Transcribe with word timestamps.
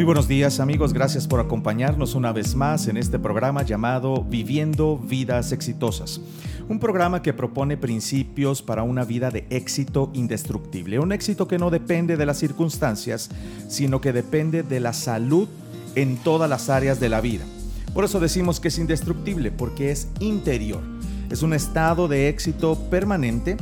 Muy 0.00 0.06
buenos 0.06 0.28
días 0.28 0.60
amigos, 0.60 0.94
gracias 0.94 1.26
por 1.26 1.40
acompañarnos 1.40 2.14
una 2.14 2.32
vez 2.32 2.54
más 2.54 2.88
en 2.88 2.96
este 2.96 3.18
programa 3.18 3.64
llamado 3.64 4.24
Viviendo 4.24 4.96
Vidas 4.96 5.52
Exitosas. 5.52 6.22
Un 6.70 6.78
programa 6.78 7.20
que 7.20 7.34
propone 7.34 7.76
principios 7.76 8.62
para 8.62 8.82
una 8.82 9.04
vida 9.04 9.30
de 9.30 9.46
éxito 9.50 10.10
indestructible. 10.14 11.00
Un 11.00 11.12
éxito 11.12 11.46
que 11.46 11.58
no 11.58 11.68
depende 11.68 12.16
de 12.16 12.24
las 12.24 12.38
circunstancias, 12.38 13.28
sino 13.68 14.00
que 14.00 14.14
depende 14.14 14.62
de 14.62 14.80
la 14.80 14.94
salud 14.94 15.48
en 15.94 16.16
todas 16.16 16.48
las 16.48 16.70
áreas 16.70 16.98
de 16.98 17.10
la 17.10 17.20
vida. 17.20 17.44
Por 17.92 18.04
eso 18.04 18.20
decimos 18.20 18.58
que 18.58 18.68
es 18.68 18.78
indestructible, 18.78 19.50
porque 19.50 19.90
es 19.90 20.08
interior. 20.18 20.80
Es 21.28 21.42
un 21.42 21.52
estado 21.52 22.08
de 22.08 22.30
éxito 22.30 22.74
permanente 22.88 23.58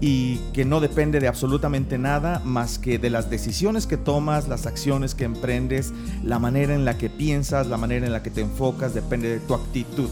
y 0.00 0.38
que 0.52 0.64
no 0.64 0.80
depende 0.80 1.20
de 1.20 1.28
absolutamente 1.28 1.98
nada 1.98 2.40
más 2.44 2.78
que 2.78 2.98
de 2.98 3.10
las 3.10 3.28
decisiones 3.28 3.86
que 3.86 3.96
tomas, 3.96 4.48
las 4.48 4.66
acciones 4.66 5.14
que 5.14 5.24
emprendes, 5.24 5.92
la 6.24 6.38
manera 6.38 6.74
en 6.74 6.84
la 6.84 6.96
que 6.96 7.10
piensas, 7.10 7.66
la 7.66 7.76
manera 7.76 8.06
en 8.06 8.12
la 8.12 8.22
que 8.22 8.30
te 8.30 8.40
enfocas, 8.40 8.94
depende 8.94 9.28
de 9.28 9.40
tu 9.40 9.54
actitud. 9.54 10.08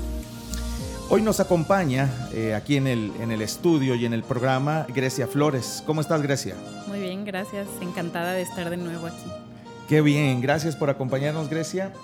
Hoy 1.10 1.22
nos 1.22 1.40
acompaña 1.40 2.10
eh, 2.34 2.54
aquí 2.54 2.76
en 2.76 2.86
el, 2.86 3.12
en 3.18 3.30
el 3.30 3.40
estudio 3.40 3.94
y 3.94 4.04
en 4.04 4.12
el 4.12 4.22
programa 4.22 4.86
Grecia 4.94 5.26
Flores. 5.26 5.82
¿Cómo 5.86 6.02
estás, 6.02 6.20
Grecia? 6.20 6.54
Muy 6.86 7.00
bien, 7.00 7.24
gracias. 7.24 7.66
Encantada 7.80 8.32
de 8.32 8.42
estar 8.42 8.68
de 8.68 8.76
nuevo 8.76 9.06
aquí. 9.06 9.24
Qué 9.88 10.02
bien, 10.02 10.42
gracias 10.42 10.76
por 10.76 10.90
acompañarnos, 10.90 11.48
Grecia. 11.48 11.94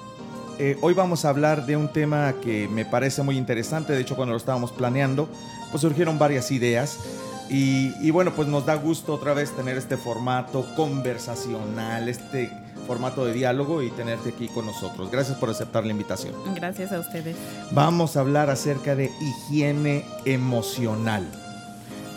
Eh, 0.58 0.78
hoy 0.80 0.94
vamos 0.94 1.26
a 1.26 1.28
hablar 1.28 1.66
de 1.66 1.76
un 1.76 1.88
tema 1.88 2.32
que 2.42 2.66
me 2.68 2.86
parece 2.86 3.22
muy 3.22 3.36
interesante. 3.36 3.92
De 3.92 4.00
hecho, 4.00 4.16
cuando 4.16 4.32
lo 4.32 4.38
estábamos 4.38 4.72
planeando, 4.72 5.28
pues 5.70 5.82
surgieron 5.82 6.18
varias 6.18 6.50
ideas. 6.50 6.98
Y, 7.48 8.10
bueno, 8.10 8.32
pues 8.34 8.48
nos 8.48 8.66
da 8.66 8.74
gusto 8.74 9.14
otra 9.14 9.34
vez 9.34 9.54
tener 9.54 9.76
este 9.76 9.96
formato 9.96 10.66
conversacional, 10.74 12.08
este 12.08 12.50
formato 12.86 13.24
de 13.24 13.32
diálogo 13.32 13.82
y 13.82 13.90
tenerte 13.90 14.30
aquí 14.30 14.48
con 14.48 14.66
nosotros. 14.66 15.10
Gracias 15.10 15.38
por 15.38 15.50
aceptar 15.50 15.84
la 15.84 15.90
invitación. 15.90 16.34
Gracias 16.54 16.92
a 16.92 17.00
ustedes. 17.00 17.36
Vamos 17.70 18.16
a 18.16 18.20
hablar 18.20 18.50
acerca 18.50 18.94
de 18.94 19.12
higiene 19.20 20.04
emocional. 20.24 21.26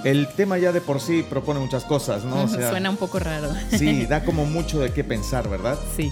El 0.04 0.28
tema 0.28 0.58
ya 0.58 0.72
de 0.72 0.80
por 0.82 1.02
sí 1.02 1.26
propone 1.28 1.60
muchas 1.60 1.84
cosas, 1.84 2.24
¿no? 2.24 2.48
Suena 2.48 2.90
un 2.90 2.98
poco 2.98 3.20
raro. 3.20 3.50
Sí, 3.72 4.06
da 4.10 4.24
como 4.24 4.46
mucho 4.46 4.80
de 4.80 4.92
qué 4.94 5.04
pensar, 5.04 5.50
¿verdad? 5.50 5.78
Sí. 5.96 6.12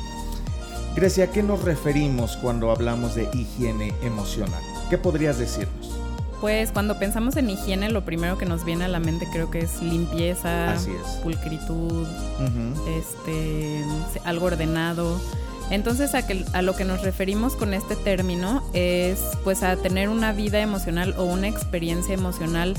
Grecia, 0.96 1.26
¿a 1.26 1.28
qué 1.28 1.44
nos 1.44 1.62
referimos 1.62 2.38
cuando 2.38 2.72
hablamos 2.72 3.16
de 3.16 3.30
higiene 3.34 3.94
emocional? 4.02 4.62
¿Qué 4.90 4.98
podrías 4.98 5.38
decirnos? 5.38 5.95
Pues 6.46 6.72
cuando 6.72 7.00
pensamos 7.00 7.38
en 7.38 7.50
higiene, 7.50 7.90
lo 7.90 8.06
primero 8.06 8.38
que 8.38 8.46
nos 8.46 8.66
viene 8.66 8.86
a 8.86 8.88
la 8.88 9.00
mente 9.00 9.28
creo 9.34 9.50
que 9.50 9.62
es 9.62 9.82
limpieza, 9.82 10.76
pulcritud, 11.24 12.06
este, 13.00 13.84
algo 14.26 14.46
ordenado. 14.46 15.20
Entonces 15.72 16.14
a, 16.14 16.24
a, 16.54 16.62
lo 16.62 16.76
que 16.76 16.86
nos 16.86 17.02
referimos 17.02 17.56
con 17.56 17.74
este 17.74 17.96
término 17.96 18.62
es 18.74 19.20
pues 19.44 19.64
a 19.64 19.76
tener 19.76 20.08
una 20.08 20.34
vida 20.34 20.60
emocional 20.60 21.16
o 21.18 21.24
una 21.24 21.48
experiencia 21.48 22.14
emocional 22.14 22.76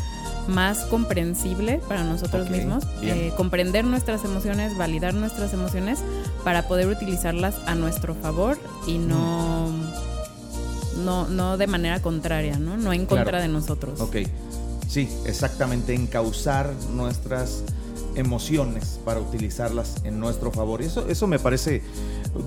más 0.46 0.84
comprensible 0.84 1.80
para 1.88 2.04
nosotros 2.04 2.48
mismos, 2.50 2.84
eh, 3.02 3.32
comprender 3.36 3.84
nuestras 3.84 4.24
emociones, 4.24 4.78
validar 4.78 5.12
nuestras 5.12 5.52
emociones 5.52 5.98
para 6.44 6.68
poder 6.68 6.86
utilizarlas 6.86 7.56
a 7.66 7.74
nuestro 7.74 8.14
favor 8.14 8.60
y 8.86 8.98
no 8.98 9.72
no, 11.04 11.28
no 11.28 11.56
de 11.56 11.66
manera 11.66 12.00
contraria, 12.00 12.58
¿no? 12.58 12.76
No 12.76 12.92
en 12.92 13.06
contra 13.06 13.40
de 13.40 13.48
nosotros. 13.48 14.00
Ok, 14.00 14.16
sí, 14.88 15.08
exactamente, 15.26 15.94
encauzar 15.94 16.72
nuestras 16.92 17.62
emociones 18.16 18.98
para 19.04 19.20
utilizarlas 19.20 19.96
en 20.04 20.18
nuestro 20.18 20.50
favor. 20.50 20.82
Y 20.82 20.86
eso, 20.86 21.08
eso 21.08 21.26
me 21.26 21.38
parece, 21.38 21.82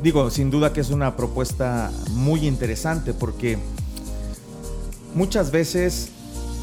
digo, 0.04 0.30
sin 0.30 0.50
duda 0.50 0.74
que 0.74 0.82
es 0.82 0.90
una 0.90 1.16
propuesta 1.16 1.92
muy 2.12 2.48
interesante 2.48 3.14
porque 3.14 3.58
muchas 5.14 5.52
veces 5.52 6.10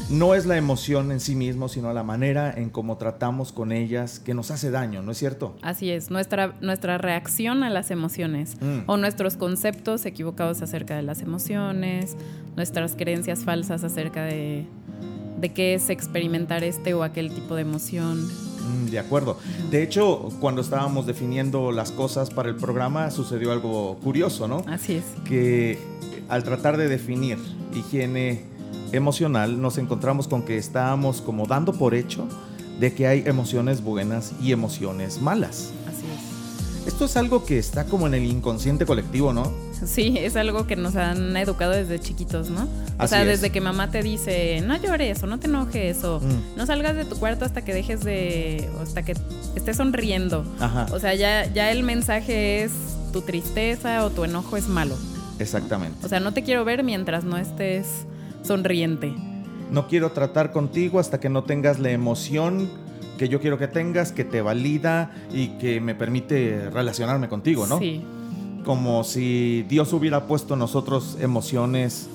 no 0.09 0.35
es 0.35 0.45
la 0.45 0.57
emoción 0.57 1.11
en 1.11 1.19
sí 1.19 1.35
mismo, 1.35 1.67
sino 1.67 1.91
la 1.93 2.03
manera 2.03 2.53
en 2.55 2.69
cómo 2.69 2.97
tratamos 2.97 3.51
con 3.51 3.71
ellas 3.71 4.19
que 4.19 4.33
nos 4.33 4.51
hace 4.51 4.71
daño, 4.71 5.01
¿no 5.01 5.11
es 5.11 5.17
cierto? 5.17 5.55
Así 5.61 5.89
es, 5.91 6.09
nuestra, 6.09 6.55
nuestra 6.61 6.97
reacción 6.97 7.63
a 7.63 7.69
las 7.69 7.91
emociones 7.91 8.55
mm. 8.61 8.89
o 8.89 8.97
nuestros 8.97 9.35
conceptos 9.35 10.05
equivocados 10.05 10.61
acerca 10.61 10.95
de 10.95 11.01
las 11.01 11.21
emociones, 11.21 12.15
nuestras 12.55 12.95
creencias 12.95 13.43
falsas 13.43 13.83
acerca 13.83 14.23
de, 14.23 14.65
de 15.39 15.49
qué 15.49 15.73
es 15.73 15.89
experimentar 15.89 16.63
este 16.63 16.93
o 16.93 17.03
aquel 17.03 17.31
tipo 17.31 17.55
de 17.55 17.61
emoción. 17.63 18.25
Mm, 18.25 18.89
de 18.89 18.99
acuerdo. 18.99 19.37
De 19.69 19.83
hecho, 19.83 20.29
cuando 20.39 20.61
estábamos 20.61 21.05
definiendo 21.05 21.71
las 21.71 21.91
cosas 21.91 22.29
para 22.29 22.49
el 22.49 22.55
programa, 22.55 23.11
sucedió 23.11 23.51
algo 23.51 23.97
curioso, 23.97 24.47
¿no? 24.47 24.63
Así 24.67 24.95
es. 24.95 25.03
Que 25.25 25.77
al 26.29 26.43
tratar 26.43 26.77
de 26.77 26.87
definir 26.87 27.37
higiene 27.73 28.56
emocional 28.91 29.61
nos 29.61 29.77
encontramos 29.77 30.27
con 30.27 30.43
que 30.43 30.57
estábamos 30.57 31.21
como 31.21 31.45
dando 31.45 31.73
por 31.73 31.93
hecho 31.93 32.27
de 32.79 32.93
que 32.93 33.07
hay 33.07 33.23
emociones 33.25 33.81
buenas 33.81 34.33
y 34.41 34.51
emociones 34.51 35.21
malas. 35.21 35.71
Así 35.87 36.05
es. 36.05 36.87
Esto 36.87 37.05
es 37.05 37.17
algo 37.17 37.43
que 37.43 37.57
está 37.57 37.85
como 37.85 38.07
en 38.07 38.13
el 38.13 38.23
inconsciente 38.25 38.85
colectivo, 38.85 39.33
¿no? 39.33 39.51
Sí, 39.85 40.15
es 40.17 40.35
algo 40.35 40.65
que 40.67 40.75
nos 40.75 40.95
han 40.95 41.35
educado 41.35 41.73
desde 41.73 41.99
chiquitos, 41.99 42.49
¿no? 42.49 42.67
O 42.99 43.07
sea, 43.07 43.25
desde 43.25 43.51
que 43.51 43.61
mamá 43.61 43.91
te 43.91 44.01
dice, 44.01 44.61
no 44.61 44.75
llores 44.77 45.21
o 45.21 45.27
no 45.27 45.37
te 45.39 45.47
enojes 45.47 46.03
o 46.03 46.19
mm. 46.19 46.57
no 46.57 46.65
salgas 46.65 46.95
de 46.95 47.05
tu 47.05 47.17
cuarto 47.17 47.45
hasta 47.45 47.63
que 47.63 47.73
dejes 47.73 48.03
de, 48.03 48.69
o 48.79 48.81
hasta 48.81 49.03
que 49.03 49.15
estés 49.55 49.77
sonriendo. 49.77 50.45
O 50.91 50.99
sea, 50.99 51.13
ya, 51.13 51.51
ya 51.51 51.71
el 51.71 51.83
mensaje 51.83 52.63
es 52.63 52.71
tu 53.11 53.21
tristeza 53.21 54.05
o 54.05 54.09
tu 54.09 54.23
enojo 54.23 54.57
es 54.57 54.67
malo. 54.67 54.95
Exactamente. 55.39 56.05
O 56.05 56.09
sea, 56.09 56.19
no 56.19 56.33
te 56.33 56.43
quiero 56.43 56.65
ver 56.65 56.83
mientras 56.83 57.23
no 57.23 57.37
estés 57.37 58.05
sonriente. 58.47 59.13
No 59.71 59.87
quiero 59.87 60.11
tratar 60.11 60.51
contigo 60.51 60.99
hasta 60.99 61.19
que 61.19 61.29
no 61.29 61.43
tengas 61.43 61.79
la 61.79 61.91
emoción 61.91 62.69
que 63.17 63.27
yo 63.27 63.41
quiero 63.41 63.57
que 63.57 63.67
tengas, 63.67 64.11
que 64.11 64.23
te 64.23 64.41
valida 64.41 65.11
y 65.33 65.49
que 65.57 65.81
me 65.81 65.95
permite 65.95 66.69
relacionarme 66.69 67.27
contigo, 67.27 67.67
¿no? 67.67 67.79
Sí. 67.79 68.03
Como 68.63 69.03
si 69.03 69.63
Dios 69.67 69.91
hubiera 69.93 70.25
puesto 70.25 70.53
en 70.53 70.59
nosotros 70.59 71.17
emociones, 71.19 72.07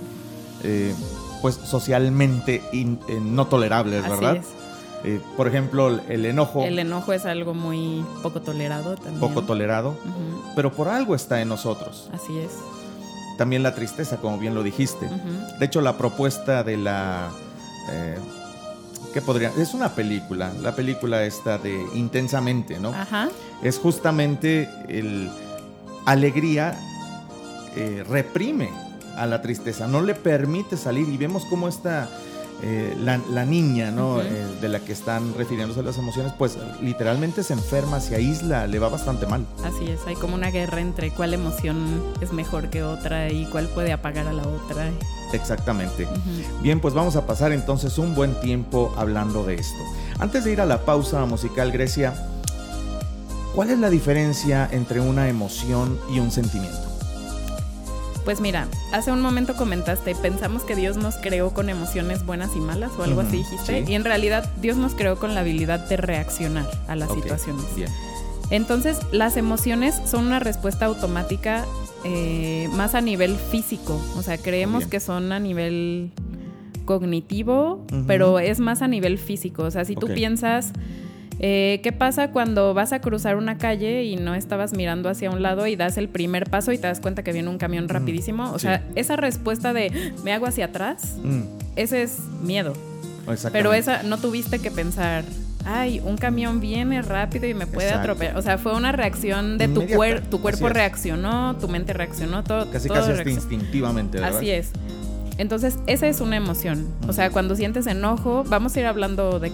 eh, 0.62 0.94
pues 1.42 1.56
socialmente 1.56 2.62
eh, 2.72 2.96
no 3.20 3.46
tolerables, 3.46 4.08
¿verdad? 4.08 4.38
Eh, 5.04 5.20
por 5.36 5.48
ejemplo, 5.48 5.88
el 6.08 6.24
enojo. 6.24 6.62
El 6.62 6.78
enojo 6.78 7.12
es 7.12 7.26
algo 7.26 7.54
muy 7.54 8.04
poco 8.22 8.40
tolerado 8.40 8.94
también. 8.94 9.18
Poco 9.18 9.42
tolerado, 9.42 9.96
pero 10.54 10.72
por 10.72 10.88
algo 10.88 11.14
está 11.14 11.42
en 11.42 11.48
nosotros. 11.48 12.08
Así 12.12 12.38
es 12.38 12.52
también 13.38 13.62
la 13.62 13.74
tristeza, 13.74 14.18
como 14.18 14.38
bien 14.38 14.54
lo 14.54 14.62
dijiste. 14.62 15.08
De 15.58 15.66
hecho, 15.66 15.80
la 15.80 15.96
propuesta 15.96 16.62
de 16.62 16.76
la... 16.76 17.30
Eh, 17.90 18.18
¿Qué 19.12 19.20
podría? 19.20 19.50
Es 19.58 19.74
una 19.74 19.94
película, 19.94 20.52
la 20.60 20.74
película 20.74 21.24
esta 21.24 21.58
de 21.58 21.84
Intensamente, 21.94 22.80
¿no? 22.80 22.90
Ajá. 22.90 23.28
Es 23.62 23.78
justamente 23.78 24.68
el... 24.88 25.30
Alegría 26.04 26.76
eh, 27.76 28.04
reprime 28.08 28.70
a 29.16 29.26
la 29.26 29.40
tristeza, 29.40 29.86
no 29.86 30.02
le 30.02 30.14
permite 30.14 30.76
salir 30.76 31.08
y 31.08 31.16
vemos 31.16 31.44
cómo 31.44 31.68
esta 31.68 32.08
eh, 32.62 32.96
la, 32.98 33.44
niña, 33.44 33.90
¿no? 33.90 34.20
Eh, 34.20 34.46
de 34.60 34.68
la 34.68 34.80
que 34.80 34.92
están 34.92 35.34
refiriéndose 35.34 35.82
las 35.82 35.98
emociones, 35.98 36.32
pues 36.38 36.58
literalmente 36.80 37.42
se 37.42 37.54
enferma, 37.54 38.00
se 38.00 38.14
aísla, 38.14 38.66
le 38.66 38.78
va 38.78 38.88
bastante 38.88 39.26
mal. 39.26 39.46
Así 39.64 39.90
es, 39.90 40.00
hay 40.06 40.14
como 40.14 40.34
una 40.34 40.50
guerra 40.50 40.80
entre 40.80 41.10
cuál 41.10 41.34
emoción 41.34 42.02
es 42.20 42.32
mejor 42.32 42.70
que 42.70 42.84
otra 42.84 43.30
y 43.30 43.46
cuál 43.46 43.66
puede 43.68 43.92
apagar 43.92 44.28
a 44.28 44.32
la 44.32 44.42
otra. 44.42 44.90
Exactamente. 45.32 46.06
Bien, 46.62 46.80
pues 46.80 46.94
vamos 46.94 47.16
a 47.16 47.26
pasar 47.26 47.52
entonces 47.52 47.98
un 47.98 48.14
buen 48.14 48.38
tiempo 48.40 48.94
hablando 48.96 49.44
de 49.44 49.54
esto. 49.54 49.82
Antes 50.18 50.44
de 50.44 50.52
ir 50.52 50.60
a 50.60 50.66
la 50.66 50.84
pausa 50.84 51.24
musical, 51.24 51.72
Grecia, 51.72 52.14
¿cuál 53.54 53.70
es 53.70 53.78
la 53.78 53.90
diferencia 53.90 54.68
entre 54.70 55.00
una 55.00 55.28
emoción 55.28 55.98
y 56.14 56.20
un 56.20 56.30
sentimiento? 56.30 56.91
Pues 58.24 58.40
mira, 58.40 58.68
hace 58.92 59.10
un 59.10 59.20
momento 59.20 59.54
comentaste, 59.54 60.14
pensamos 60.14 60.62
que 60.62 60.76
Dios 60.76 60.96
nos 60.96 61.16
creó 61.16 61.52
con 61.52 61.68
emociones 61.68 62.24
buenas 62.24 62.54
y 62.54 62.60
malas 62.60 62.92
o 62.96 63.02
algo 63.02 63.20
así 63.20 63.38
dijiste, 63.38 63.84
y 63.86 63.94
en 63.94 64.04
realidad 64.04 64.48
Dios 64.60 64.76
nos 64.76 64.94
creó 64.94 65.18
con 65.18 65.34
la 65.34 65.40
habilidad 65.40 65.88
de 65.88 65.96
reaccionar 65.96 66.68
a 66.86 66.94
las 66.94 67.12
situaciones. 67.12 67.64
Bien. 67.74 67.88
Entonces, 68.50 68.98
las 69.12 69.36
emociones 69.36 70.00
son 70.04 70.26
una 70.26 70.38
respuesta 70.38 70.86
automática 70.86 71.64
eh, 72.04 72.68
más 72.72 72.94
a 72.94 73.00
nivel 73.00 73.36
físico, 73.36 74.00
o 74.16 74.22
sea, 74.22 74.38
creemos 74.38 74.86
que 74.86 75.00
son 75.00 75.32
a 75.32 75.40
nivel 75.40 76.10
cognitivo, 76.84 77.84
pero 78.06 78.38
es 78.38 78.60
más 78.60 78.82
a 78.82 78.88
nivel 78.88 79.18
físico, 79.18 79.64
o 79.64 79.70
sea, 79.70 79.84
si 79.84 79.96
tú 79.96 80.08
piensas 80.08 80.72
eh, 81.44 81.80
¿Qué 81.82 81.90
pasa 81.90 82.30
cuando 82.30 82.72
vas 82.72 82.92
a 82.92 83.00
cruzar 83.00 83.36
una 83.36 83.58
calle 83.58 84.04
y 84.04 84.14
no 84.14 84.36
estabas 84.36 84.74
mirando 84.74 85.08
hacia 85.08 85.28
un 85.28 85.42
lado 85.42 85.66
y 85.66 85.74
das 85.74 85.98
el 85.98 86.08
primer 86.08 86.48
paso 86.48 86.70
y 86.70 86.78
te 86.78 86.86
das 86.86 87.00
cuenta 87.00 87.24
que 87.24 87.32
viene 87.32 87.48
un 87.48 87.58
camión 87.58 87.86
mm, 87.86 87.88
rapidísimo? 87.88 88.52
O 88.52 88.60
sea, 88.60 88.84
esa 88.94 89.16
respuesta 89.16 89.72
de 89.72 90.14
me 90.22 90.32
hago 90.32 90.46
hacia 90.46 90.66
atrás, 90.66 91.16
mm. 91.22 91.42
ese 91.74 92.04
es 92.04 92.20
miedo. 92.42 92.74
Pero 93.52 93.72
esa 93.72 94.04
no 94.04 94.18
tuviste 94.18 94.60
que 94.60 94.70
pensar, 94.70 95.24
ay, 95.64 96.00
un 96.04 96.16
camión 96.16 96.60
viene 96.60 97.02
rápido 97.02 97.48
y 97.48 97.54
me 97.54 97.66
puede 97.66 97.90
atropellar. 97.90 98.36
O 98.36 98.42
sea, 98.42 98.56
fue 98.56 98.76
una 98.76 98.92
reacción 98.92 99.58
de 99.58 99.66
tu 99.66 99.84
cuerpo, 99.88 100.28
tu 100.28 100.40
cuerpo 100.40 100.68
reaccionó, 100.68 101.56
tu 101.56 101.66
mente 101.66 101.92
reaccionó, 101.92 102.44
todo. 102.44 102.70
Casi 102.70 102.88
casi 102.88 103.28
instintivamente, 103.28 104.20
¿verdad? 104.20 104.38
Así 104.38 104.50
es. 104.50 104.70
Entonces, 105.38 105.78
esa 105.88 106.06
es 106.06 106.20
una 106.20 106.36
emoción. 106.36 106.86
O 107.08 107.12
sea, 107.12 107.30
cuando 107.30 107.56
sientes 107.56 107.88
enojo, 107.88 108.44
vamos 108.46 108.76
a 108.76 108.80
ir 108.80 108.86
hablando 108.86 109.40
de 109.40 109.50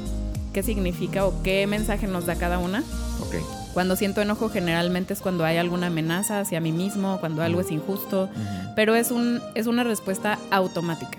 qué 0.52 0.62
significa 0.62 1.26
o 1.26 1.42
qué 1.42 1.66
mensaje 1.66 2.06
nos 2.06 2.26
da 2.26 2.36
cada 2.36 2.58
una. 2.58 2.80
Ok. 3.20 3.36
Cuando 3.74 3.96
siento 3.96 4.20
enojo 4.20 4.48
generalmente 4.48 5.14
es 5.14 5.20
cuando 5.20 5.44
hay 5.44 5.56
alguna 5.56 5.88
amenaza 5.88 6.40
hacia 6.40 6.60
mí 6.60 6.72
mismo, 6.72 7.18
cuando 7.20 7.42
algo 7.42 7.60
es 7.60 7.70
injusto, 7.70 8.28
pero 8.74 8.96
es, 8.96 9.10
un, 9.10 9.40
es 9.54 9.66
una 9.66 9.84
respuesta 9.84 10.38
automática. 10.50 11.18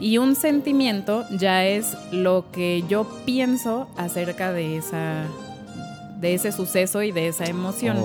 Y 0.00 0.18
un 0.18 0.34
sentimiento 0.34 1.24
ya 1.30 1.64
es 1.64 1.96
lo 2.10 2.46
que 2.50 2.82
yo 2.88 3.06
pienso 3.24 3.88
acerca 3.96 4.52
de 4.52 4.76
esa 4.76 5.26
de 6.20 6.34
ese 6.34 6.50
suceso 6.50 7.02
y 7.02 7.12
de 7.12 7.28
esa 7.28 7.44
emoción. 7.44 7.98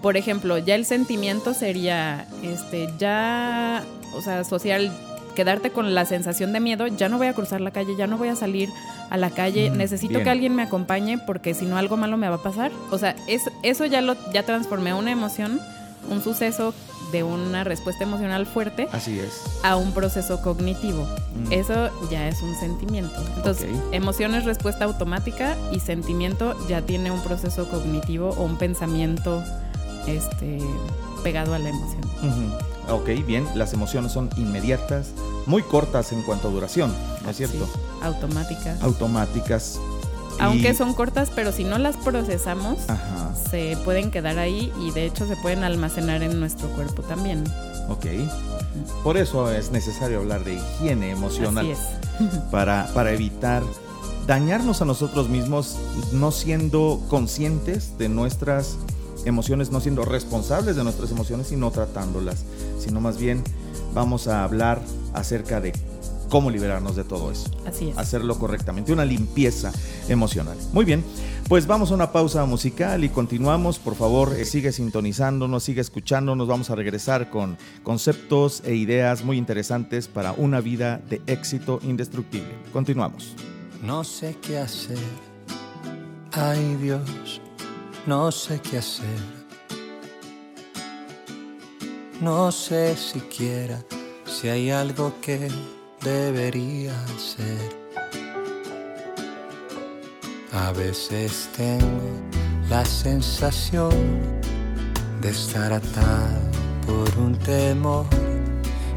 Por 0.00 0.16
ejemplo, 0.16 0.56
ya 0.58 0.74
el 0.76 0.84
sentimiento 0.84 1.52
sería 1.52 2.26
este 2.42 2.88
ya, 2.98 3.84
o 4.14 4.22
sea, 4.22 4.44
social 4.44 4.90
quedarte 5.36 5.70
con 5.70 5.94
la 5.94 6.04
sensación 6.04 6.52
de 6.52 6.58
miedo, 6.58 6.88
ya 6.88 7.08
no 7.08 7.18
voy 7.18 7.28
a 7.28 7.34
cruzar 7.34 7.60
la 7.60 7.70
calle, 7.70 7.94
ya 7.96 8.08
no 8.08 8.18
voy 8.18 8.28
a 8.28 8.34
salir 8.34 8.70
a 9.10 9.16
la 9.16 9.30
calle, 9.30 9.70
mm, 9.70 9.76
necesito 9.76 10.20
que 10.24 10.30
alguien 10.30 10.56
me 10.56 10.62
acompañe 10.62 11.18
porque 11.18 11.54
si 11.54 11.64
no 11.64 11.76
algo 11.76 11.96
malo 11.96 12.16
me 12.16 12.28
va 12.28 12.36
a 12.36 12.42
pasar. 12.42 12.72
O 12.90 12.98
sea, 12.98 13.14
es, 13.28 13.42
eso 13.62 13.84
ya 13.84 14.00
lo 14.00 14.16
ya 14.32 14.42
transformé 14.42 14.94
una 14.94 15.12
emoción, 15.12 15.60
un 16.10 16.22
suceso 16.22 16.74
de 17.12 17.22
una 17.22 17.62
respuesta 17.62 18.02
emocional 18.02 18.46
fuerte 18.46 18.88
Así 18.90 19.20
es. 19.20 19.42
a 19.62 19.76
un 19.76 19.92
proceso 19.92 20.40
cognitivo. 20.42 21.06
Mm. 21.34 21.52
Eso 21.52 21.90
ya 22.10 22.26
es 22.26 22.42
un 22.42 22.56
sentimiento. 22.56 23.14
Entonces, 23.36 23.68
emoción 23.92 24.34
es 24.34 24.44
respuesta 24.44 24.86
automática 24.86 25.56
y 25.70 25.78
sentimiento 25.78 26.56
ya 26.66 26.82
tiene 26.82 27.12
un 27.12 27.22
proceso 27.22 27.68
cognitivo 27.68 28.30
o 28.30 28.42
un 28.42 28.56
pensamiento 28.56 29.44
este, 30.08 30.58
pegado 31.22 31.54
a 31.54 31.58
la 31.58 31.68
emoción. 31.68 32.02
Ok, 32.88 33.08
bien, 33.26 33.46
las 33.54 33.72
emociones 33.72 34.12
son 34.12 34.30
inmediatas, 34.36 35.08
muy 35.46 35.62
cortas 35.62 36.12
en 36.12 36.22
cuanto 36.22 36.48
a 36.48 36.50
duración, 36.50 36.94
¿no 37.24 37.30
es 37.30 37.36
cierto? 37.36 37.68
automáticas. 38.02 38.80
Automáticas. 38.82 39.80
Aunque 40.38 40.74
son 40.74 40.92
cortas, 40.92 41.30
pero 41.34 41.50
si 41.50 41.64
no 41.64 41.78
las 41.78 41.96
procesamos, 41.96 42.78
se 43.50 43.76
pueden 43.84 44.10
quedar 44.10 44.38
ahí 44.38 44.72
y 44.80 44.90
de 44.90 45.06
hecho 45.06 45.26
se 45.26 45.34
pueden 45.36 45.64
almacenar 45.64 46.22
en 46.22 46.38
nuestro 46.38 46.68
cuerpo 46.68 47.02
también. 47.02 47.42
Ok. 47.88 48.06
Por 49.02 49.16
eso 49.16 49.50
es 49.50 49.70
necesario 49.70 50.18
hablar 50.18 50.44
de 50.44 50.54
higiene 50.54 51.10
emocional. 51.10 51.74
para, 52.50 52.88
para 52.94 53.12
evitar 53.12 53.62
dañarnos 54.26 54.82
a 54.82 54.84
nosotros 54.84 55.28
mismos 55.28 55.76
no 56.12 56.32
siendo 56.32 57.00
conscientes 57.08 57.96
de 57.98 58.08
nuestras 58.08 58.76
emociones, 59.24 59.70
no 59.70 59.80
siendo 59.80 60.04
responsables 60.04 60.76
de 60.76 60.84
nuestras 60.84 61.10
emociones 61.10 61.52
y 61.52 61.56
no 61.56 61.70
tratándolas, 61.70 62.44
sino 62.86 63.00
más 63.00 63.18
bien 63.18 63.42
vamos 63.94 64.28
a 64.28 64.44
hablar 64.44 64.80
acerca 65.12 65.60
de 65.60 65.72
cómo 66.28 66.50
liberarnos 66.50 66.96
de 66.96 67.04
todo 67.04 67.30
eso. 67.30 67.50
Así 67.66 67.90
es. 67.90 67.98
Hacerlo 67.98 68.38
correctamente, 68.38 68.92
una 68.92 69.04
limpieza 69.04 69.72
emocional. 70.08 70.56
Muy 70.72 70.84
bien, 70.84 71.04
pues 71.48 71.66
vamos 71.66 71.90
a 71.90 71.94
una 71.94 72.12
pausa 72.12 72.44
musical 72.46 73.04
y 73.04 73.08
continuamos. 73.08 73.78
Por 73.78 73.94
favor, 73.94 74.34
eh, 74.36 74.44
sigue 74.44 74.72
sintonizándonos, 74.72 75.62
sigue 75.62 75.80
escuchándonos. 75.80 76.48
Vamos 76.48 76.70
a 76.70 76.74
regresar 76.74 77.30
con 77.30 77.56
conceptos 77.82 78.62
e 78.64 78.74
ideas 78.74 79.24
muy 79.24 79.38
interesantes 79.38 80.08
para 80.08 80.32
una 80.32 80.60
vida 80.60 81.00
de 81.08 81.22
éxito 81.26 81.80
indestructible. 81.82 82.54
Continuamos. 82.72 83.34
No 83.82 84.04
sé 84.04 84.36
qué 84.42 84.58
hacer. 84.58 84.98
Ay 86.32 86.76
Dios, 86.82 87.40
no 88.06 88.30
sé 88.30 88.60
qué 88.60 88.78
hacer. 88.78 89.35
No 92.20 92.50
sé 92.50 92.96
siquiera 92.96 93.78
si 94.24 94.48
hay 94.48 94.70
algo 94.70 95.12
que 95.20 95.48
debería 96.02 96.94
ser. 97.18 97.86
A 100.52 100.72
veces 100.72 101.48
tengo 101.56 102.00
la 102.70 102.84
sensación 102.84 103.90
de 105.20 105.30
estar 105.30 105.72
atado 105.72 106.40
por 106.86 107.18
un 107.18 107.36
temor 107.38 108.06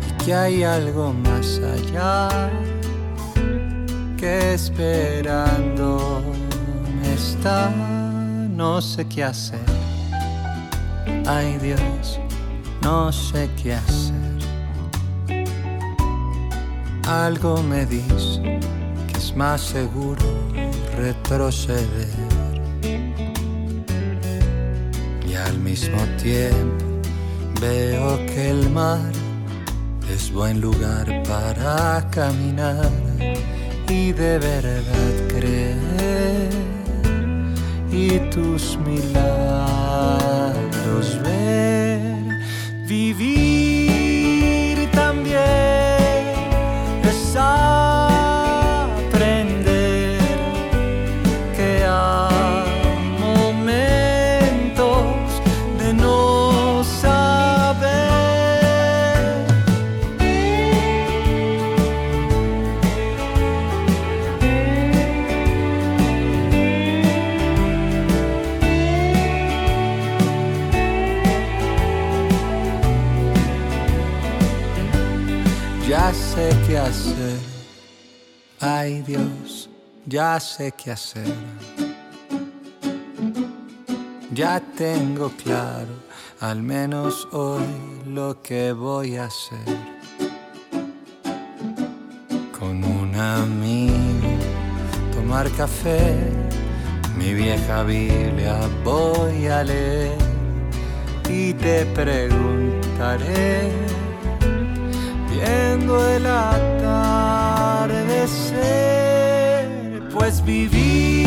y 0.07 0.23
que 0.23 0.33
hay 0.33 0.63
algo 0.63 1.13
más 1.13 1.59
allá 1.59 2.49
que 4.17 4.53
esperando 4.53 6.21
está. 7.19 7.69
No 8.55 8.81
sé 8.81 9.05
qué 9.07 9.23
hacer. 9.23 9.59
Ay 11.25 11.57
Dios, 11.61 12.19
no 12.81 13.11
sé 13.11 13.49
qué 13.61 13.73
hacer 13.73 14.19
algo 17.09 17.63
me 17.63 17.85
dice 17.87 18.59
que 19.07 19.17
es 19.17 19.35
más 19.35 19.61
seguro 19.61 20.25
retroceder. 20.95 22.07
Y 25.27 25.33
al 25.33 25.57
mismo 25.59 25.97
tiempo 26.21 26.85
veo 27.59 28.17
que 28.27 28.51
el 28.51 28.69
mar 28.69 29.11
es 30.13 30.31
buen 30.31 30.61
lugar 30.61 31.23
para 31.27 32.07
caminar 32.11 32.91
y 33.87 34.11
de 34.11 34.37
verdad 34.37 35.27
creer 35.29 36.49
y 37.91 38.19
tus 38.29 38.77
milagros 38.85 39.19
ver, 41.23 41.68
qué 47.33 47.98
ya 80.09 80.39
sé 80.39 80.71
qué 80.71 80.91
hacer. 80.91 81.33
Ya 84.31 84.59
tengo 84.75 85.29
claro, 85.43 85.93
al 86.39 86.61
menos 86.63 87.27
hoy, 87.31 87.63
lo 88.05 88.41
que 88.41 88.71
voy 88.71 89.17
a 89.17 89.25
hacer. 89.25 89.77
Con 92.57 92.83
un 92.83 93.15
amigo, 93.15 94.29
tomar 95.13 95.49
café, 95.51 96.17
mi 97.17 97.33
vieja 97.33 97.83
Biblia 97.83 98.59
voy 98.83 99.47
a 99.47 99.63
leer 99.63 100.17
y 101.29 101.53
te 101.53 101.85
preguntaré 101.85 103.71
viendo 105.29 106.09
el 106.09 106.25
atardecer, 106.25 106.79
pues 110.09 110.43
vivir 110.43 111.18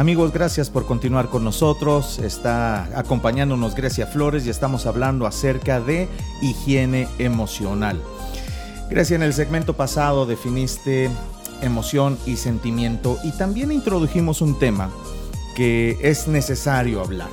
Amigos, 0.00 0.32
gracias 0.32 0.70
por 0.70 0.86
continuar 0.86 1.28
con 1.28 1.44
nosotros. 1.44 2.20
Está 2.20 2.84
acompañándonos 2.98 3.74
Grecia 3.74 4.06
Flores 4.06 4.46
y 4.46 4.48
estamos 4.48 4.86
hablando 4.86 5.26
acerca 5.26 5.78
de 5.78 6.08
higiene 6.40 7.06
emocional. 7.18 8.00
Grecia, 8.88 9.16
en 9.16 9.22
el 9.22 9.34
segmento 9.34 9.76
pasado 9.76 10.24
definiste 10.24 11.10
emoción 11.60 12.16
y 12.24 12.36
sentimiento 12.36 13.18
y 13.24 13.32
también 13.32 13.72
introdujimos 13.72 14.40
un 14.40 14.58
tema 14.58 14.90
que 15.54 15.98
es 16.00 16.28
necesario 16.28 17.02
hablar. 17.02 17.28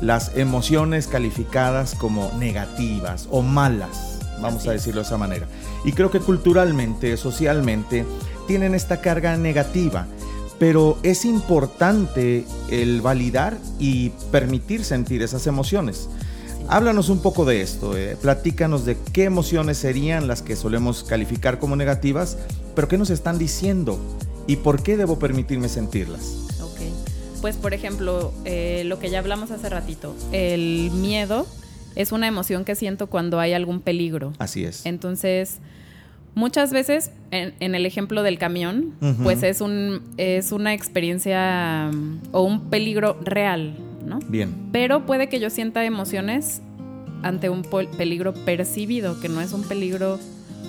Las 0.00 0.36
emociones 0.36 1.06
calificadas 1.06 1.94
como 1.94 2.32
negativas 2.36 3.28
o 3.30 3.42
malas, 3.42 4.18
vamos 4.40 4.66
a 4.66 4.72
decirlo 4.72 5.02
de 5.02 5.06
esa 5.06 5.18
manera. 5.18 5.46
Y 5.84 5.92
creo 5.92 6.10
que 6.10 6.18
culturalmente, 6.18 7.16
socialmente, 7.16 8.04
tienen 8.48 8.74
esta 8.74 9.00
carga 9.00 9.36
negativa 9.36 10.08
pero 10.62 10.96
es 11.02 11.24
importante 11.24 12.44
el 12.70 13.00
validar 13.00 13.58
y 13.80 14.10
permitir 14.30 14.84
sentir 14.84 15.20
esas 15.20 15.48
emociones. 15.48 16.08
Háblanos 16.68 17.08
un 17.08 17.20
poco 17.20 17.44
de 17.44 17.62
esto, 17.62 17.96
eh. 17.96 18.16
platícanos 18.22 18.84
de 18.84 18.96
qué 19.12 19.24
emociones 19.24 19.78
serían 19.78 20.28
las 20.28 20.40
que 20.40 20.54
solemos 20.54 21.02
calificar 21.02 21.58
como 21.58 21.74
negativas, 21.74 22.38
pero 22.76 22.86
qué 22.86 22.96
nos 22.96 23.10
están 23.10 23.40
diciendo 23.40 23.98
y 24.46 24.54
por 24.54 24.84
qué 24.84 24.96
debo 24.96 25.18
permitirme 25.18 25.68
sentirlas. 25.68 26.46
Ok, 26.62 26.78
pues 27.40 27.56
por 27.56 27.74
ejemplo, 27.74 28.32
eh, 28.44 28.84
lo 28.86 29.00
que 29.00 29.10
ya 29.10 29.18
hablamos 29.18 29.50
hace 29.50 29.68
ratito, 29.68 30.14
el 30.30 30.92
miedo 30.92 31.44
es 31.96 32.12
una 32.12 32.28
emoción 32.28 32.64
que 32.64 32.76
siento 32.76 33.08
cuando 33.08 33.40
hay 33.40 33.52
algún 33.52 33.80
peligro. 33.80 34.32
Así 34.38 34.64
es. 34.64 34.86
Entonces, 34.86 35.56
Muchas 36.34 36.72
veces, 36.72 37.10
en, 37.30 37.74
el 37.74 37.84
ejemplo 37.84 38.22
del 38.22 38.38
camión, 38.38 38.94
pues 39.22 39.42
es, 39.42 39.60
un, 39.60 40.00
es 40.16 40.50
una 40.50 40.72
experiencia 40.72 41.90
mm, 41.92 42.20
o 42.32 42.42
un 42.42 42.70
peligro 42.70 43.18
real, 43.22 43.76
¿no? 44.06 44.18
Bien. 44.28 44.54
Pero 44.72 45.04
puede 45.04 45.28
que 45.28 45.40
yo 45.40 45.50
sienta 45.50 45.84
emociones 45.84 46.62
ante 47.22 47.50
un 47.50 47.62
peligro 47.62 48.32
percibido, 48.32 49.20
que 49.20 49.28
no 49.28 49.40
es 49.40 49.52
un 49.52 49.62
peligro 49.62 50.18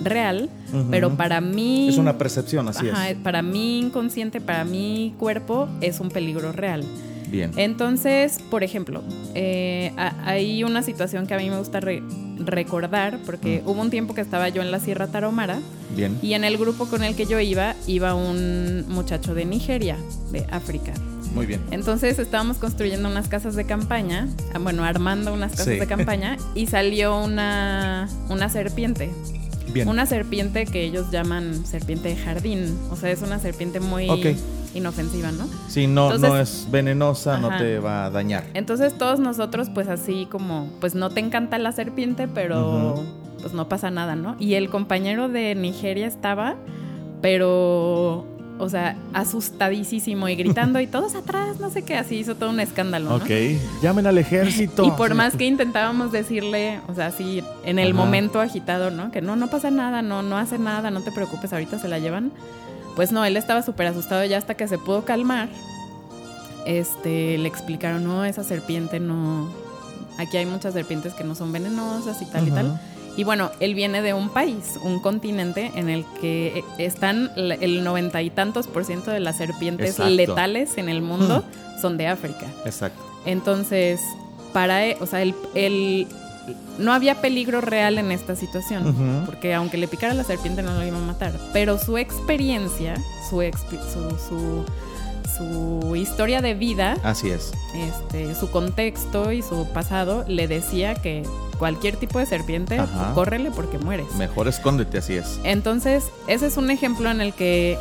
real, 0.02 0.50
pero 0.90 1.16
para 1.16 1.40
mí... 1.40 1.88
Es 1.88 1.98
una 1.98 2.18
percepción, 2.18 2.68
así 2.68 2.86
es. 2.88 3.16
Para 3.18 3.42
mi 3.42 3.80
inconsciente, 3.80 4.40
para 4.40 4.64
mi 4.64 5.14
cuerpo, 5.18 5.68
es 5.80 6.00
un 6.00 6.10
peligro 6.10 6.52
real. 6.52 6.84
Bien. 7.30 7.52
Entonces, 7.56 8.38
por 8.50 8.62
ejemplo, 8.62 9.02
eh, 9.34 9.92
hay 9.96 10.62
una 10.62 10.82
situación 10.82 11.26
que 11.26 11.34
a 11.34 11.38
mí 11.38 11.50
me 11.50 11.58
gusta 11.58 11.80
recordar, 12.38 13.18
porque 13.24 13.62
hubo 13.64 13.80
un 13.80 13.90
tiempo 13.90 14.14
que 14.14 14.20
estaba 14.20 14.48
yo 14.48 14.62
en 14.62 14.70
la 14.70 14.80
Sierra 14.80 15.06
Tarahumara. 15.08 15.60
Bien. 15.96 16.18
Y 16.22 16.34
en 16.34 16.44
el 16.44 16.56
grupo 16.56 16.86
con 16.86 17.02
el 17.04 17.14
que 17.14 17.26
yo 17.26 17.40
iba, 17.40 17.74
iba 17.86 18.14
un 18.14 18.84
muchacho 18.88 19.34
de 19.34 19.44
Nigeria, 19.44 19.96
de 20.32 20.46
África. 20.50 20.92
Muy 21.34 21.46
bien. 21.46 21.60
Entonces 21.72 22.18
estábamos 22.18 22.58
construyendo 22.58 23.08
unas 23.08 23.28
casas 23.28 23.56
de 23.56 23.64
campaña, 23.64 24.28
ah, 24.54 24.58
bueno, 24.58 24.84
armando 24.84 25.32
unas 25.32 25.52
casas 25.52 25.78
de 25.78 25.86
campaña, 25.86 26.36
y 26.54 26.66
salió 26.66 27.18
una, 27.18 28.08
una 28.28 28.48
serpiente. 28.48 29.10
Bien. 29.74 29.88
Una 29.88 30.06
serpiente 30.06 30.64
que 30.66 30.84
ellos 30.84 31.10
llaman 31.10 31.66
serpiente 31.66 32.08
de 32.08 32.16
jardín. 32.16 32.78
O 32.90 32.96
sea, 32.96 33.10
es 33.10 33.22
una 33.22 33.40
serpiente 33.40 33.80
muy 33.80 34.08
inofensiva, 34.72 35.32
¿no? 35.32 35.48
Sí, 35.68 35.86
no, 35.86 36.16
no 36.16 36.38
es 36.38 36.68
venenosa, 36.70 37.38
no 37.38 37.56
te 37.56 37.78
va 37.80 38.06
a 38.06 38.10
dañar. 38.10 38.44
Entonces 38.54 38.96
todos 38.96 39.18
nosotros, 39.20 39.70
pues 39.74 39.88
así 39.88 40.26
como, 40.30 40.68
pues 40.80 40.94
no 40.94 41.10
te 41.10 41.20
encanta 41.20 41.58
la 41.58 41.72
serpiente, 41.72 42.28
pero 42.28 43.02
pues 43.40 43.52
no 43.52 43.68
pasa 43.68 43.90
nada, 43.90 44.16
¿no? 44.16 44.36
Y 44.38 44.54
el 44.54 44.70
compañero 44.70 45.28
de 45.28 45.54
Nigeria 45.54 46.06
estaba, 46.06 46.56
pero 47.20 48.26
o 48.58 48.68
sea, 48.68 48.96
asustadísimo 49.12 50.28
y 50.28 50.36
gritando 50.36 50.80
y 50.80 50.86
todos 50.86 51.14
atrás, 51.14 51.58
no 51.58 51.70
sé 51.70 51.82
qué, 51.82 51.96
así 51.96 52.16
hizo 52.16 52.36
todo 52.36 52.50
un 52.50 52.60
escándalo. 52.60 53.10
¿no? 53.10 53.16
Ok, 53.16 53.30
llamen 53.82 54.06
al 54.06 54.18
ejército. 54.18 54.84
y 54.84 54.90
por 54.92 55.14
más 55.14 55.36
que 55.36 55.44
intentábamos 55.44 56.12
decirle, 56.12 56.80
o 56.88 56.94
sea, 56.94 57.06
así 57.06 57.42
en 57.64 57.78
el 57.78 57.94
momento 57.94 58.40
agitado, 58.40 58.90
¿no? 58.90 59.10
Que 59.10 59.20
no, 59.20 59.36
no 59.36 59.48
pasa 59.48 59.70
nada, 59.70 60.02
no, 60.02 60.22
no 60.22 60.38
hace 60.38 60.58
nada, 60.58 60.90
no 60.90 61.02
te 61.02 61.10
preocupes, 61.10 61.52
ahorita 61.52 61.78
se 61.78 61.88
la 61.88 61.98
llevan. 61.98 62.32
Pues 62.94 63.10
no, 63.10 63.24
él 63.24 63.36
estaba 63.36 63.62
súper 63.62 63.88
asustado 63.88 64.24
ya 64.24 64.38
hasta 64.38 64.54
que 64.54 64.68
se 64.68 64.78
pudo 64.78 65.04
calmar. 65.04 65.48
Este, 66.64 67.36
le 67.38 67.48
explicaron, 67.48 68.04
no, 68.04 68.24
esa 68.24 68.44
serpiente 68.44 69.00
no. 69.00 69.52
Aquí 70.16 70.36
hay 70.36 70.46
muchas 70.46 70.74
serpientes 70.74 71.12
que 71.12 71.24
no 71.24 71.34
son 71.34 71.52
venenosas 71.52 72.22
y 72.22 72.26
tal 72.26 72.46
y 72.46 72.50
tal. 72.52 72.80
Y 73.16 73.24
bueno, 73.24 73.50
él 73.60 73.74
viene 73.74 74.02
de 74.02 74.12
un 74.12 74.28
país, 74.28 74.78
un 74.82 75.00
continente 75.00 75.70
en 75.76 75.88
el 75.88 76.04
que 76.20 76.64
están 76.78 77.30
el 77.36 77.84
noventa 77.84 78.22
y 78.22 78.30
tantos 78.30 78.66
por 78.66 78.84
ciento 78.84 79.10
de 79.10 79.20
las 79.20 79.36
serpientes 79.36 79.98
letales 79.98 80.78
en 80.78 80.88
el 80.88 81.00
mundo 81.00 81.44
son 81.80 81.96
de 81.96 82.08
África. 82.08 82.46
Exacto. 82.64 83.00
Entonces, 83.24 84.00
para, 84.52 84.86
e, 84.86 84.96
o 85.00 85.06
sea, 85.06 85.22
el, 85.22 85.34
el, 85.54 86.06
no 86.78 86.92
había 86.92 87.20
peligro 87.20 87.60
real 87.60 87.98
en 87.98 88.10
esta 88.12 88.36
situación, 88.36 89.24
porque 89.26 89.54
aunque 89.54 89.76
le 89.76 89.88
picara 89.88 90.14
la 90.14 90.24
serpiente 90.24 90.62
no 90.62 90.74
lo 90.74 90.84
iba 90.84 90.98
a 90.98 91.00
matar, 91.00 91.32
pero 91.52 91.78
su 91.78 91.98
experiencia, 91.98 92.94
su, 93.28 93.40
su, 93.40 94.10
su, 94.18 94.64
historia 95.96 96.40
de 96.40 96.54
vida, 96.54 96.96
así 97.02 97.30
es, 97.30 97.52
este, 97.74 98.34
su 98.34 98.50
contexto 98.50 99.32
y 99.32 99.42
su 99.42 99.66
pasado 99.72 100.24
le 100.28 100.48
decía 100.48 100.94
que 100.94 101.22
cualquier 101.58 101.96
tipo 101.96 102.18
de 102.18 102.26
serpiente, 102.26 102.80
córrele 103.14 103.50
porque 103.50 103.78
mueres. 103.78 104.14
Mejor 104.16 104.48
escóndete, 104.48 104.98
así 104.98 105.14
es. 105.14 105.40
Entonces, 105.44 106.04
ese 106.26 106.46
es 106.46 106.56
un 106.56 106.70
ejemplo 106.70 107.10
en 107.10 107.20
el 107.20 107.32
que 107.32 107.78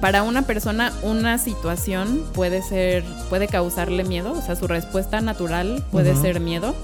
para 0.00 0.22
una 0.22 0.42
persona 0.42 0.92
una 1.02 1.38
situación 1.38 2.24
puede 2.34 2.62
ser, 2.62 3.04
puede 3.30 3.48
causarle 3.48 4.04
miedo, 4.04 4.32
o 4.32 4.42
sea, 4.42 4.56
su 4.56 4.66
respuesta 4.66 5.20
natural 5.20 5.84
puede 5.90 6.14
ser 6.16 6.40
miedo 6.40 6.74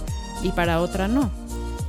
y 0.42 0.52
para 0.52 0.80
otra 0.80 1.08
no. 1.08 1.30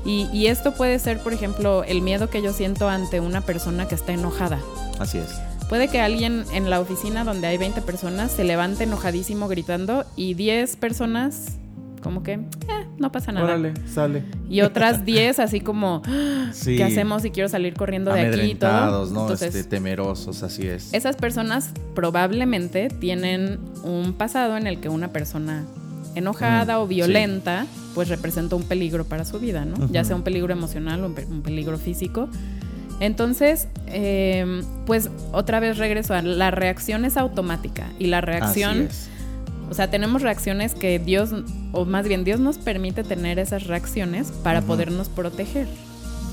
Y, 0.04 0.48
esto 0.48 0.74
puede 0.74 0.98
ser, 0.98 1.20
por 1.20 1.32
ejemplo, 1.32 1.84
el 1.84 2.02
miedo 2.02 2.30
que 2.30 2.42
yo 2.42 2.54
siento 2.54 2.90
ante 2.90 3.20
una 3.20 3.42
persona 3.42 3.88
que 3.88 3.94
está 3.94 4.14
enojada. 4.14 4.60
Así 4.98 5.20
es. 5.20 5.30
Puede 5.72 5.88
que 5.88 6.02
alguien 6.02 6.44
en 6.52 6.70
la 6.70 6.82
oficina 6.82 7.24
donde 7.24 7.48
hay 7.48 7.58
20 7.58 7.82
personas 7.84 8.34
se 8.34 8.44
levante 8.44 8.84
enojadísimo 8.84 9.48
gritando 9.48 10.04
y 10.18 10.34
10 10.34 10.76
personas 10.76 11.60
como 12.04 12.24
que, 12.24 12.34
eh, 12.34 12.42
no 12.98 13.10
pasa 13.14 13.32
nada. 13.32 13.46
Órale, 13.46 13.74
sale. 13.88 14.26
Y 14.50 14.64
otras 14.64 15.06
10 15.06 15.40
así 15.40 15.62
como, 15.62 16.02
¿qué 16.66 16.84
hacemos 16.84 17.22
si 17.22 17.32
quiero 17.32 17.48
salir 17.48 17.74
corriendo 17.74 18.14
de 18.14 18.20
aquí? 18.20 18.56
Todo? 18.56 19.06
¿no? 19.12 19.32
este, 19.32 19.64
temerosos, 19.64 20.44
así 20.44 20.68
es. 20.68 20.94
Esas 20.94 21.16
personas 21.16 21.70
probablemente 21.96 22.90
tienen 22.90 23.58
un 23.86 24.12
pasado 24.12 24.58
en 24.58 24.68
el 24.68 24.82
que 24.82 24.90
una 24.90 25.14
persona 25.14 25.64
enojada 26.16 26.80
mm, 26.80 26.82
o 26.82 26.88
violenta 26.88 27.66
pues 27.96 28.10
representa 28.10 28.56
un 28.56 28.64
peligro 28.64 29.06
para 29.06 29.26
su 29.26 29.40
vida, 29.40 29.66
¿no? 29.66 29.90
Ya 29.90 30.04
sea 30.04 30.16
un 30.16 30.24
peligro 30.24 30.52
emocional 30.52 31.04
o 31.04 31.08
un, 31.08 31.42
peligro 31.42 31.78
físico. 31.78 32.28
Entonces, 33.02 33.68
em, 33.88 34.64
pues 34.86 35.10
otra 35.34 35.60
vez 35.60 35.80
regreso 35.80 36.14
a 36.14 36.22
la 36.22 36.52
reacción 36.52 37.04
es 37.04 37.18
automática 37.18 37.88
y 37.98 38.06
la 38.06 38.22
reacción, 38.22 38.90
o 39.72 39.74
sea, 39.74 39.90
tenemos 39.90 40.22
reacciones 40.22 40.76
que 40.76 41.00
Dios, 41.00 41.32
o 41.72 41.86
más 41.86 42.08
bien 42.08 42.24
Dios 42.24 42.40
nos 42.40 42.60
permite 42.60 43.04
tener 43.04 43.40
esas 43.40 43.66
reacciones 43.66 44.32
para 44.44 44.62
podernos 44.62 45.10
proteger. 45.10 45.68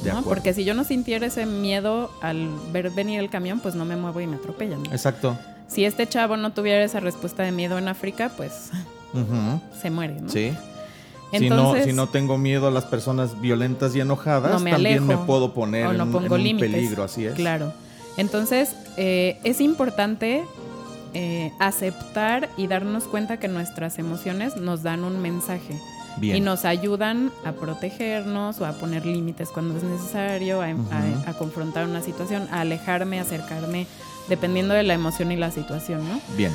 ¿no? 0.04 0.22
Porque 0.22 0.52
si 0.52 0.64
yo 0.64 0.74
no 0.74 0.84
sintiera 0.84 1.26
ese 1.26 1.46
miedo 1.46 2.10
al 2.20 2.48
ver 2.70 2.90
venir 2.90 3.18
el 3.18 3.30
camión, 3.30 3.60
pues 3.60 3.74
no 3.74 3.86
me 3.86 3.96
muevo 3.96 4.20
y 4.20 4.26
me 4.26 4.36
atropellan. 4.36 4.84
Exacto. 4.92 5.38
Si 5.68 5.86
este 5.86 6.06
chavo 6.06 6.36
no 6.36 6.52
tuviera 6.52 6.84
esa 6.84 7.00
respuesta 7.00 7.42
de 7.42 7.50
miedo 7.50 7.78
en 7.78 7.88
África, 7.88 8.30
pues 8.36 8.70
se 9.80 9.90
muere, 9.90 10.20
¿no? 10.20 10.28
Sí 10.28 10.52
si, 11.32 11.50
no, 11.50 11.74
si 11.82 11.92
no 11.92 12.08
tengo 12.08 12.38
miedo 12.38 12.68
a 12.68 12.70
las 12.70 12.84
personas 12.84 13.40
violentas 13.40 13.94
y 13.94 14.00
enojadas, 14.00 14.62
también 14.64 15.06
me 15.06 15.16
puedo 15.16 15.52
poner 15.52 15.94
en, 15.94 16.00
un 16.00 16.58
peligro, 16.58 17.04
así 17.04 17.26
es. 17.26 17.34
Claro. 17.34 17.72
Entonces, 18.16 18.74
eh, 18.96 19.38
es 19.44 19.60
importante 19.60 20.44
eh, 21.14 21.52
aceptar 21.58 22.50
y 22.56 22.66
darnos 22.66 23.04
cuenta 23.04 23.38
que 23.38 23.48
nuestras 23.48 23.98
emociones 23.98 24.56
nos 24.56 24.82
dan 24.82 25.04
un 25.04 25.20
mensaje. 25.20 25.78
Y 26.20 26.40
nos 26.40 26.64
ayudan 26.64 27.30
a 27.44 27.52
protegernos 27.52 28.60
o 28.60 28.66
a 28.66 28.72
poner 28.72 29.06
límites 29.06 29.50
cuando 29.50 29.76
es 29.76 29.84
necesario, 29.84 30.60
a, 30.60 31.32
confrontar 31.38 31.86
una 31.86 32.02
situación, 32.02 32.48
a 32.50 32.62
alejarme, 32.62 33.20
acercarme, 33.20 33.86
dependiendo 34.28 34.74
de 34.74 34.82
la 34.82 34.94
emoción 34.94 35.30
y 35.30 35.36
la 35.36 35.52
situación, 35.52 36.08
¿no? 36.08 36.20
Bien. 36.36 36.52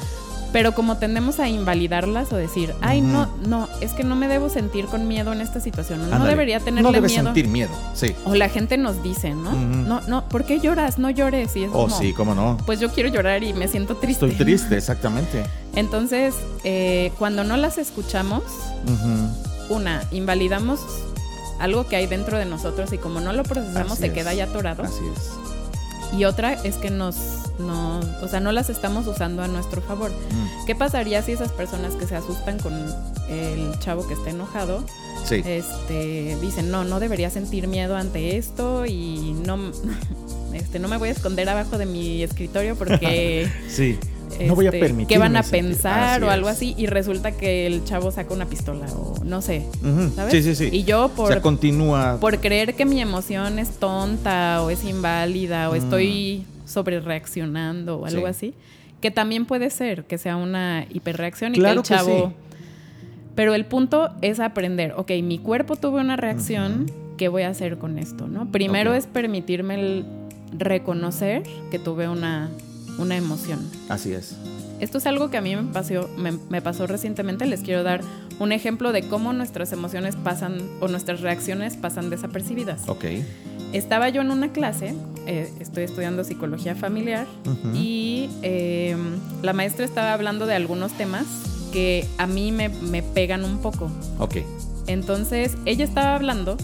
Pero 0.54 0.74
como 0.76 0.98
tendemos 0.98 1.40
a 1.40 1.50
invalidarlas 1.50 2.32
o 2.32 2.38
decir, 2.38 2.76
ay, 2.80 3.02
no, 3.02 3.28
no, 3.48 3.68
es 3.82 3.92
que 3.94 4.04
no 4.04 4.16
me 4.16 4.28
debo 4.28 4.50
sentir 4.50 4.86
con 4.86 5.08
miedo 5.08 5.34
en 5.34 5.42
esta 5.42 5.60
situación. 5.60 6.08
No 6.12 6.26
debería 6.26 6.60
tenerle 6.60 6.84
no 6.84 6.92
debes 6.92 7.12
miedo. 7.12 7.26
sentir 7.26 7.48
miedo, 7.48 7.72
sí. 7.96 8.16
O 8.24 8.36
la 8.36 8.50
gente 8.50 8.78
nos 8.78 9.02
dice, 9.02 9.34
¿no? 9.34 9.52
No, 9.52 10.02
no, 10.02 10.30
¿por 10.30 10.46
qué 10.46 10.60
lloras? 10.60 11.00
No 11.00 11.10
llores. 11.10 11.56
Y 11.56 11.64
es 11.64 11.72
oh, 11.74 11.90
sí, 11.90 12.14
cómo 12.14 12.36
no. 12.36 12.58
Pues 12.68 12.80
yo 12.80 12.92
quiero 12.92 13.10
llorar 13.10 13.44
y 13.44 13.54
me 13.54 13.68
siento 13.68 13.98
triste. 13.98 14.28
Estoy 14.28 14.38
triste, 14.46 14.78
exactamente. 14.78 15.44
Entonces, 15.76 16.36
eh, 16.64 17.12
cuando 17.18 17.44
no 17.44 17.58
las 17.58 17.80
escuchamos, 17.80 18.44
una, 19.70 20.04
invalidamos 20.12 20.82
algo 21.60 21.88
que 21.88 21.96
hay 21.96 22.06
dentro 22.06 22.38
de 22.38 22.46
nosotros 22.46 22.94
y 22.94 23.00
como 23.00 23.22
no 23.22 23.34
lo 23.34 23.42
procesamos 23.44 23.98
se 23.98 24.14
queda 24.14 24.36
ya 24.36 24.44
atorado. 24.44 24.84
Así 24.84 25.04
es. 25.16 26.20
y 26.20 26.26
otra 26.26 26.54
es 26.54 26.76
que 26.76 26.92
nos, 26.92 27.16
no, 27.60 28.00
o 28.22 28.28
sea, 28.28 28.40
no 28.40 28.52
las 28.52 28.70
estamos 28.70 29.06
usando 29.08 29.44
a 29.44 29.48
nuestro 29.48 29.82
favor. 29.82 30.12
Mm. 30.12 30.66
¿Qué 30.66 30.76
pasaría 30.76 31.22
si 31.22 31.34
esas 31.34 31.52
personas 31.52 31.94
que 31.94 32.08
se 32.08 32.16
asustan 32.16 32.60
con 32.60 32.74
el 33.30 33.80
chavo 33.80 34.08
que 34.08 34.14
está 34.14 34.32
enojado, 34.32 34.84
este, 35.30 36.38
dicen, 36.42 36.72
no, 36.72 36.84
no 36.84 37.00
debería 37.00 37.30
sentir 37.30 37.68
miedo 37.68 37.96
ante 37.96 38.38
esto 38.38 38.86
y 38.86 39.36
no, 39.46 39.72
este, 40.54 40.80
no 40.80 40.88
me 40.88 40.98
voy 40.98 41.10
a 41.10 41.12
esconder 41.12 41.48
abajo 41.50 41.78
de 41.78 41.86
mi 41.86 42.24
escritorio 42.24 42.76
porque... 42.76 43.48
sí. 43.70 44.00
no 44.46 44.56
voy 44.56 44.66
a 44.66 44.70
este, 44.70 44.80
permitir. 44.80 45.08
¿Qué 45.08 45.18
van 45.20 45.36
a 45.36 45.44
pensar 45.44 46.24
o 46.24 46.32
algo 46.32 46.48
así? 46.48 46.74
Y 46.76 46.88
resulta 46.88 47.34
que 47.34 47.68
el 47.68 47.84
chavo 47.86 48.12
saca 48.12 48.34
una 48.34 48.48
pistola 48.48 48.88
o 48.94 49.24
no 49.24 49.44
sé. 49.44 49.64
¿Sabes? 50.16 50.32
Sí, 50.32 50.42
sí, 50.42 50.56
sí. 50.56 50.70
Y 50.72 50.84
yo 50.86 51.10
por. 51.10 51.40
continúa. 51.42 52.18
Por 52.20 52.40
creer 52.40 52.74
que 52.74 52.86
mi 52.86 53.00
emoción 53.00 53.60
es 53.60 53.70
tonta 53.78 54.64
o 54.64 54.72
es 54.72 54.84
inválida 54.84 55.70
o 55.70 55.76
estoy 55.76 56.46
mm. 56.50 56.53
Sobre 56.66 57.00
reaccionando 57.00 58.00
o 58.00 58.06
algo 58.06 58.28
así. 58.28 58.54
Que 59.02 59.12
también 59.12 59.46
puede 59.46 59.70
ser 59.70 60.06
que 60.06 60.18
sea 60.18 60.38
una 60.38 60.86
hiperreacción 60.90 61.56
y 61.56 61.60
que 61.60 61.70
el 61.70 61.82
chavo. 61.82 62.34
Pero 63.36 63.56
el 63.56 63.66
punto 63.66 64.12
es 64.22 64.40
aprender. 64.40 64.94
Ok, 64.96 65.12
mi 65.24 65.40
cuerpo 65.40 65.76
tuvo 65.76 65.98
una 65.98 66.16
reacción. 66.16 66.90
¿Qué 67.18 67.28
voy 67.28 67.44
a 67.44 67.50
hacer 67.50 67.78
con 67.78 68.00
esto? 68.00 68.28
¿no? 68.28 68.52
Primero 68.52 68.94
es 68.94 69.08
permitirme 69.08 69.76
el 69.76 70.06
reconocer 70.58 71.44
que 71.72 71.80
tuve 71.80 72.08
una 72.08 72.50
una 72.98 73.16
emoción. 73.16 73.60
Así 73.90 74.14
es. 74.14 74.36
Esto 74.80 74.98
es 74.98 75.06
algo 75.06 75.30
que 75.30 75.38
a 75.38 75.42
mí 75.42 75.56
me 75.56 75.72
pasó, 75.72 76.10
me, 76.18 76.62
pasó 76.62 76.88
recientemente. 76.88 77.46
Les 77.46 77.62
quiero 77.62 77.84
dar 77.84 78.02
un 78.40 78.52
ejemplo 78.52 78.92
de 78.92 79.04
cómo 79.08 79.34
nuestras 79.34 79.72
emociones 79.72 80.16
pasan 80.16 80.58
o 80.82 80.88
nuestras 80.88 81.22
reacciones 81.22 81.78
pasan 81.78 82.10
desapercibidas. 82.10 82.88
Ok. 82.88 83.06
Estaba 83.72 84.10
yo 84.10 84.22
en 84.22 84.30
una 84.30 84.52
clase, 84.52 84.94
eh, 85.26 85.52
estoy 85.60 85.84
estudiando 85.84 86.24
psicología 86.24 86.76
familiar 86.76 87.26
y 87.74 88.30
em, 88.44 89.16
la 89.42 89.54
maestra 89.54 89.84
estaba 89.84 90.14
hablando 90.14 90.46
de 90.46 90.54
algunos 90.54 90.92
temas 90.94 91.26
que 91.72 92.06
a 92.20 92.28
mí 92.28 92.52
me, 92.52 92.70
me 92.70 93.02
pegan 93.02 93.44
un 93.44 93.60
poco. 93.60 93.90
Ok. 94.20 94.38
Entonces 94.86 95.56
ella 95.66 95.86
estaba 95.86 96.14
hablando 96.16 96.58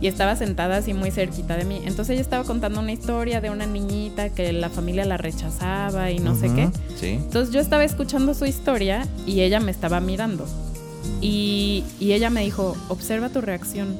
y 0.00 0.08
estaba 0.08 0.36
sentada 0.36 0.76
así 0.76 0.94
muy 0.94 1.10
cerquita 1.10 1.56
de 1.56 1.64
mí. 1.64 1.80
Entonces 1.84 2.10
ella 2.10 2.20
estaba 2.20 2.44
contando 2.44 2.80
una 2.80 2.92
historia 2.92 3.40
de 3.40 3.50
una 3.50 3.66
niñita 3.66 4.28
que 4.30 4.52
la 4.52 4.68
familia 4.68 5.04
la 5.04 5.16
rechazaba 5.16 6.10
y 6.10 6.18
no 6.18 6.36
sé 6.36 6.50
qué. 6.54 6.68
Entonces 7.02 7.52
yo 7.52 7.60
estaba 7.60 7.84
escuchando 7.84 8.34
su 8.34 8.44
historia 8.44 9.06
y 9.26 9.40
ella 9.40 9.60
me 9.60 9.70
estaba 9.70 10.00
mirando. 10.00 10.46
Y, 11.20 11.84
ella 12.00 12.30
me 12.30 12.42
dijo, 12.42 12.76
observa 12.88 13.30
tu 13.30 13.40
reacción. 13.40 13.96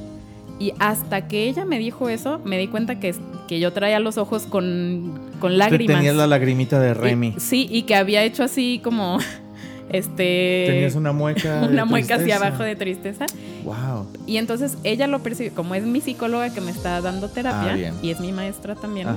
Y 0.59 0.73
hasta 0.79 1.27
que 1.27 1.47
ella 1.47 1.65
me 1.65 1.79
dijo 1.79 2.09
eso, 2.09 2.39
me 2.43 2.57
di 2.57 2.67
cuenta 2.67 2.99
que, 2.99 3.15
que 3.47 3.59
yo 3.59 3.73
traía 3.73 3.99
los 3.99 4.17
ojos 4.17 4.43
con, 4.43 5.19
con 5.39 5.57
lágrimas. 5.57 5.97
Tenías 5.97 6.15
la 6.15 6.27
lagrimita 6.27 6.79
de 6.79 6.93
Remy. 6.93 7.35
sí, 7.37 7.67
y 7.69 7.83
que 7.83 7.95
había 7.95 8.23
hecho 8.23 8.43
así 8.43 8.81
como 8.83 9.19
este 9.89 10.65
tenías 10.67 10.95
una 10.95 11.11
mueca 11.11 11.67
una 11.69 11.85
mueca 11.85 12.15
hacia 12.15 12.37
abajo 12.37 12.63
de 12.63 12.75
tristeza. 12.75 13.25
Wow 13.63 14.07
y 14.25 14.37
entonces 14.37 14.77
ella 14.83 15.07
lo 15.07 15.19
percibió 15.19 15.53
como 15.53 15.75
es 15.75 15.83
mi 15.83 16.01
psicóloga 16.01 16.53
que 16.53 16.61
me 16.61 16.71
está 16.71 17.01
dando 17.01 17.29
terapia 17.29 17.91
ah, 17.91 17.99
y 18.01 18.11
es 18.11 18.19
mi 18.19 18.31
maestra 18.31 18.75
también 18.75 19.07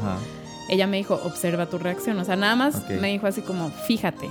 ella 0.68 0.86
me 0.86 0.98
dijo 0.98 1.20
observa 1.24 1.66
tu 1.66 1.78
reacción 1.78 2.18
o 2.18 2.24
sea 2.24 2.36
nada 2.36 2.56
más 2.56 2.88
me 2.88 3.08
dijo 3.08 3.26
así 3.26 3.40
como 3.40 3.70
fíjate 3.70 4.28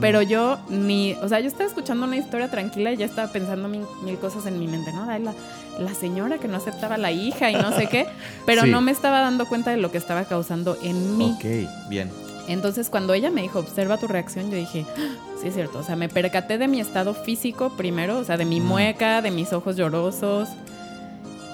pero 0.00 0.22
yo 0.22 0.58
ni, 0.68 1.14
o 1.22 1.28
sea, 1.28 1.40
yo 1.40 1.48
estaba 1.48 1.64
escuchando 1.64 2.06
una 2.06 2.16
historia 2.16 2.48
tranquila 2.50 2.92
y 2.92 2.96
ya 2.96 3.06
estaba 3.06 3.32
pensando 3.32 3.68
mil, 3.68 3.86
cosas 4.20 4.46
en 4.46 4.58
mi 4.58 4.66
mente, 4.68 4.92
¿no? 4.92 5.06
La, 5.06 5.18
la, 5.18 5.94
señora 5.94 6.38
que 6.38 6.48
no 6.48 6.56
aceptaba 6.56 6.96
a 6.96 6.98
la 6.98 7.10
hija 7.10 7.50
y 7.50 7.54
no 7.54 7.72
sé 7.72 7.88
qué, 7.88 8.06
pero 8.46 8.66
no 8.66 8.80
me 8.80 8.92
estaba 8.92 9.20
dando 9.20 9.46
cuenta 9.46 9.70
de 9.70 9.78
lo 9.78 9.90
que 9.90 9.98
estaba 9.98 10.24
causando 10.24 10.76
en 10.82 11.16
mí. 11.16 11.34
Ok, 11.36 11.88
bien. 11.88 12.10
Entonces 12.48 12.88
cuando 12.88 13.12
ella 13.12 13.30
me 13.30 13.42
dijo, 13.42 13.58
observa 13.58 13.98
tu 13.98 14.08
reacción, 14.08 14.50
yo 14.50 14.56
dije, 14.56 14.86
ah, 14.96 15.36
sí 15.40 15.48
es 15.48 15.54
cierto, 15.54 15.78
o 15.78 15.82
sea, 15.82 15.96
me 15.96 16.08
percaté 16.08 16.56
de 16.56 16.66
mi 16.66 16.80
estado 16.80 17.14
físico 17.14 17.70
primero, 17.76 18.18
o 18.18 18.24
sea, 18.24 18.38
de 18.38 18.46
mi 18.46 18.60
mueca, 18.60 19.20
de 19.20 19.30
mis 19.30 19.52
ojos 19.52 19.76
llorosos. 19.76 20.48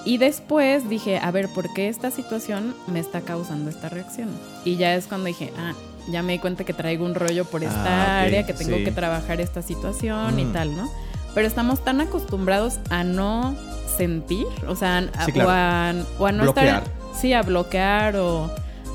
Y 0.05 0.17
después 0.17 0.87
dije, 0.87 1.17
a 1.17 1.31
ver, 1.31 1.49
¿por 1.49 1.73
qué 1.73 1.89
esta 1.89 2.11
situación 2.11 2.75
me 2.87 2.99
está 2.99 3.21
causando 3.21 3.69
esta 3.69 3.89
reacción? 3.89 4.29
Y 4.63 4.77
ya 4.77 4.95
es 4.95 5.07
cuando 5.07 5.27
dije, 5.27 5.51
ah, 5.57 5.73
ya 6.09 6.23
me 6.23 6.33
di 6.33 6.39
cuenta 6.39 6.63
que 6.63 6.73
traigo 6.73 7.03
un 7.05 7.15
rollo 7.15 7.43
por 7.43 7.63
esta 7.63 8.19
ah, 8.19 8.21
área, 8.21 8.45
que 8.45 8.53
tengo 8.53 8.77
que 8.77 8.91
trabajar 8.91 9.41
esta 9.41 9.61
situación 9.61 10.39
y 10.39 10.45
tal, 10.45 10.77
¿no? 10.77 10.89
Pero 11.33 11.47
estamos 11.47 11.83
tan 11.83 11.99
acostumbrados 11.99 12.79
a 12.89 13.03
no 13.03 13.55
sentir, 13.97 14.45
o 14.67 14.75
sea, 14.75 14.99
a, 15.17 15.93
o, 16.19 16.25
a, 16.25 16.31
no 16.31 16.45
estar, 16.45 16.83
sí, 17.13 17.33
a 17.33 17.41
bloquear 17.41 18.15
o, 18.15 18.49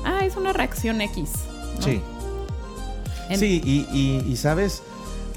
ah, 0.05 0.25
es 0.25 0.37
una 0.37 0.53
reacción 0.53 1.01
X. 1.01 1.50
Sí. 1.79 2.01
Sí, 3.35 3.61
y, 4.25 4.35
sabes, 4.35 4.83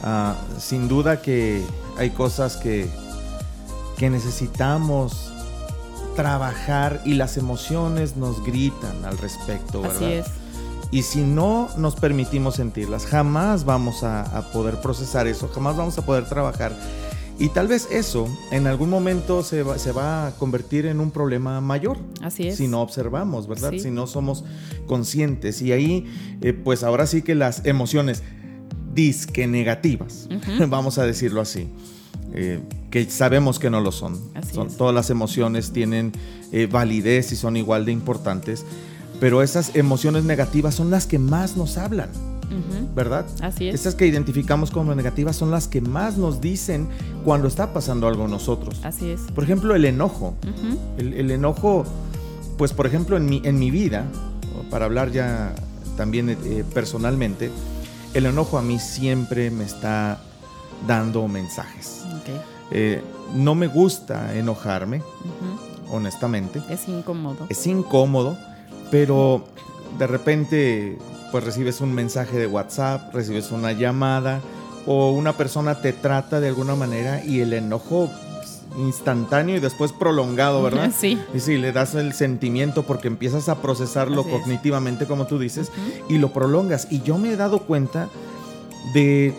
ah, 0.02 0.34
sin 0.58 0.88
duda 0.88 1.22
que 1.22 1.62
hay 1.96 2.10
cosas 2.10 2.56
que, 2.56 2.88
que 3.96 4.10
necesitamos 4.10 5.32
trabajar 6.16 7.00
y 7.04 7.14
las 7.14 7.36
emociones 7.36 8.16
nos 8.16 8.44
gritan 8.44 9.04
al 9.04 9.18
respecto, 9.18 9.82
¿verdad? 9.82 9.96
Así 9.96 10.12
es. 10.12 10.26
Y 10.90 11.02
si 11.02 11.22
no 11.22 11.68
nos 11.76 11.96
permitimos 11.96 12.56
sentirlas, 12.56 13.06
jamás 13.06 13.64
vamos 13.64 14.04
a, 14.04 14.22
a, 14.22 14.52
poder 14.52 14.80
procesar 14.80 15.26
eso, 15.26 15.48
jamás 15.52 15.76
vamos 15.76 15.98
a 15.98 16.02
poder 16.02 16.24
trabajar 16.28 16.72
y 17.38 17.48
tal 17.48 17.66
vez 17.66 17.88
eso 17.90 18.28
en 18.52 18.66
algún 18.66 18.90
momento 18.90 19.42
se 19.42 19.62
va, 19.62 19.78
se 19.78 19.90
va 19.90 20.28
a 20.28 20.30
convertir 20.36 20.86
en 20.86 21.00
un 21.00 21.10
problema 21.10 21.60
mayor. 21.60 21.98
Así 22.22 22.46
es. 22.46 22.56
Si 22.56 22.68
no 22.68 22.80
observamos, 22.80 23.48
¿verdad? 23.48 23.72
Si 23.76 23.90
no 23.90 24.06
somos 24.06 24.44
conscientes. 24.86 25.60
Y 25.60 25.72
ahí, 25.72 26.06
eh, 26.40 26.52
pues 26.52 26.84
ahora 26.84 27.06
sí 27.06 27.22
que 27.22 27.34
las 27.34 27.66
emociones 27.66 28.22
disque 28.94 29.46
negativas, 29.48 30.28
vamos 30.68 30.98
a 30.98 31.06
decirlo 31.06 31.40
así, 31.40 31.68
eh, 32.32 32.60
que 32.90 33.10
sabemos 33.10 33.58
que 33.58 33.68
no 33.68 33.80
lo 33.80 33.90
son. 33.90 34.20
son 34.52 34.68
Todas 34.68 34.94
las 34.94 35.10
emociones 35.10 35.72
tienen 35.72 36.12
eh, 36.52 36.68
validez 36.70 37.32
y 37.32 37.36
son 37.36 37.56
igual 37.56 37.84
de 37.84 37.92
importantes, 37.92 38.64
pero 39.18 39.42
esas 39.42 39.74
emociones 39.74 40.24
negativas 40.24 40.76
son 40.76 40.90
las 40.90 41.06
que 41.06 41.18
más 41.18 41.56
nos 41.56 41.78
hablan. 41.78 42.10
¿Verdad? 42.94 43.26
Así 43.40 43.68
es. 43.68 43.74
Esas 43.74 43.94
que 43.94 44.06
identificamos 44.06 44.70
como 44.70 44.94
negativas 44.94 45.36
son 45.36 45.50
las 45.50 45.68
que 45.68 45.80
más 45.80 46.16
nos 46.16 46.40
dicen 46.40 46.88
cuando 47.24 47.48
está 47.48 47.72
pasando 47.72 48.06
algo 48.08 48.28
nosotros. 48.28 48.80
Así 48.82 49.10
es. 49.10 49.20
Por 49.34 49.44
ejemplo, 49.44 49.74
el 49.74 49.84
enojo. 49.84 50.34
el, 50.98 51.30
enojo, 51.30 51.84
pues 52.56 52.72
por 52.72 52.86
ejemplo, 52.86 53.16
en 53.16 53.26
mi, 53.26 53.42
en 53.44 53.58
mi 53.58 53.70
vida, 53.70 54.04
para 54.70 54.84
hablar 54.84 55.10
ya 55.10 55.54
también 55.96 56.30
eh, 56.30 56.64
personalmente, 56.72 57.50
el 58.14 58.26
enojo 58.26 58.58
a 58.58 58.62
mí 58.62 58.78
siempre 58.78 59.50
me 59.50 59.64
está 59.64 60.20
dando 60.86 61.26
mensajes. 61.28 62.04
Eh, 62.70 63.02
no 63.34 63.54
me 63.54 63.66
gusta 63.66 64.34
enojarme, 64.36 65.02
honestamente. 65.90 66.62
Es 66.68 66.88
incómodo. 66.88 67.46
Es 67.48 67.66
incómodo, 67.66 68.36
pero 68.90 69.44
de 69.98 70.06
repente 70.06 70.98
pues 71.34 71.42
recibes 71.42 71.80
un 71.80 71.92
mensaje 71.92 72.38
de 72.38 72.46
WhatsApp, 72.46 73.12
recibes 73.12 73.50
una 73.50 73.72
llamada 73.72 74.40
o 74.86 75.10
una 75.10 75.32
persona 75.32 75.80
te 75.80 75.92
trata 75.92 76.38
de 76.38 76.46
alguna 76.46 76.76
manera 76.76 77.24
y 77.24 77.40
el 77.40 77.52
enojo 77.54 78.08
instantáneo 78.78 79.56
y 79.56 79.58
después 79.58 79.90
prolongado, 79.90 80.62
¿verdad? 80.62 80.92
Sí. 80.96 81.20
Y 81.34 81.40
sí, 81.40 81.58
le 81.58 81.72
das 81.72 81.96
el 81.96 82.12
sentimiento 82.12 82.84
porque 82.84 83.08
empiezas 83.08 83.48
a 83.48 83.60
procesarlo 83.60 84.22
cognitivamente, 84.22 85.06
como 85.06 85.26
tú 85.26 85.40
dices, 85.40 85.72
y 86.08 86.18
lo 86.18 86.32
prolongas. 86.32 86.86
Y 86.88 87.02
yo 87.02 87.18
me 87.18 87.32
he 87.32 87.36
dado 87.36 87.58
cuenta 87.62 88.08
de 88.92 89.34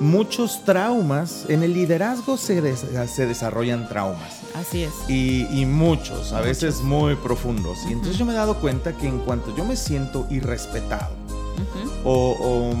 muchos 0.00 0.64
traumas. 0.64 1.44
En 1.48 1.62
el 1.62 1.72
liderazgo 1.72 2.36
se, 2.36 2.76
se 2.76 3.26
desarrollan 3.26 3.88
traumas. 3.88 4.40
Así 4.56 4.84
es. 4.84 4.92
Y, 5.08 5.66
muchos, 5.66 6.32
a 6.32 6.40
veces 6.40 6.80
muy 6.80 7.14
profundos. 7.16 7.78
Y 7.88 7.92
entonces 7.92 8.16
yo 8.16 8.24
me 8.24 8.32
he 8.32 8.36
dado 8.36 8.58
cuenta 8.58 8.96
que 8.96 9.06
en 9.06 9.18
cuanto 9.18 9.54
yo 9.54 9.64
me 9.64 9.76
siento 9.76 10.26
irrespetado 10.30 11.10
o, 12.04 12.72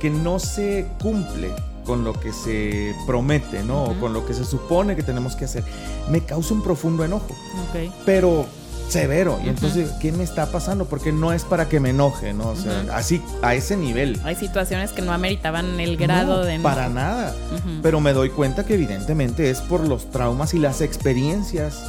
que 0.00 0.10
no 0.10 0.38
se 0.38 0.88
cumple 1.00 1.52
con 1.84 2.04
lo 2.04 2.12
que 2.14 2.32
se 2.32 2.94
promete, 3.06 3.62
¿no? 3.62 3.84
O 3.84 4.00
con 4.00 4.12
lo 4.12 4.26
que 4.26 4.34
se 4.34 4.44
supone 4.44 4.96
que 4.96 5.02
tenemos 5.02 5.36
que 5.36 5.44
hacer, 5.44 5.64
me 6.10 6.20
causa 6.22 6.54
un 6.54 6.62
profundo 6.62 7.04
enojo. 7.04 7.34
Okay. 7.68 7.92
Pero 8.04 8.46
severo. 8.88 9.38
Y 9.44 9.48
entonces, 9.48 9.90
¿qué 10.00 10.12
me 10.12 10.24
está 10.24 10.46
pasando? 10.46 10.86
Porque 10.86 11.12
no 11.12 11.32
es 11.32 11.44
para 11.44 11.68
que 11.68 11.80
me 11.80 11.90
enoje, 11.90 12.32
¿no? 12.32 12.48
O 12.48 12.56
sea, 12.56 12.84
así, 12.92 13.22
a 13.42 13.54
ese 13.54 13.76
nivel. 13.76 14.20
Hay 14.24 14.34
situaciones 14.34 14.92
que 14.92 15.02
no 15.02 15.12
ameritaban 15.12 15.80
el 15.80 15.96
grado 15.96 16.44
de 16.44 16.54
enojo. 16.54 16.74
Para 16.74 16.88
nada. 16.88 17.34
Pero 17.82 18.00
me 18.00 18.12
doy 18.12 18.30
cuenta 18.30 18.64
que 18.64 18.74
evidentemente 18.74 19.50
es 19.50 19.60
por 19.60 19.86
los 19.86 20.10
traumas 20.10 20.54
y 20.54 20.58
las 20.58 20.80
experiencias 20.80 21.82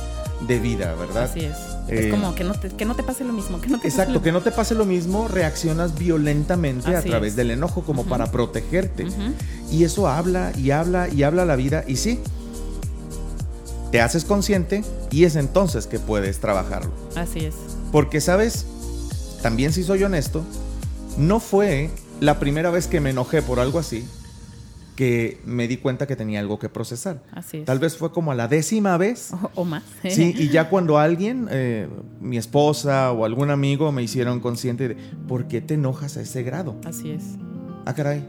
de 0.47 0.59
vida, 0.59 0.93
¿verdad? 0.95 1.23
Así 1.23 1.39
es. 1.39 1.57
es 1.87 2.05
eh, 2.05 2.09
como 2.09 2.35
que 2.35 2.43
no, 2.43 2.53
te, 2.53 2.69
que 2.69 2.85
no 2.85 2.95
te 2.95 3.03
pase 3.03 3.23
lo 3.23 3.33
mismo. 3.33 3.59
Que 3.59 3.69
no 3.69 3.79
te 3.79 3.87
exacto, 3.87 4.21
que 4.21 4.31
no 4.31 4.41
te 4.41 4.51
pase 4.51 4.75
lo 4.75 4.85
mismo, 4.85 5.27
reaccionas 5.27 5.97
violentamente 5.97 6.95
a 6.95 7.01
través 7.01 7.35
del 7.35 7.51
enojo 7.51 7.83
como 7.83 8.05
para 8.05 8.31
protegerte. 8.31 9.07
Y 9.71 9.83
eso 9.83 10.07
habla 10.07 10.51
y 10.55 10.71
habla 10.71 11.09
y 11.09 11.23
habla 11.23 11.45
la 11.45 11.55
vida. 11.55 11.83
Y 11.87 11.97
sí, 11.97 12.19
te 13.91 14.01
haces 14.01 14.25
consciente 14.25 14.83
y 15.11 15.23
es 15.23 15.35
entonces 15.35 15.87
que 15.87 15.99
puedes 15.99 16.39
trabajarlo. 16.39 16.91
Así 17.15 17.39
es. 17.45 17.55
Porque, 17.91 18.21
¿sabes? 18.21 18.65
También 19.41 19.73
si 19.73 19.83
soy 19.83 20.03
honesto, 20.03 20.43
no 21.17 21.39
fue 21.39 21.89
la 22.19 22.39
primera 22.39 22.69
vez 22.69 22.87
que 22.87 22.99
me 22.99 23.11
enojé 23.11 23.41
por 23.41 23.59
algo 23.59 23.79
así 23.79 24.05
que 24.97 25.39
me 25.45 25.67
di 25.67 25.77
cuenta 25.77 26.07
que 26.07 26.15
tenía 26.15 26.39
algo 26.39 26.57
que 26.57 26.69
procesar. 26.69 27.21
Así 27.31 27.57
es. 27.57 27.65
Tal 27.65 27.77
vez 27.77 27.95
fue 27.95 28.11
como 28.11 28.31
a 28.31 28.35
la 28.35 28.47
décima 28.47 28.97
vez. 28.97 29.31
O, 29.53 29.63
más. 29.63 29.83
Sí, 30.09 30.33
y 30.35 30.49
ya 30.49 30.69
cuando 30.69 30.97
alguien, 30.97 31.47
eh, 31.51 31.87
mi 32.19 32.37
esposa 32.37 33.11
o 33.11 33.23
algún 33.23 33.51
amigo 33.51 33.91
me 33.91 34.01
hicieron 34.01 34.39
consciente 34.39 34.87
de, 34.87 34.97
¿por 35.27 35.47
qué 35.47 35.61
te 35.61 35.75
enojas 35.75 36.17
a 36.17 36.21
ese 36.21 36.41
grado? 36.41 36.75
Así 36.83 37.11
es. 37.11 37.23
Ah, 37.85 37.93
caray. 37.93 38.27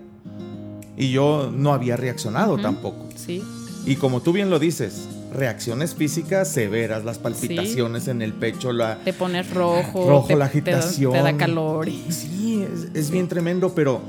Y 0.98 1.10
yo 1.10 1.50
no 1.56 1.72
había 1.72 1.96
reaccionado 1.96 2.58
tampoco. 2.58 3.06
Sí. 3.16 3.42
Y 3.86 3.96
como 3.96 4.20
tú 4.20 4.32
bien 4.32 4.50
lo 4.50 4.58
dices, 4.58 5.08
reacciones 5.32 5.94
físicas 5.94 6.48
severas, 6.48 7.04
las 7.04 7.18
palpitaciones 7.18 8.08
en 8.08 8.22
el 8.22 8.32
pecho, 8.32 8.72
la... 8.72 8.98
Te 8.98 9.12
pones 9.12 9.50
rojo. 9.52 10.08
Rojo, 10.08 10.36
la 10.36 10.46
agitación. 10.46 11.12
Te, 11.12 11.18
da 11.18 11.36
calor. 11.36 11.88
Sí, 12.08 12.66
es, 12.94 13.10
bien 13.10 13.28
tremendo, 13.28 13.74
pero... 13.74 14.00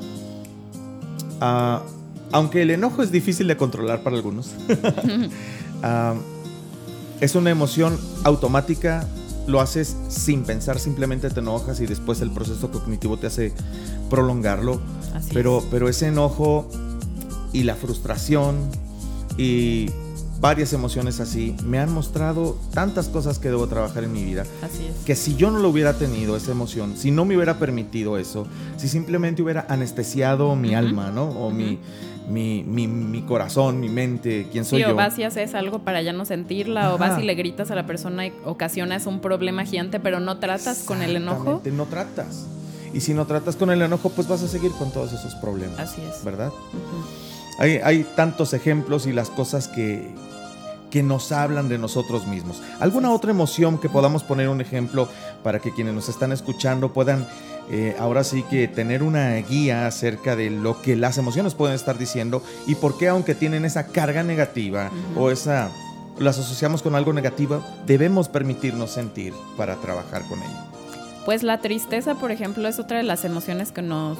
Uh, 1.41 1.79
aunque 2.31 2.61
el 2.61 2.71
enojo 2.71 3.01
es 3.01 3.11
difícil 3.11 3.47
de 3.47 3.57
controlar 3.57 4.03
para 4.03 4.15
algunos, 4.15 4.51
ah, 5.83 6.13
es 7.21 7.35
una 7.35 7.49
emoción 7.49 7.97
automática, 8.23 9.07
lo 9.47 9.61
haces 9.61 9.95
sin 10.09 10.43
pensar, 10.43 10.79
simplemente 10.79 11.29
te 11.29 11.39
enojas 11.39 11.79
y 11.79 11.87
después 11.87 12.21
el 12.21 12.29
proceso 12.29 12.69
cognitivo 12.71 13.17
te 13.17 13.27
hace 13.27 13.53
prolongarlo. 14.09 14.79
pero, 15.33 15.63
pero 15.71 15.89
ese 15.89 16.07
enojo 16.07 16.69
y 17.51 17.63
la 17.63 17.75
frustración 17.75 18.57
y 19.37 19.89
varias 20.39 20.73
emociones 20.73 21.19
así 21.19 21.55
me 21.63 21.79
han 21.79 21.91
mostrado 21.91 22.57
tantas 22.73 23.09
cosas 23.09 23.39
que 23.39 23.49
debo 23.49 23.67
trabajar 23.67 24.03
en 24.03 24.13
mi 24.13 24.23
vida. 24.23 24.45
Así 24.63 24.85
es. 24.85 25.05
Que 25.05 25.15
si 25.15 25.35
yo 25.35 25.51
no 25.51 25.59
lo 25.59 25.69
hubiera 25.69 25.93
tenido, 25.93 26.35
esa 26.35 26.51
emoción, 26.51 26.95
si 26.97 27.11
no 27.11 27.25
me 27.25 27.35
hubiera 27.35 27.59
permitido 27.59 28.17
eso, 28.17 28.47
si 28.77 28.87
simplemente 28.87 29.41
hubiera 29.41 29.65
anestesiado 29.69 30.55
mi 30.55 30.75
alma, 30.75 31.11
¿no? 31.11 31.29
O 31.29 31.51
mi 31.51 31.79
mi, 32.29 32.63
mi, 32.63 32.87
mi, 32.87 33.23
corazón, 33.23 33.79
mi 33.79 33.89
mente, 33.89 34.47
quién 34.51 34.63
soy 34.63 34.79
sí, 34.79 34.87
yo. 34.87 34.93
O 34.93 34.95
vas 34.95 35.17
y 35.17 35.23
haces 35.23 35.55
algo 35.55 35.79
para 35.79 36.01
ya 36.01 36.13
no 36.13 36.25
sentirla, 36.25 36.93
o 36.93 36.97
vas 36.97 37.19
y 37.19 37.23
le 37.23 37.33
gritas 37.35 37.71
a 37.71 37.75
la 37.75 37.85
persona 37.85 38.27
y 38.27 38.33
ocasionas 38.45 39.07
un 39.07 39.19
problema 39.19 39.65
gigante, 39.65 39.99
pero 39.99 40.19
no 40.19 40.37
tratas 40.37 40.83
con 40.83 41.01
el 41.01 41.15
enojo. 41.15 41.61
No 41.73 41.85
tratas. 41.85 42.45
Y 42.93 43.01
si 43.01 43.13
no 43.13 43.25
tratas 43.25 43.55
con 43.55 43.69
el 43.71 43.81
enojo, 43.81 44.09
pues 44.09 44.27
vas 44.27 44.41
a 44.43 44.47
seguir 44.47 44.71
con 44.73 44.91
todos 44.91 45.11
esos 45.13 45.35
problemas. 45.35 45.79
Así 45.79 46.01
es. 46.01 46.23
¿Verdad? 46.23 46.51
Hay, 47.59 47.79
hay 47.83 48.03
tantos 48.15 48.53
ejemplos 48.53 49.05
y 49.05 49.13
las 49.13 49.29
cosas 49.29 49.67
que, 49.67 50.09
que 50.89 51.03
nos 51.03 51.31
hablan 51.31 51.69
de 51.69 51.77
nosotros 51.77 52.25
mismos. 52.25 52.61
¿Alguna 52.79 53.11
otra 53.11 53.31
emoción 53.31 53.77
que 53.77 53.89
podamos 53.89 54.23
poner 54.23 54.49
un 54.49 54.61
ejemplo 54.61 55.07
para 55.43 55.59
que 55.59 55.71
quienes 55.71 55.93
nos 55.93 56.09
están 56.09 56.31
escuchando 56.31 56.93
puedan 56.93 57.27
eh, 57.71 57.95
ahora 57.99 58.23
sí 58.23 58.43
que 58.49 58.67
tener 58.67 59.03
una 59.03 59.35
guía 59.35 59.85
acerca 59.85 60.35
de 60.35 60.49
lo 60.49 60.81
que 60.81 60.95
las 60.95 61.19
emociones 61.19 61.53
pueden 61.53 61.75
estar 61.75 61.99
diciendo 61.99 62.41
y 62.65 62.73
por 62.73 62.97
qué 62.97 63.09
aunque 63.09 63.35
tienen 63.35 63.63
esa 63.63 63.87
carga 63.87 64.23
negativa 64.23 64.89
o 65.15 65.29
esa 65.29 65.69
las 66.17 66.37
asociamos 66.39 66.81
con 66.81 66.95
algo 66.95 67.13
negativo, 67.13 67.63
debemos 67.85 68.27
permitirnos 68.27 68.91
sentir 68.91 69.33
para 69.55 69.75
trabajar 69.75 70.23
con 70.27 70.39
ello. 70.39 70.57
Pues 71.25 71.43
la 71.43 71.59
tristeza, 71.59 72.15
por 72.15 72.31
ejemplo, 72.31 72.67
es 72.67 72.79
otra 72.79 72.97
de 72.97 73.03
las 73.03 73.23
emociones 73.23 73.71
que 73.71 73.81
nos 73.81 74.17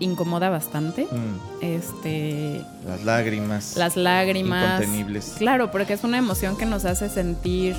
incomoda 0.00 0.50
bastante. 0.50 1.04
Mm. 1.04 1.64
Este. 1.64 2.62
Las 2.86 3.04
lágrimas. 3.04 3.76
Las 3.76 3.96
lágrimas. 3.96 4.80
Incontenibles. 4.80 5.34
Claro, 5.38 5.70
porque 5.70 5.92
es 5.92 6.04
una 6.04 6.18
emoción 6.18 6.56
que 6.56 6.66
nos 6.66 6.84
hace 6.84 7.08
sentir 7.08 7.76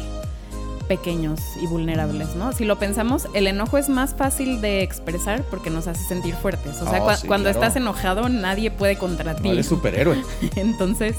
pequeños 0.88 1.40
y 1.62 1.68
vulnerables, 1.68 2.36
¿no? 2.36 2.52
Si 2.52 2.66
lo 2.66 2.80
pensamos, 2.80 3.28
el 3.34 3.46
enojo 3.46 3.78
es 3.78 3.90
más 3.90 4.16
fácil 4.16 4.60
de 4.60 4.82
expresar 4.82 5.44
porque 5.44 5.70
nos 5.70 5.88
hace 5.88 6.04
sentir 6.04 6.34
fuertes. 6.34 6.82
O 6.82 6.90
sea, 6.90 7.04
oh, 7.04 7.28
cuando 7.28 7.50
estás 7.50 7.76
enojado 7.76 8.28
nadie 8.28 8.72
puede 8.72 8.98
contra 8.98 9.36
ti. 9.36 9.50
eres 9.50 9.68
superhéroe. 9.68 10.22
Entonces, 10.56 11.16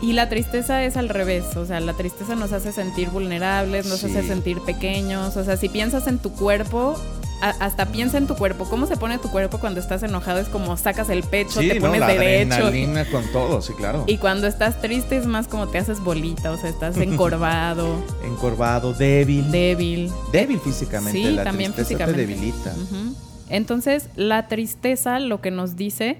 y 0.00 0.12
la 0.12 0.28
tristeza 0.28 0.84
es 0.84 0.96
al 0.96 1.08
revés, 1.08 1.56
o 1.56 1.66
sea, 1.66 1.80
la 1.80 1.94
tristeza 1.94 2.36
nos 2.36 2.52
hace 2.52 2.70
sentir 2.70 3.08
vulnerables, 3.10 3.86
nos 3.86 4.04
hace 4.04 4.22
sentir 4.22 4.60
pequeños, 4.60 5.36
o 5.36 5.44
sea, 5.44 5.56
si 5.56 5.68
piensas 5.68 6.06
en 6.06 6.18
tu 6.18 6.32
cuerpo, 6.32 6.96
hasta 7.40 7.86
piensa 7.86 8.18
en 8.18 8.26
tu 8.26 8.34
cuerpo. 8.34 8.64
¿Cómo 8.64 8.86
se 8.86 8.96
pone 8.96 9.18
tu 9.18 9.30
cuerpo 9.30 9.58
cuando 9.58 9.80
estás 9.80 10.02
enojado? 10.02 10.40
Es 10.40 10.48
como 10.48 10.76
sacas 10.76 11.08
el 11.10 11.22
pecho, 11.22 11.60
te 11.60 11.80
pones 11.80 12.00
la 12.00 12.08
derecho. 12.08 12.54
Adrenalina 12.54 13.04
con 13.06 13.24
todo, 13.32 13.60
sí, 13.62 13.72
claro. 13.74 14.04
Y 14.06 14.18
cuando 14.18 14.46
estás 14.46 14.80
triste 14.80 15.16
es 15.16 15.26
más 15.26 15.48
como 15.48 15.68
te 15.68 15.78
haces 15.78 16.00
bolita, 16.00 16.50
o 16.50 16.56
sea, 16.56 16.70
estás 16.70 16.96
encorvado. 16.96 18.02
encorvado, 18.24 18.92
débil. 18.92 19.50
Débil. 19.50 20.10
Débil 20.32 20.60
físicamente. 20.60 21.18
Sí, 21.18 21.36
también 21.42 21.74
físicamente. 21.74 22.22
Te 22.22 22.26
debilita. 22.26 22.74
Entonces, 23.48 24.08
la 24.16 24.48
tristeza 24.48 25.20
lo 25.20 25.40
que 25.40 25.50
nos 25.50 25.76
dice, 25.76 26.18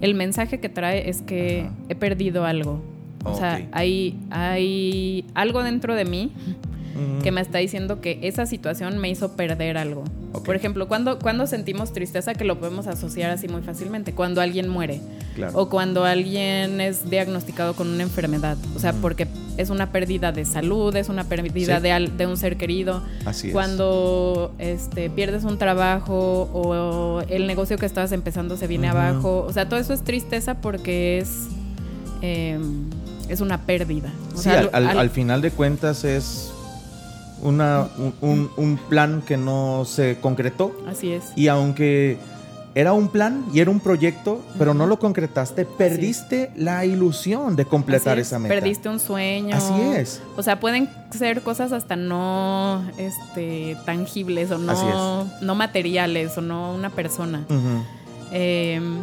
el 0.00 0.14
mensaje 0.14 0.60
que 0.60 0.68
trae 0.68 1.08
es 1.08 1.22
que 1.22 1.68
he 1.88 1.94
perdido 1.94 2.44
algo. 2.44 2.80
O 3.24 3.36
sea, 3.36 3.66
hay, 3.72 4.16
hay 4.30 5.24
algo 5.34 5.62
dentro 5.62 5.94
de 5.94 6.04
mí 6.04 6.32
que 7.22 7.32
me 7.32 7.40
está 7.40 7.58
diciendo 7.58 8.00
que 8.00 8.18
esa 8.22 8.46
situación 8.46 8.98
me 8.98 9.10
hizo 9.10 9.36
perder 9.36 9.76
algo. 9.76 10.04
Por 10.44 10.56
ejemplo, 10.56 10.88
cuando, 10.88 11.18
cuando 11.18 11.46
sentimos 11.46 11.92
tristeza, 11.92 12.34
que 12.34 12.44
lo 12.44 12.58
podemos 12.58 12.86
asociar 12.86 13.30
así 13.30 13.48
muy 13.48 13.62
fácilmente, 13.62 14.12
cuando 14.12 14.40
alguien 14.40 14.68
muere. 14.68 15.00
O 15.52 15.68
cuando 15.68 16.04
alguien 16.04 16.80
es 16.80 17.08
diagnosticado 17.08 17.74
con 17.74 17.88
una 17.88 18.02
enfermedad, 18.02 18.56
o 18.74 18.80
sea, 18.80 18.92
porque 18.92 19.28
es 19.56 19.70
una 19.70 19.92
pérdida 19.92 20.32
de 20.32 20.44
salud, 20.44 20.94
es 20.96 21.08
una 21.08 21.24
pérdida 21.24 21.80
de, 21.80 22.10
de, 22.16 22.26
un 22.26 22.36
ser 22.36 22.56
querido. 22.56 23.02
Así 23.24 23.52
cuando 23.52 24.52
este, 24.58 25.10
pierdes 25.10 25.44
un 25.44 25.58
trabajo 25.58 26.50
o 26.52 27.22
el 27.28 27.46
negocio 27.46 27.78
que 27.78 27.86
estabas 27.86 28.10
empezando 28.10 28.56
se 28.56 28.66
viene 28.66 28.88
abajo, 28.88 29.44
o 29.46 29.52
sea, 29.52 29.68
todo 29.68 29.78
eso 29.78 29.92
es 29.92 30.02
tristeza 30.02 30.60
porque 30.60 31.18
es... 31.18 31.46
Em, 32.20 32.88
es 33.28 33.40
una 33.40 33.62
pérdida. 33.62 34.10
sí, 34.34 34.48
al, 34.48 35.10
final 35.10 35.42
de 35.42 35.50
cuentas 35.50 36.04
es 36.04 36.50
una, 37.42 37.88
un, 38.20 38.80
plan 38.88 39.22
que 39.22 39.36
no 39.36 39.84
se 39.84 40.18
concretó. 40.20 40.72
Así 40.86 41.12
es. 41.12 41.24
Y 41.36 41.48
aunque 41.48 42.18
era 42.74 42.92
un 42.92 43.08
plan 43.08 43.44
y 43.52 43.60
era 43.60 43.70
un 43.70 43.80
proyecto, 43.80 44.40
pero 44.58 44.74
no 44.74 44.86
lo 44.86 44.98
concretaste, 44.98 45.64
perdiste 45.64 46.50
la 46.54 46.84
ilusión 46.84 47.56
de 47.56 47.64
completar 47.64 48.18
esa 48.18 48.38
meta. 48.38 48.54
Perdiste 48.54 48.88
un 48.88 49.00
sueño. 49.00 49.56
Así 49.56 49.72
es. 49.96 50.22
O 50.36 50.42
sea, 50.42 50.60
pueden 50.60 50.88
ser 51.10 51.42
cosas 51.42 51.72
hasta 51.72 51.96
no 51.96 52.84
este, 52.96 53.76
tangibles 53.84 54.50
o 54.50 54.58
no, 54.58 55.26
no 55.40 55.54
materiales 55.54 56.36
o 56.38 56.40
no 56.40 56.74
una 56.74 56.90
persona. 56.90 57.44
Em, 58.30 58.98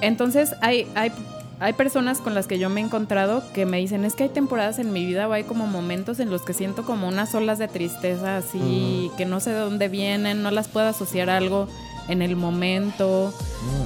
entonces 0.00 0.54
hay, 0.60 0.86
hay 0.94 1.10
hay 1.58 1.72
personas 1.72 2.18
con 2.20 2.34
las 2.34 2.46
que 2.46 2.58
yo 2.58 2.68
me 2.68 2.80
he 2.80 2.84
encontrado 2.84 3.42
que 3.54 3.64
me 3.64 3.78
dicen, 3.78 4.04
es 4.04 4.14
que 4.14 4.24
hay 4.24 4.28
temporadas 4.28 4.78
en 4.78 4.92
mi 4.92 5.06
vida 5.06 5.26
o 5.26 5.32
hay 5.32 5.44
como 5.44 5.66
momentos 5.66 6.20
en 6.20 6.30
los 6.30 6.42
que 6.42 6.52
siento 6.52 6.84
como 6.84 7.08
unas 7.08 7.34
olas 7.34 7.58
de 7.58 7.66
tristeza 7.66 8.36
así, 8.36 9.10
que 9.16 9.24
no 9.24 9.40
sé 9.40 9.50
de 9.50 9.60
dónde 9.60 9.88
vienen, 9.88 10.42
no 10.42 10.50
las 10.50 10.68
puedo 10.68 10.86
asociar 10.86 11.30
a 11.30 11.38
algo 11.38 11.66
en 12.08 12.20
el 12.20 12.36
momento. 12.36 13.32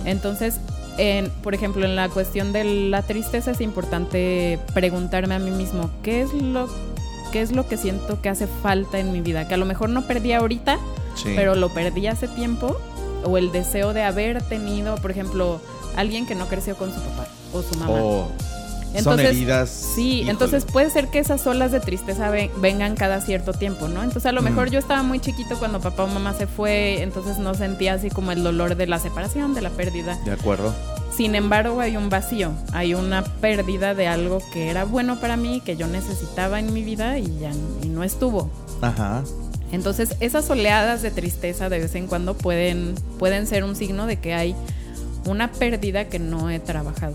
Entonces, 0.04 0.58
en, 0.98 1.30
por 1.42 1.54
ejemplo, 1.54 1.84
en 1.84 1.94
la 1.94 2.08
cuestión 2.08 2.52
de 2.52 2.64
la 2.64 3.02
tristeza 3.02 3.52
es 3.52 3.60
importante 3.60 4.58
preguntarme 4.74 5.36
a 5.36 5.38
mí 5.38 5.52
mismo, 5.52 5.90
¿qué 6.02 6.22
es 6.22 6.32
lo, 6.32 6.68
qué 7.30 7.40
es 7.40 7.52
lo 7.52 7.68
que 7.68 7.76
siento 7.76 8.20
que 8.20 8.30
hace 8.30 8.48
falta 8.48 8.98
en 8.98 9.12
mi 9.12 9.20
vida? 9.20 9.46
Que 9.46 9.54
a 9.54 9.58
lo 9.58 9.64
mejor 9.64 9.90
no 9.90 10.08
perdí 10.08 10.32
ahorita, 10.32 10.78
pero 11.36 11.54
lo 11.54 11.72
perdí 11.72 12.08
hace 12.08 12.26
tiempo, 12.26 12.76
o 13.22 13.38
el 13.38 13.52
deseo 13.52 13.92
de 13.92 14.02
haber 14.02 14.42
tenido, 14.42 14.96
por 14.96 15.12
ejemplo, 15.12 15.60
alguien 15.96 16.26
que 16.26 16.34
no 16.34 16.46
creció 16.46 16.76
con 16.76 16.92
su 16.92 17.00
papá 17.00 17.28
o 17.52 17.62
su 17.62 17.74
mamá. 17.78 18.28
entonces, 18.94 19.04
son 19.04 19.20
heridas. 19.20 19.68
Sí, 19.68 20.24
entonces 20.28 20.64
puede 20.64 20.90
ser 20.90 21.08
que 21.08 21.18
esas 21.18 21.46
olas 21.46 21.72
de 21.72 21.80
tristeza 21.80 22.30
vengan 22.30 22.96
cada 22.96 23.20
cierto 23.20 23.52
tiempo, 23.52 23.88
¿no? 23.88 24.02
Entonces 24.02 24.26
a 24.26 24.32
lo 24.32 24.42
mejor 24.42 24.70
yo 24.70 24.78
estaba 24.78 25.02
muy 25.02 25.20
chiquito 25.20 25.58
cuando 25.58 25.80
papá 25.80 26.04
o 26.04 26.06
mamá 26.06 26.34
se 26.34 26.46
fue, 26.46 27.02
entonces 27.02 27.38
no 27.38 27.54
sentía 27.54 27.94
así 27.94 28.10
como 28.10 28.32
el 28.32 28.42
dolor 28.42 28.76
de 28.76 28.86
la 28.86 28.98
separación, 28.98 29.54
de 29.54 29.62
la 29.62 29.70
pérdida. 29.70 30.18
De 30.24 30.32
acuerdo. 30.32 30.74
Sin 31.16 31.34
embargo, 31.34 31.80
hay 31.80 31.96
un 31.96 32.08
vacío, 32.08 32.52
hay 32.72 32.94
una 32.94 33.24
pérdida 33.24 33.94
de 33.94 34.06
algo 34.06 34.40
que 34.52 34.70
era 34.70 34.84
bueno 34.84 35.20
para 35.20 35.36
mí, 35.36 35.60
que 35.60 35.76
yo 35.76 35.86
necesitaba 35.86 36.58
en 36.60 36.72
mi 36.72 36.82
vida 36.82 37.18
y 37.18 37.38
ya 37.38 37.50
y 37.82 37.88
no 37.88 38.04
estuvo. 38.04 38.50
Ajá. 38.80 39.22
Entonces, 39.72 40.16
esas 40.20 40.48
oleadas 40.50 41.02
de 41.02 41.10
tristeza 41.10 41.68
de 41.68 41.78
vez 41.78 41.94
en 41.94 42.06
cuando 42.06 42.34
pueden, 42.34 42.94
pueden 43.18 43.46
ser 43.46 43.64
un 43.64 43.76
signo 43.76 44.06
de 44.06 44.16
que 44.16 44.34
hay 44.34 44.54
una 45.26 45.52
pérdida 45.52 46.06
que 46.08 46.18
no 46.18 46.50
he 46.50 46.58
trabajado, 46.58 47.14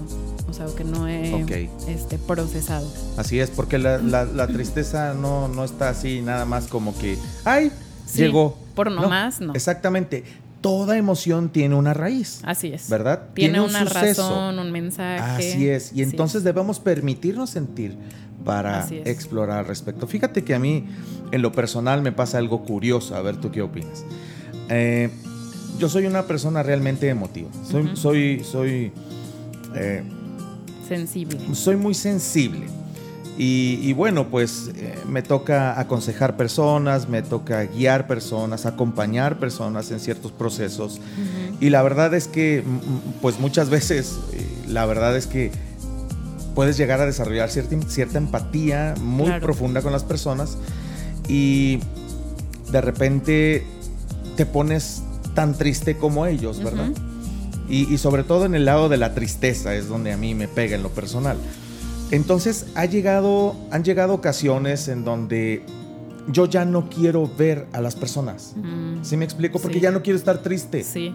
o 0.60 0.68
sea, 0.68 0.76
que 0.76 0.86
no 0.86 1.08
he 1.08 1.68
este, 1.88 2.18
procesado. 2.18 2.90
Así 3.18 3.40
es, 3.40 3.50
porque 3.50 3.78
la, 3.78 4.48
tristeza 4.48 5.14
no, 5.14 5.48
no, 5.48 5.66
está 5.66 5.90
así 5.90 6.22
nada 6.22 6.46
más 6.46 6.68
como 6.68 6.98
que, 6.98 7.18
ay, 7.44 7.72
llegó. 8.16 8.58
Por 8.74 8.92
nomás, 8.92 9.42
no, 9.42 9.54
Exactamente. 9.54 10.24
toda 10.62 10.98
emoción 10.98 11.50
tiene 11.50 11.76
una 11.76 11.94
raíz. 11.94 12.40
Así 12.44 12.72
es. 12.72 12.90
¿Verdad? 12.90 13.24
Tiene, 13.34 13.60
una 13.60 13.84
razón, 13.84 14.60
un 14.60 14.72
mensaje. 14.72 15.50
Así 15.50 15.68
es. 15.68 15.92
Y 15.94 16.04
entonces 16.04 16.44
debemos 16.44 16.80
permitirnos 16.80 17.50
sentir 17.50 17.98
para 18.46 18.88
explorar 18.90 19.60
al 19.60 19.66
respecto. 19.66 20.08
Fíjate 20.08 20.44
que 20.44 20.56
a 20.56 20.60
mí, 20.60 20.86
en 21.32 21.42
lo 21.42 21.52
personal, 21.52 22.02
me 22.02 22.12
pasa 22.12 22.38
algo 22.38 22.64
curioso. 22.64 23.16
A 23.16 23.22
ver, 23.22 23.38
¿tú 23.38 23.52
qué 23.52 23.62
opinas? 23.62 24.06
Eh, 24.70 25.10
yo 25.80 25.90
soy 25.90 26.06
una 26.06 26.24
persona 26.24 26.64
realmente 26.64 27.10
emotiva. 27.10 27.50
Soy, 27.70 27.92
soy, 27.96 28.44
soy 28.44 28.92
eh, 29.76 30.04
sensible. 30.88 31.40
Soy 31.54 31.76
muy 31.76 31.94
sensible. 31.94 32.68
Y, 33.38 33.92
bueno, 33.92 34.30
pues 34.30 34.72
eh, 34.78 34.96
me 35.10 35.22
toca 35.22 35.78
aconsejar 35.78 36.38
personas, 36.38 37.10
me 37.10 37.22
toca 37.22 37.66
guiar 37.66 38.08
personas, 38.08 38.66
acompañar 38.66 39.40
personas 39.40 39.92
en 39.92 40.00
ciertos 40.00 40.32
procesos. 40.32 41.02
Y 41.60 41.70
la 41.70 41.84
verdad 41.84 42.14
es 42.14 42.30
que, 42.30 42.64
pues 43.22 43.38
muchas 43.38 43.70
veces, 43.70 44.18
eh, 44.32 44.46
la 44.70 44.86
verdad 44.86 45.18
es 45.18 45.28
que 45.28 45.52
puedes 46.56 46.78
llegar 46.78 47.02
a 47.02 47.06
desarrollar 47.06 47.50
cierta, 47.52 47.76
cierta 47.90 48.18
empatía 48.18 48.96
muy 49.02 49.32
profunda 49.42 49.82
con 49.82 49.92
las 49.92 50.06
personas 50.06 50.58
y 51.28 51.80
de 52.72 52.80
repente 52.80 53.66
te 54.38 54.46
pones 54.46 55.04
tan 55.34 55.58
triste 55.58 55.98
como 55.98 56.26
ellos, 56.26 56.64
¿verdad? 56.64 56.90
Y, 57.68 57.98
sobre 57.98 58.24
todo 58.24 58.46
en 58.46 58.56
el 58.56 58.66
lado 58.66 58.90
de 58.90 58.98
la 58.98 59.14
tristeza 59.14 59.76
es 59.76 59.88
donde 59.88 60.12
a 60.12 60.18
mí 60.18 60.36
me 60.36 60.48
pega 60.48 60.76
en 60.76 60.84
lo 60.84 60.90
personal. 60.90 61.38
Entonces 62.12 62.68
ha 62.76 62.86
llegado, 62.86 63.56
han 63.72 63.84
llegado 63.84 64.14
ocasiones 64.14 64.88
en 64.88 65.04
donde 65.04 65.64
yo 66.28 66.46
ya 66.46 66.66
no 66.66 66.90
quiero 66.90 67.30
ver 67.38 67.66
a 67.74 67.82
las 67.82 67.96
personas. 67.96 68.54
Mm. 68.56 69.04
¿Sí 69.04 69.18
me 69.18 69.26
explico? 69.26 69.60
Porque 69.60 69.80
ya 69.80 69.92
no 69.92 70.02
quiero 70.02 70.18
estar 70.18 70.40
triste. 70.40 70.84
Sí. 70.84 71.14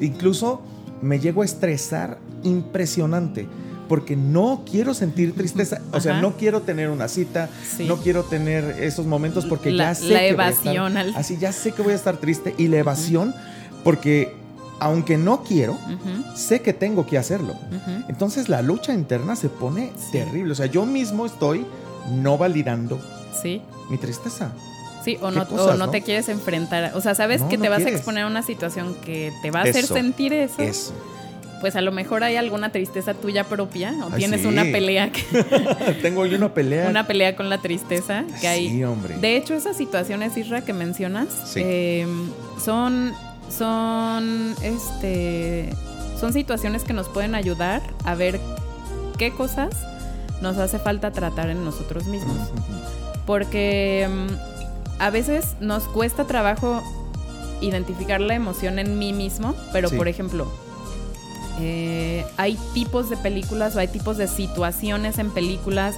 Incluso 0.00 0.62
me 1.02 1.18
llego 1.18 1.42
a 1.42 1.44
estresar 1.44 2.18
impresionante 2.44 3.48
porque 3.88 4.16
no 4.16 4.64
quiero 4.68 4.94
sentir 4.94 5.32
tristeza, 5.34 5.80
o 5.92 6.00
sea, 6.00 6.20
no 6.20 6.36
quiero 6.36 6.62
tener 6.62 6.90
una 6.90 7.06
cita, 7.06 7.48
no 7.86 7.98
quiero 7.98 8.24
tener 8.24 8.82
esos 8.82 9.06
momentos 9.06 9.46
porque 9.46 9.74
ya 9.74 9.94
sé 9.94 10.12
la 10.12 10.24
evasión 10.24 10.96
así 10.96 11.36
ya 11.38 11.52
sé 11.52 11.70
que 11.70 11.82
voy 11.82 11.92
a 11.92 11.96
estar 11.96 12.16
triste 12.16 12.52
y 12.58 12.66
la 12.66 12.78
evasión 12.78 13.32
porque 13.84 14.34
aunque 14.78 15.16
no 15.16 15.42
quiero, 15.42 15.78
sé 16.34 16.60
que 16.60 16.72
tengo 16.72 17.06
que 17.06 17.18
hacerlo. 17.18 17.54
Entonces 18.08 18.48
la 18.48 18.62
lucha 18.62 18.92
interna 18.92 19.36
se 19.36 19.48
pone 19.48 19.92
terrible. 20.12 20.52
O 20.52 20.54
sea, 20.54 20.66
yo 20.66 20.86
mismo 20.86 21.26
estoy 21.26 21.66
no 22.10 22.38
validando 22.38 23.00
sí. 23.40 23.62
mi 23.90 23.98
tristeza. 23.98 24.52
Sí, 25.04 25.18
o, 25.20 25.30
no, 25.30 25.90
te 25.90 26.02
quieres 26.02 26.28
enfrentar. 26.28 26.92
O 26.96 27.00
sea, 27.00 27.14
sabes 27.14 27.40
que 27.42 27.58
te 27.58 27.68
vas 27.68 27.84
a 27.84 27.88
exponer 27.88 28.24
a 28.24 28.26
una 28.26 28.42
situación 28.42 28.96
que 29.04 29.32
te 29.40 29.52
va 29.52 29.60
a 29.60 29.62
hacer 29.62 29.86
sentir 29.86 30.32
eso. 30.32 30.60
Eso. 30.60 30.92
Pues 31.60 31.76
a 31.76 31.80
lo 31.80 31.92
mejor 31.92 32.22
hay 32.24 32.36
alguna 32.36 32.70
tristeza 32.70 33.14
tuya 33.14 33.44
propia 33.44 33.94
o 34.04 34.10
tienes 34.10 34.44
una 34.44 34.64
pelea. 34.64 35.10
Que 35.12 35.22
Tengo 36.02 36.26
yo 36.26 36.36
una 36.36 36.52
pelea. 36.52 36.88
Una 36.90 37.06
pelea 37.06 37.36
con 37.36 37.48
la 37.48 37.58
tristeza 37.58 38.24
que 38.40 38.48
hay. 38.48 38.68
Sí, 38.68 38.84
hombre. 38.84 39.16
De 39.18 39.36
hecho, 39.36 39.54
esas 39.54 39.76
situaciones, 39.76 40.36
Isra, 40.36 40.62
que 40.62 40.72
mencionas, 40.72 41.54
em, 41.54 42.28
son 42.62 43.14
son 43.48 44.54
este 44.62 45.74
son 46.18 46.32
situaciones 46.32 46.82
que 46.84 46.92
nos 46.92 47.08
pueden 47.08 47.34
ayudar 47.34 47.82
a 48.04 48.14
ver 48.14 48.40
qué 49.18 49.32
cosas 49.32 49.74
nos 50.40 50.58
hace 50.58 50.78
falta 50.78 51.12
tratar 51.12 51.50
en 51.50 51.64
nosotros 51.64 52.06
mismos. 52.06 52.36
Porque 53.26 54.08
mm, 54.08 55.02
a 55.02 55.10
veces 55.10 55.56
nos 55.60 55.84
cuesta 55.84 56.26
trabajo 56.26 56.82
identificar 57.60 58.20
la 58.20 58.34
emoción 58.34 58.78
en 58.78 58.98
mí 58.98 59.12
mismo, 59.12 59.54
pero 59.72 59.90
por 59.90 60.08
ejemplo, 60.08 60.50
eh, 61.60 62.24
hay 62.36 62.58
tipos 62.74 63.08
de 63.08 63.16
películas 63.16 63.76
o 63.76 63.78
hay 63.78 63.88
tipos 63.88 64.18
de 64.18 64.28
situaciones 64.28 65.18
en 65.18 65.30
películas 65.30 65.96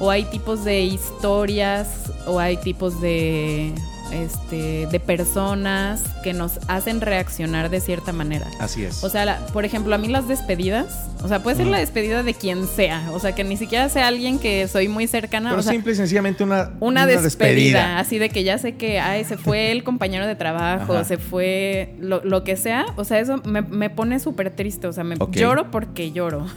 o 0.00 0.10
hay 0.10 0.24
tipos 0.24 0.64
de 0.64 0.82
historias 0.82 1.88
o 2.26 2.40
hay 2.40 2.56
tipos 2.56 3.00
de 3.00 3.74
este, 4.12 4.86
de 4.90 5.00
personas 5.00 6.02
que 6.22 6.32
nos 6.32 6.58
hacen 6.68 7.00
reaccionar 7.00 7.70
de 7.70 7.80
cierta 7.80 8.12
manera. 8.12 8.46
Así 8.58 8.84
es. 8.84 9.02
O 9.04 9.08
sea, 9.08 9.46
por 9.52 9.64
ejemplo, 9.64 9.94
a 9.94 9.98
mí 9.98 10.08
las 10.08 10.28
despedidas, 10.28 11.06
o 11.22 11.28
sea, 11.28 11.42
puede 11.42 11.56
ser 11.56 11.66
la 11.66 11.78
despedida 11.78 12.22
de 12.22 12.34
quien 12.34 12.66
sea, 12.66 13.10
o 13.12 13.18
sea, 13.18 13.34
que 13.34 13.44
ni 13.44 13.56
siquiera 13.56 13.88
sea 13.88 14.08
alguien 14.08 14.38
que 14.38 14.68
soy 14.68 14.88
muy 14.88 15.06
cercana. 15.06 15.50
Pero 15.50 15.60
o 15.60 15.62
simple 15.62 15.92
y 15.92 15.96
sencillamente 15.96 16.44
una, 16.44 16.72
una, 16.80 17.06
despedida, 17.06 17.98
Así 17.98 18.18
de 18.18 18.28
que 18.28 18.44
ya 18.44 18.58
sé 18.58 18.74
que, 18.74 19.00
ay, 19.00 19.24
se 19.24 19.36
fue 19.36 19.72
el 19.72 19.84
compañero 19.84 20.26
de 20.26 20.34
trabajo, 20.34 21.04
se 21.04 21.18
fue 21.18 21.94
lo, 21.98 22.44
que 22.44 22.56
sea, 22.56 22.86
o 22.96 23.04
sea, 23.04 23.20
eso 23.20 23.40
me, 23.44 23.90
pone 23.90 24.20
súper 24.20 24.50
triste, 24.50 24.86
o 24.86 24.92
sea, 24.92 25.04
me 25.04 25.16
lloro 25.32 25.70
porque 25.70 26.12
lloro. 26.12 26.46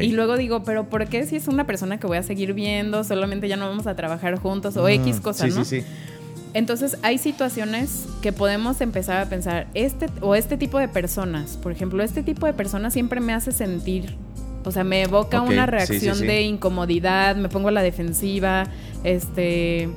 Y 0.00 0.12
luego 0.12 0.36
digo, 0.36 0.62
pero 0.64 0.88
¿por 0.88 1.06
qué 1.06 1.26
si 1.26 1.36
es 1.36 1.48
una 1.48 1.66
persona 1.66 1.98
que 1.98 2.06
voy 2.06 2.18
a 2.18 2.22
seguir 2.22 2.54
viendo, 2.54 3.04
solamente 3.04 3.48
ya 3.48 3.56
no 3.56 3.68
vamos 3.68 3.86
a 3.86 3.94
trabajar 3.94 4.36
juntos 4.36 4.76
o 4.76 4.84
mm, 4.84 4.88
X 4.88 5.20
cosas, 5.20 5.54
¿no? 5.54 5.64
Sí, 5.64 5.80
sí. 5.80 5.86
Entonces 6.56 6.96
hay 7.02 7.18
situaciones 7.18 8.06
que 8.22 8.32
podemos 8.32 8.80
empezar 8.80 9.18
a 9.18 9.28
pensar, 9.28 9.66
este 9.74 10.06
o 10.22 10.34
este 10.34 10.56
tipo 10.56 10.78
de 10.78 10.88
personas, 10.88 11.58
por 11.58 11.70
ejemplo, 11.70 12.02
este 12.02 12.22
tipo 12.22 12.46
de 12.46 12.54
personas 12.54 12.94
siempre 12.94 13.20
me 13.20 13.34
hace 13.34 13.52
sentir, 13.52 14.16
o 14.64 14.70
sea, 14.70 14.82
me 14.82 15.02
evoca 15.02 15.42
una 15.42 15.66
reacción 15.66 16.18
de 16.18 16.40
incomodidad, 16.44 17.36
me 17.36 17.50
pongo 17.50 17.68
a 17.68 17.72
la 17.72 17.82
defensiva, 17.82 18.64
este, 19.04 19.90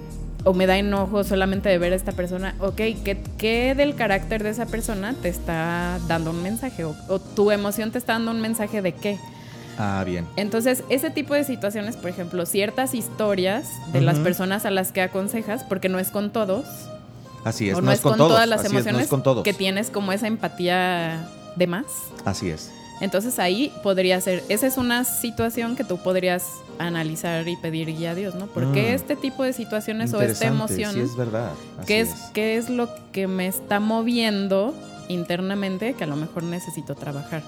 o 0.43 0.53
me 0.53 0.65
da 0.67 0.77
enojo 0.77 1.23
solamente 1.23 1.69
de 1.69 1.77
ver 1.77 1.93
a 1.93 1.95
esta 1.95 2.11
persona. 2.11 2.53
Ok, 2.59 2.75
¿qué, 2.75 3.23
qué 3.37 3.73
del 3.73 3.95
carácter 3.95 4.43
de 4.43 4.49
esa 4.49 4.65
persona 4.65 5.15
te 5.21 5.29
está 5.29 5.97
dando 6.09 6.31
un 6.31 6.43
mensaje? 6.43 6.83
O, 6.83 6.93
o 7.07 7.19
tu 7.19 7.51
emoción 7.51 7.91
te 7.91 7.99
está 7.99 8.13
dando 8.13 8.31
un 8.31 8.41
mensaje 8.41 8.81
de 8.81 8.91
qué? 8.91 9.17
Ah, 9.79 10.03
bien. 10.05 10.27
Entonces, 10.35 10.83
ese 10.89 11.09
tipo 11.09 11.33
de 11.33 11.45
situaciones, 11.45 11.95
por 11.95 12.09
ejemplo, 12.09 12.45
ciertas 12.45 12.93
historias 12.93 13.65
de 13.93 14.01
las 14.01 14.19
personas 14.19 14.65
a 14.65 14.71
las 14.71 14.91
que 14.91 15.01
aconsejas, 15.01 15.63
porque 15.63 15.87
no 15.87 15.99
es 15.99 16.09
con 16.09 16.31
todos. 16.31 16.65
Así 17.45 17.69
es, 17.69 17.77
o 17.77 17.81
no, 17.81 17.89
es 17.89 18.01
con, 18.01 18.17
todas 18.17 18.47
las 18.49 18.65
emociones 18.65 19.09
que 19.45 19.53
tienes 19.53 19.89
como 19.89 20.11
esa 20.11 20.27
empatía 20.27 21.25
de 21.55 21.67
más. 21.67 21.85
Así 22.25 22.49
es. 22.49 22.71
Entonces 22.99 23.39
ahí 23.39 23.71
podría 23.81 24.19
ser, 24.19 24.43
esa 24.49 24.67
es 24.67 24.77
una 24.77 25.05
situación 25.05 25.77
que 25.77 25.85
tú 25.85 25.97
podrías 25.97 26.43
analizar 26.79 27.47
y 27.47 27.55
pedir 27.55 27.87
guía 27.95 28.11
a 28.11 28.15
Dios, 28.15 28.35
¿no? 28.35 28.47
Porque 28.47 28.91
mm. 28.91 28.95
este 28.95 29.15
tipo 29.15 29.43
de 29.43 29.53
situaciones 29.53 30.13
o 30.13 30.21
esta 30.21 30.47
emoción, 30.47 30.93
sí 30.93 30.99
es 30.99 31.15
verdad. 31.15 31.51
¿qué 31.87 32.01
es, 32.01 32.09
¿qué 32.33 32.57
es 32.57 32.69
lo 32.69 32.89
que 33.13 33.27
me 33.27 33.47
está 33.47 33.79
moviendo 33.79 34.73
internamente 35.09 35.95
que 35.95 36.05
a 36.05 36.07
lo 36.07 36.15
mejor 36.15 36.43
necesito 36.43 36.95
trabajar. 36.95 37.43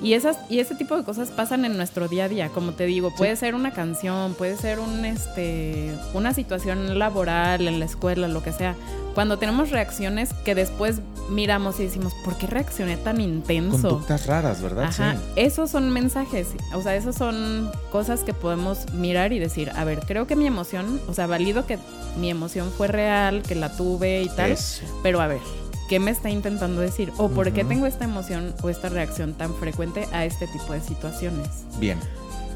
Y 0.00 0.12
esas 0.12 0.38
y 0.48 0.60
ese 0.60 0.74
tipo 0.76 0.96
de 0.96 1.02
cosas 1.02 1.30
pasan 1.30 1.64
en 1.64 1.76
nuestro 1.76 2.06
día 2.06 2.24
a 2.24 2.28
día, 2.28 2.48
como 2.50 2.72
te 2.72 2.84
digo, 2.86 3.12
puede 3.16 3.34
ser 3.36 3.54
una 3.54 3.72
canción, 3.72 4.34
puede 4.34 4.56
ser 4.56 4.78
un 4.78 5.04
este 5.04 5.92
una 6.14 6.32
situación 6.34 6.98
laboral 6.98 7.66
en 7.66 7.80
la 7.80 7.86
escuela, 7.86 8.28
lo 8.28 8.42
que 8.42 8.52
sea. 8.52 8.76
Cuando 9.14 9.38
tenemos 9.38 9.70
reacciones 9.70 10.32
que 10.44 10.54
después 10.54 11.00
miramos 11.30 11.80
y 11.80 11.84
decimos, 11.84 12.14
¿por 12.24 12.36
qué 12.38 12.46
reaccioné 12.46 12.96
tan 12.96 13.20
intenso? 13.20 13.88
Conductas 13.88 14.26
raras, 14.26 14.62
¿verdad? 14.62 14.84
Ajá. 14.84 15.16
Esos 15.34 15.70
son 15.70 15.90
mensajes, 15.90 16.48
o 16.74 16.82
sea, 16.82 16.94
esos 16.94 17.16
son 17.16 17.70
cosas 17.90 18.20
que 18.20 18.34
podemos 18.34 18.92
mirar 18.92 19.32
y 19.32 19.38
decir, 19.38 19.72
a 19.74 19.84
ver, 19.84 20.00
creo 20.06 20.26
que 20.26 20.36
mi 20.36 20.46
emoción, 20.46 21.00
o 21.08 21.14
sea, 21.14 21.26
valido 21.26 21.66
que 21.66 21.78
mi 22.18 22.30
emoción 22.30 22.70
fue 22.70 22.86
real, 22.86 23.42
que 23.42 23.54
la 23.54 23.76
tuve 23.76 24.22
y 24.22 24.28
tal, 24.28 24.56
pero 25.02 25.20
a 25.20 25.26
ver, 25.26 25.40
qué 25.90 25.98
me 25.98 26.12
está 26.12 26.30
intentando 26.30 26.80
decir 26.80 27.12
o 27.16 27.28
por 27.28 27.52
qué 27.52 27.64
tengo 27.64 27.84
esta 27.84 28.04
emoción 28.04 28.54
o 28.62 28.70
esta 28.70 28.88
reacción 28.88 29.34
tan 29.34 29.52
frecuente 29.56 30.06
a 30.12 30.24
este 30.24 30.46
tipo 30.46 30.72
de 30.72 30.80
situaciones. 30.80 31.48
Bien. 31.80 31.98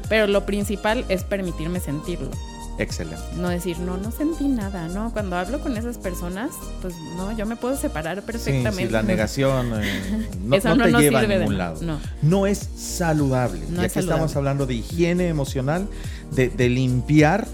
Pero 0.07 0.25
lo 0.25 0.45
principal 0.45 1.03
es 1.09 1.25
permitirme 1.25 1.81
sentirlo. 1.81 2.31
Excelente. 2.77 3.21
No 3.35 3.49
decir, 3.49 3.77
no, 3.79 3.97
no 3.97 4.11
sentí 4.11 4.47
nada, 4.47 4.87
¿no? 4.87 5.11
Cuando 5.11 5.35
hablo 5.35 5.59
con 5.59 5.75
esas 5.75 5.97
personas, 5.97 6.51
pues 6.81 6.95
no, 7.17 7.35
yo 7.35 7.45
me 7.45 7.57
puedo 7.57 7.75
separar 7.75 8.21
perfectamente. 8.21 8.85
Sí, 8.85 8.89
la 8.89 9.03
negación 9.03 9.83
eh, 9.83 10.29
no, 10.41 10.57
te 10.57 10.91
lleva 10.93 11.19
a 11.19 11.27
ningún 11.27 11.57
lado. 11.57 11.99
No. 12.21 12.47
es 12.47 12.69
saludable. 12.77 13.59
No 13.69 13.81
ya 13.81 13.89
que 13.89 13.99
estamos 13.99 14.33
hablando 14.37 14.65
de 14.65 14.75
higiene 14.75 15.27
emocional, 15.27 15.89
de, 16.31 16.69
limpiar 16.69 17.47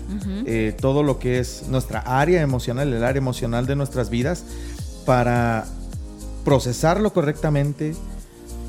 eh, 0.46 0.76
todo 0.80 1.02
lo 1.02 1.18
que 1.18 1.40
es 1.40 1.64
nuestra 1.70 2.02
área 2.02 2.42
emocional, 2.42 2.94
el 2.94 3.04
área 3.04 3.18
emocional 3.18 3.66
de 3.66 3.76
nuestras 3.76 4.12
vidas, 4.12 4.46
para 5.06 5.66
procesarlo 6.44 7.14
correctamente, 7.14 7.96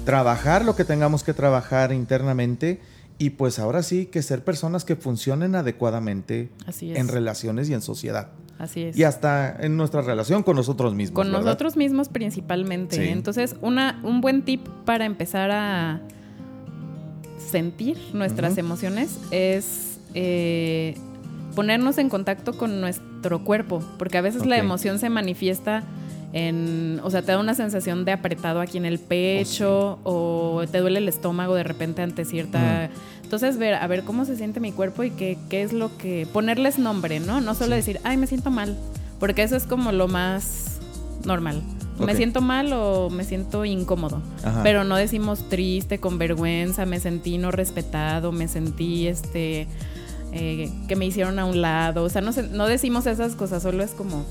trabajar 0.04 0.64
lo 0.64 0.76
que 0.76 0.84
tengamos 0.84 1.22
que 1.22 1.34
trabajar 1.34 1.92
internamente 1.92 2.80
y 3.18 3.30
pues 3.30 3.58
ahora 3.58 3.82
sí 3.82 4.06
que 4.06 4.22
ser 4.22 4.42
personas 4.42 4.84
que 4.84 4.96
funcionen 4.96 5.54
adecuadamente 5.54 6.50
en 6.80 7.08
relaciones 7.08 7.68
y 7.70 7.74
en 7.74 7.80
sociedad. 7.80 8.30
Así 8.58 8.82
es. 8.82 8.96
Y 8.96 9.04
hasta 9.04 9.56
en 9.60 9.76
nuestra 9.76 10.02
relación 10.02 10.42
con 10.42 10.56
nosotros 10.56 10.94
mismos. 10.94 11.14
Con 11.14 11.32
nosotros 11.32 11.76
mismos 11.76 12.08
principalmente. 12.08 13.10
Entonces, 13.10 13.56
una, 13.60 14.00
un 14.02 14.20
buen 14.20 14.42
tip 14.44 14.66
para 14.84 15.04
empezar 15.04 15.50
a 15.50 16.00
sentir 17.38 17.98
nuestras 18.12 18.56
emociones 18.58 19.18
es 19.30 19.98
eh, 20.14 20.94
ponernos 21.54 21.98
en 21.98 22.08
contacto 22.08 22.56
con 22.56 22.80
nuestro 22.80 23.44
cuerpo, 23.44 23.82
porque 23.98 24.18
a 24.18 24.20
veces 24.20 24.46
la 24.46 24.58
emoción 24.58 24.98
se 24.98 25.10
manifiesta 25.10 25.84
en, 26.32 27.00
o 27.02 27.10
sea, 27.10 27.22
te 27.22 27.32
da 27.32 27.38
una 27.38 27.54
sensación 27.54 28.04
de 28.04 28.12
apretado 28.12 28.60
aquí 28.60 28.78
en 28.78 28.86
el 28.86 28.98
pecho 28.98 29.98
oh, 30.02 30.56
o 30.62 30.66
te 30.66 30.78
duele 30.78 30.98
el 30.98 31.08
estómago 31.08 31.54
de 31.54 31.64
repente 31.64 32.02
ante 32.02 32.24
cierta... 32.24 32.90
Mm. 32.90 33.22
Entonces, 33.24 33.56
ver, 33.56 33.74
a 33.74 33.86
ver 33.86 34.04
cómo 34.04 34.26
se 34.26 34.36
siente 34.36 34.60
mi 34.60 34.72
cuerpo 34.72 35.04
y 35.04 35.10
qué, 35.10 35.38
qué 35.48 35.62
es 35.62 35.72
lo 35.72 35.96
que... 35.96 36.26
Ponerles 36.32 36.78
nombre, 36.78 37.20
¿no? 37.20 37.40
No 37.40 37.54
solo 37.54 37.74
decir, 37.74 37.98
ay, 38.04 38.16
me 38.16 38.26
siento 38.26 38.50
mal, 38.50 38.76
porque 39.18 39.42
eso 39.42 39.56
es 39.56 39.64
como 39.64 39.92
lo 39.92 40.08
más 40.08 40.80
normal. 41.24 41.62
Me 41.98 42.16
siento 42.16 42.40
mal 42.40 42.72
o 42.72 43.10
me 43.10 43.24
siento 43.24 43.64
incómodo. 43.64 44.20
Pero 44.62 44.84
no 44.84 44.96
decimos 44.96 45.48
triste, 45.48 45.98
con 45.98 46.18
vergüenza, 46.18 46.84
me 46.84 46.98
sentí 46.98 47.38
no 47.38 47.50
respetado, 47.50 48.32
me 48.32 48.48
sentí 48.48 49.06
este 49.06 49.68
eh, 50.32 50.72
que 50.88 50.96
me 50.96 51.06
hicieron 51.06 51.38
a 51.38 51.44
un 51.44 51.60
lado. 51.60 52.02
O 52.02 52.08
sea, 52.08 52.20
no, 52.20 52.32
no 52.52 52.66
decimos 52.66 53.06
esas 53.06 53.34
cosas, 53.34 53.62
solo 53.62 53.82
es 53.84 53.92
como, 53.92 54.24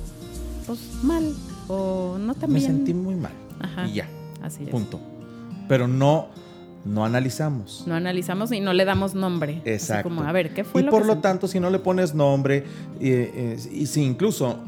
pues 0.67 0.79
mal 1.03 1.33
o 1.71 2.17
no 2.17 2.35
tan 2.35 2.51
Me 2.51 2.59
sentí 2.59 2.93
muy 2.93 3.15
mal. 3.15 3.31
Y 3.87 3.93
ya. 3.93 4.07
Así 4.41 4.63
es. 4.63 4.69
Punto. 4.69 4.99
Pero 5.67 5.87
no, 5.87 6.27
no 6.83 7.05
analizamos. 7.05 7.83
No 7.87 7.95
analizamos 7.95 8.51
y 8.51 8.59
no 8.59 8.73
le 8.73 8.85
damos 8.85 9.13
nombre. 9.13 9.61
Exacto. 9.65 10.09
como, 10.09 10.23
a 10.23 10.31
ver, 10.31 10.53
¿qué 10.53 10.63
fue 10.63 10.81
y 10.81 10.83
por 10.85 11.05
lo 11.05 11.19
tanto, 11.19 11.47
si 11.47 11.59
no 11.59 11.69
le 11.69 11.79
pones 11.79 12.13
nombre, 12.13 12.65
eh, 12.99 13.57
y 13.71 13.85
si 13.85 14.03
incluso 14.03 14.59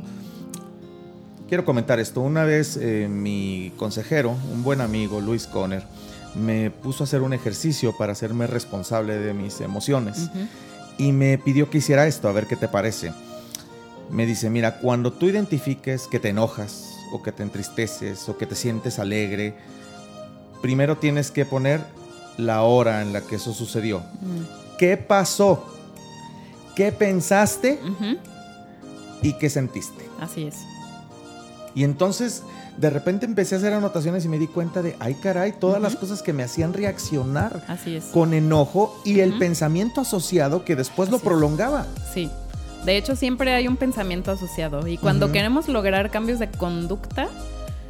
quiero 1.48 1.66
comentar 1.66 2.00
esto. 2.00 2.22
Una 2.22 2.46
vez 2.46 2.78
eh, 2.78 3.08
mi 3.10 3.74
consejero, 3.78 4.36
un 4.52 4.64
buen 4.64 4.80
amigo, 4.80 5.20
Luis 5.20 5.46
Conner, 5.46 5.84
me 6.36 6.72
puso 6.72 7.04
a 7.04 7.06
hacer 7.06 7.22
un 7.22 7.34
ejercicio 7.34 7.96
para 7.98 8.14
hacerme 8.14 8.48
responsable 8.48 9.18
de 9.18 9.34
mis 9.34 9.62
emociones 9.62 10.30
y 10.98 11.12
me 11.12 11.38
pidió 11.38 11.70
que 11.70 11.80
hiciera 11.80 12.08
esto, 12.08 12.28
a 12.28 12.32
ver 12.32 12.48
qué 12.48 12.56
te 12.56 12.68
parece. 12.68 13.12
Me 14.10 14.26
dice, 14.26 14.50
mira, 14.50 14.80
cuando 14.80 15.14
tú 15.14 15.28
identifiques 15.28 16.08
que 16.08 16.20
te 16.20 16.30
enojas 16.30 16.93
o 17.14 17.22
que 17.22 17.32
te 17.32 17.44
entristeces 17.44 18.28
o 18.28 18.38
que 18.38 18.46
te 18.46 18.56
sientes 18.56 19.00
alegre, 19.00 19.56
primero 20.62 20.98
tienes 20.98 21.30
que 21.32 21.46
poner 21.46 21.82
la 22.38 22.64
hora 22.64 23.02
en 23.02 23.14
la 23.14 23.22
que 23.22 23.36
eso 23.36 23.54
sucedió. 23.54 24.00
Mm. 24.00 24.78
¿Qué 24.78 24.98
pasó? 24.98 25.64
¿Qué 26.76 26.92
pensaste? 26.92 27.80
¿Y 29.22 29.34
qué 29.34 29.50
sentiste? 29.50 30.10
Así 30.20 30.46
es. 30.46 30.56
Y 31.76 31.84
entonces 31.84 32.44
de 32.78 32.90
repente 32.90 33.28
empecé 33.28 33.56
a 33.56 33.58
hacer 33.60 33.74
anotaciones 33.74 34.26
y 34.26 34.30
me 34.30 34.40
di 34.40 34.48
cuenta 34.48 34.82
de, 34.82 34.96
ay 35.00 35.14
caray, 35.16 35.54
todas 35.60 35.80
las 35.80 35.96
cosas 35.96 36.24
que 36.24 36.34
me 36.34 36.42
hacían 36.42 36.74
reaccionar 36.74 37.64
con 38.12 38.34
enojo 38.34 39.00
y 39.06 39.20
el 39.20 39.38
pensamiento 39.38 40.02
asociado 40.02 40.66
que 40.66 40.76
después 40.76 41.12
lo 41.12 41.20
prolongaba. 41.20 41.86
Sí. 42.12 42.32
De 42.86 42.98
hecho, 42.98 43.16
siempre 43.16 43.54
hay 43.54 43.68
un 43.68 43.78
pensamiento 43.78 44.32
asociado 44.32 44.88
y 44.88 44.98
cuando 44.98 45.32
queremos 45.32 45.68
lograr 45.68 46.12
cambios 46.12 46.40
de 46.40 46.50
conducta, 46.50 47.30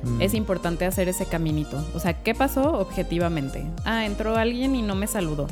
mm. 0.03 0.21
es 0.21 0.33
importante 0.33 0.85
hacer 0.85 1.09
ese 1.09 1.25
caminito. 1.25 1.83
O 1.95 1.99
sea, 1.99 2.21
¿qué 2.21 2.35
pasó 2.35 2.79
objetivamente? 2.79 3.65
Ah, 3.85 4.05
entró 4.05 4.35
alguien 4.35 4.75
y 4.75 4.81
no 4.81 4.95
me 4.95 5.07
saludó. 5.07 5.47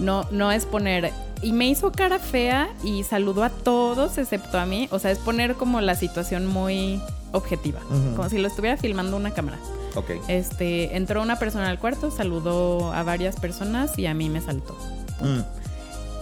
No, 0.00 0.26
no 0.30 0.52
es 0.52 0.66
poner 0.66 1.12
y 1.42 1.52
me 1.52 1.68
hizo 1.68 1.90
cara 1.92 2.18
fea 2.18 2.70
y 2.84 3.02
saludó 3.02 3.42
a 3.42 3.50
todos 3.50 4.16
excepto 4.18 4.58
a 4.58 4.66
mí. 4.66 4.88
O 4.90 4.98
sea, 4.98 5.10
es 5.10 5.18
poner 5.18 5.54
como 5.54 5.80
la 5.80 5.94
situación 5.94 6.46
muy 6.46 7.00
objetiva, 7.32 7.80
como 8.16 8.28
si 8.28 8.38
lo 8.38 8.48
estuviera 8.48 8.76
filmando 8.76 9.16
una 9.16 9.32
cámara. 9.32 9.58
Ok. 9.94 10.10
Este, 10.28 10.96
entró 10.96 11.20
una 11.22 11.38
persona 11.38 11.68
al 11.68 11.78
cuarto, 11.78 12.10
saludó 12.10 12.92
a 12.92 13.02
varias 13.02 13.38
personas 13.38 13.98
y 13.98 14.06
a 14.06 14.14
mí 14.14 14.28
me 14.28 14.40
saltó. 14.40 14.76
Mm. 15.20 15.40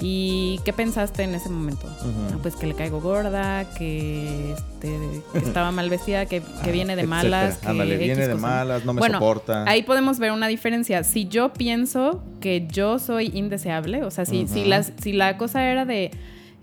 ¿Y 0.01 0.61
qué 0.65 0.73
pensaste 0.73 1.23
en 1.23 1.35
ese 1.35 1.49
momento? 1.51 1.87
Ah, 1.89 2.39
pues 2.43 2.57
que 2.57 2.67
le 2.67 2.75
caigo 2.75 3.01
gorda, 3.01 3.67
que, 3.77 4.53
este, 4.53 4.99
estaba 5.35 5.71
mal 5.73 5.91
vestida, 5.91 6.27
que, 6.27 6.43
ah, 6.63 6.69
viene 6.71 6.97
de 6.97 7.07
malas. 7.07 7.59
Que 7.59 7.69
Ándale, 7.69 7.97
viene 7.97 8.27
de 8.27 8.35
malas, 8.35 8.85
no 8.85 8.95
me 8.95 9.01
bueno, 9.01 9.19
soporta. 9.19 9.65
Ahí 9.69 9.83
podemos 9.83 10.19
ver 10.19 10.33
una 10.33 10.49
diferencia. 10.49 11.05
Si 11.05 11.29
yo 11.29 11.53
pienso 11.53 12.23
que 12.41 12.67
yo 12.71 12.99
soy 12.99 13.31
indeseable, 13.35 14.05
o 14.05 14.11
sea, 14.11 14.25
si, 14.25 14.47
si, 14.49 14.65
las, 14.65 14.93
si 15.01 15.13
la 15.13 15.37
cosa 15.37 15.65
era 15.65 15.85
de 15.85 16.11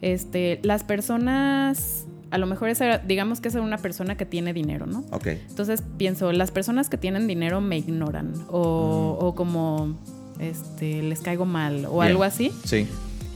este, 0.02 0.60
las 0.64 0.84
personas 0.84 2.06
a 2.30 2.38
lo 2.38 2.46
mejor 2.46 2.68
esa, 2.68 2.98
digamos 2.98 3.40
que 3.40 3.48
es 3.48 3.56
una 3.56 3.78
persona 3.78 4.18
que 4.18 4.26
tiene 4.26 4.52
dinero, 4.52 4.86
¿no? 4.86 5.06
Ok. 5.12 5.28
Entonces 5.28 5.82
pienso, 5.98 6.32
las 6.34 6.52
personas 6.52 6.90
que 6.90 6.98
tienen 6.98 7.26
dinero 7.26 7.62
me 7.62 7.78
ignoran 7.78 8.34
o, 8.50 9.18
mm. 9.22 9.26
o 9.26 9.36
como 9.36 9.96
este, 10.40 11.02
les 11.04 11.22
caigo 11.22 11.46
mal 11.46 11.86
o 11.86 12.02
algo 12.02 12.24
así. 12.24 12.52
Sí. 12.66 12.88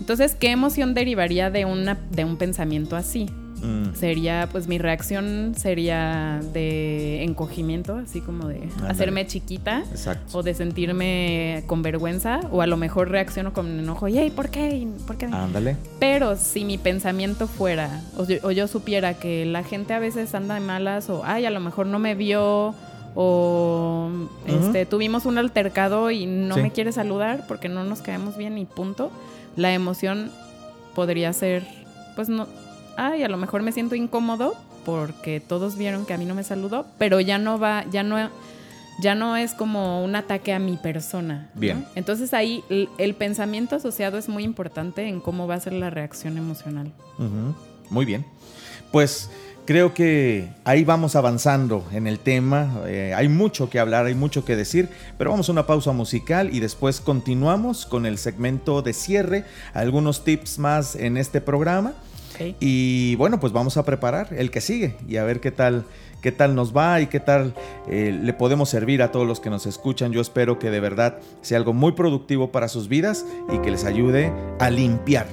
Entonces, 0.01 0.33
¿qué 0.33 0.49
emoción 0.49 0.95
derivaría 0.95 1.51
de, 1.51 1.65
una, 1.65 1.95
de 2.09 2.25
un 2.25 2.35
pensamiento 2.35 2.95
así? 2.95 3.29
Mm. 3.61 3.93
Sería, 3.93 4.49
pues 4.51 4.67
mi 4.67 4.79
reacción 4.79 5.53
sería 5.55 6.41
de 6.53 7.23
encogimiento, 7.23 7.97
así 7.97 8.19
como 8.19 8.47
de 8.47 8.67
hacerme 8.89 9.27
chiquita. 9.27 9.83
O 10.31 10.41
de 10.41 10.55
sentirme 10.55 11.63
con 11.67 11.83
vergüenza. 11.83 12.39
O 12.51 12.63
a 12.63 12.67
lo 12.67 12.77
mejor 12.77 13.11
reacciono 13.11 13.53
con 13.53 13.79
enojo. 13.79 14.07
¿Y 14.07 14.31
por 14.31 14.49
qué? 14.49 14.87
¿Por 15.05 15.17
qué? 15.17 15.27
Ándale. 15.27 15.77
Pero 15.99 16.35
si 16.35 16.65
mi 16.65 16.79
pensamiento 16.79 17.47
fuera, 17.47 18.01
o 18.17 18.51
yo, 18.51 18.67
supiera 18.67 19.13
que 19.13 19.45
la 19.45 19.63
gente 19.63 19.93
a 19.93 19.99
veces 19.99 20.33
anda 20.33 20.55
de 20.55 20.61
malas, 20.61 21.11
o 21.11 21.21
ay, 21.23 21.45
a 21.45 21.51
lo 21.51 21.59
mejor 21.59 21.85
no 21.85 21.99
me 21.99 22.15
vio 22.15 22.73
o 23.13 24.09
este, 24.47 24.87
tuvimos 24.87 25.27
un 25.27 25.37
altercado 25.37 26.09
y 26.09 26.25
no 26.25 26.57
me 26.57 26.71
quiere 26.71 26.91
saludar 26.91 27.45
porque 27.47 27.69
no 27.69 27.83
nos 27.83 28.01
caemos 28.01 28.35
bien 28.35 28.57
y 28.57 28.65
punto. 28.65 29.11
La 29.55 29.73
emoción 29.73 30.31
podría 30.95 31.33
ser, 31.33 31.65
pues 32.15 32.29
no, 32.29 32.47
ay, 32.97 33.23
a 33.23 33.29
lo 33.29 33.37
mejor 33.37 33.63
me 33.63 33.71
siento 33.71 33.95
incómodo 33.95 34.55
porque 34.85 35.39
todos 35.39 35.77
vieron 35.77 36.05
que 36.05 36.13
a 36.13 36.17
mí 36.17 36.25
no 36.25 36.35
me 36.35 36.43
saludó, 36.43 36.85
pero 36.97 37.19
ya 37.19 37.37
no 37.37 37.59
va, 37.59 37.85
ya 37.91 38.03
no, 38.03 38.29
ya 38.99 39.15
no 39.15 39.37
es 39.37 39.53
como 39.53 40.03
un 40.03 40.15
ataque 40.15 40.53
a 40.53 40.59
mi 40.59 40.77
persona. 40.77 41.49
Bien. 41.53 41.85
Entonces 41.95 42.33
ahí 42.33 42.63
el, 42.97 43.13
pensamiento 43.15 43.75
asociado 43.75 44.17
es 44.17 44.29
muy 44.29 44.43
importante 44.43 45.07
en 45.07 45.19
cómo 45.19 45.47
va 45.47 45.55
a 45.55 45.59
ser 45.59 45.73
la 45.73 45.89
reacción 45.89 46.37
emocional. 46.37 46.91
Muy 47.89 48.05
bien. 48.05 48.25
Pues 48.91 49.29
creo 49.65 49.93
que 49.93 50.49
ahí 50.63 50.83
vamos 50.83 51.15
avanzando 51.15 51.85
en 51.91 52.07
el 52.07 52.19
tema. 52.19 52.81
Eh, 52.87 53.13
hay 53.15 53.27
mucho 53.27 53.69
que 53.69 53.79
hablar, 53.79 54.05
hay 54.05 54.15
mucho 54.15 54.45
que 54.45 54.55
decir, 54.55 54.89
pero 55.17 55.31
vamos 55.31 55.49
a 55.49 55.51
una 55.51 55.65
pausa 55.65 55.91
musical 55.91 56.53
y 56.53 56.59
después 56.59 57.01
continuamos 57.01 57.85
con 57.85 58.05
el 58.05 58.17
segmento 58.17 58.81
de 58.81 58.93
cierre, 58.93 59.45
algunos 59.73 60.23
tips 60.23 60.59
más 60.59 60.95
en 60.95 61.17
este 61.17 61.41
programa. 61.41 61.93
Y 62.59 63.15
bueno, 63.17 63.39
pues 63.39 63.53
vamos 63.53 63.77
a 63.77 63.85
preparar 63.85 64.29
el 64.31 64.49
que 64.49 64.61
sigue 64.61 64.95
y 65.07 65.17
a 65.17 65.23
ver 65.23 65.41
qué 65.41 65.51
tal, 65.51 65.85
qué 66.21 66.31
tal 66.31 66.55
nos 66.55 66.75
va 66.75 66.99
y 66.99 67.05
qué 67.05 67.19
tal 67.19 67.53
eh, 67.87 68.17
le 68.19 68.33
podemos 68.33 68.67
servir 68.67 69.03
a 69.03 69.11
todos 69.11 69.27
los 69.27 69.39
que 69.39 69.51
nos 69.51 69.67
escuchan. 69.67 70.11
Yo 70.11 70.21
espero 70.21 70.57
que 70.57 70.71
de 70.71 70.79
verdad 70.79 71.19
sea 71.41 71.59
algo 71.59 71.73
muy 71.73 71.91
productivo 71.91 72.51
para 72.51 72.67
sus 72.67 72.87
vidas 72.87 73.27
y 73.53 73.59
que 73.59 73.69
les 73.69 73.85
ayude 73.85 74.33
a 74.59 74.71
limpiar 74.71 75.27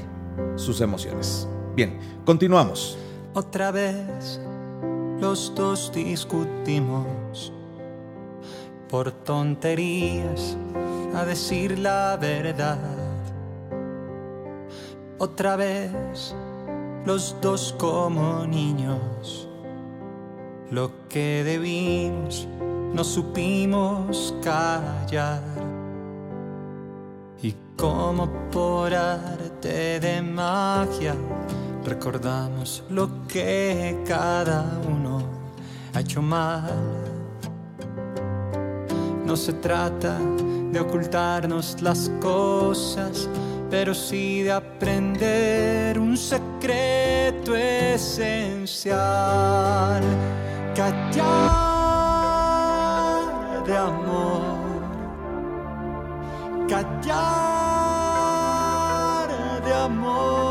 sus 0.56 0.82
emociones. 0.82 1.48
Bien, 1.74 1.96
continuamos. 2.26 2.98
Otra 3.38 3.70
vez 3.70 4.40
los 5.20 5.54
dos 5.54 5.92
discutimos 5.94 7.52
por 8.88 9.12
tonterías 9.12 10.56
a 11.14 11.24
decir 11.24 11.78
la 11.78 12.18
verdad. 12.20 12.80
Otra 15.18 15.54
vez 15.54 16.34
los 17.06 17.36
dos 17.40 17.76
como 17.78 18.44
niños. 18.44 19.48
Lo 20.72 20.90
que 21.08 21.44
debimos 21.44 22.48
no 22.92 23.04
supimos 23.04 24.34
callar. 24.42 25.44
Y 27.40 27.54
como 27.76 28.26
por 28.50 28.92
arte 28.92 30.00
de 30.00 30.22
magia 30.22 31.14
recordamos 31.84 32.82
lo 32.90 33.26
que 33.26 34.02
cada 34.06 34.64
uno 34.88 35.22
ha 35.94 36.00
hecho 36.00 36.22
mal. 36.22 36.72
No 39.24 39.36
se 39.36 39.52
trata 39.54 40.18
de 40.72 40.80
ocultarnos 40.80 41.80
las 41.82 42.10
cosas, 42.20 43.28
pero 43.70 43.94
sí 43.94 44.42
de 44.42 44.52
aprender 44.52 45.98
un 45.98 46.16
secreto 46.16 47.54
esencial. 47.56 48.96
Callar 50.74 51.28
de 53.66 53.76
amor. 53.76 54.58
Callar 56.68 57.18
de 59.64 59.74
amor. 59.74 60.47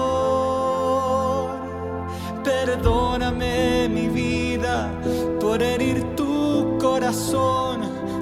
Perdóname 2.78 3.90
mi 3.90 4.08
vida 4.08 4.92
por 5.42 5.64
herir 5.64 6.04
tu 6.16 6.78
corazón. 6.80 7.82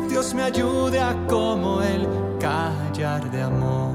Dios 0.10 0.34
me 0.34 0.44
ayude 0.44 1.02
a 1.02 1.14
como 1.28 1.82
el 1.82 2.08
callar 2.40 3.30
de 3.32 3.42
amor. 3.42 3.92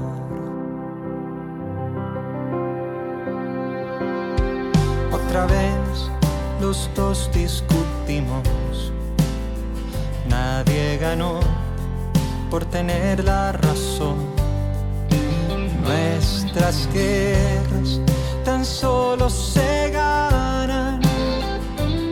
Otra 5.11 5.47
vez 5.47 6.11
los 6.61 6.87
dos 6.95 7.29
discutimos. 7.33 8.93
Nadie 10.29 10.99
ganó 10.99 11.39
por 12.51 12.65
tener 12.65 13.23
la 13.23 13.51
razón. 13.51 14.17
Nuestras 15.83 16.87
guerras 16.93 17.99
tan 18.43 18.65
solo 18.65 19.29
se 19.29 19.91
ganan 19.91 21.01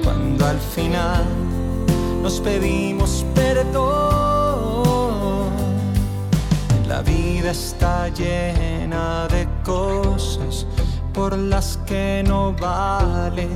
cuando 0.03 0.45
al 0.45 0.59
final 0.59 1.25
nos 2.21 2.39
pedimos 2.39 3.25
perdón. 3.35 4.29
La 6.87 7.01
vida 7.01 7.51
está 7.51 8.09
llena 8.09 9.27
de 9.27 9.47
cosas 9.63 10.65
por 11.13 11.37
las 11.37 11.77
que 11.85 12.23
no 12.27 12.53
vale 12.53 13.47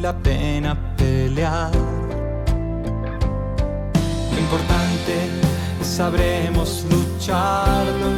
la 0.00 0.12
pena 0.12 0.76
pelear. 0.96 1.72
Lo 4.32 4.38
importante 4.38 5.14
es 5.80 5.86
sabremos 5.86 6.84
lucharlo, 6.90 8.08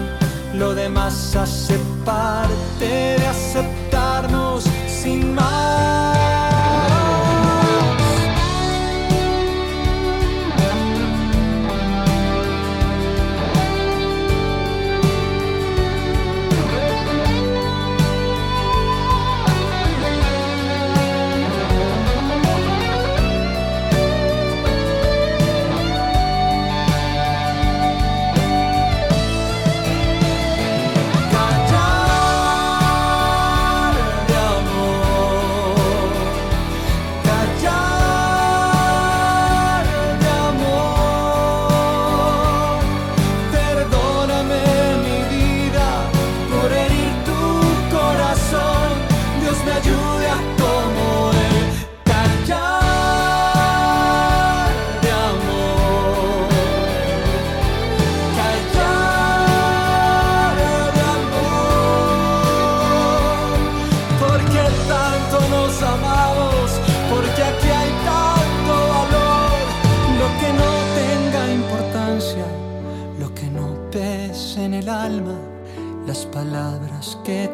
lo 0.54 0.74
demás 0.74 1.36
hace 1.36 1.78
parte 2.04 3.16
de 3.18 3.26
aceptarnos 3.26 4.64
sin 4.86 5.34
más. 5.34 6.17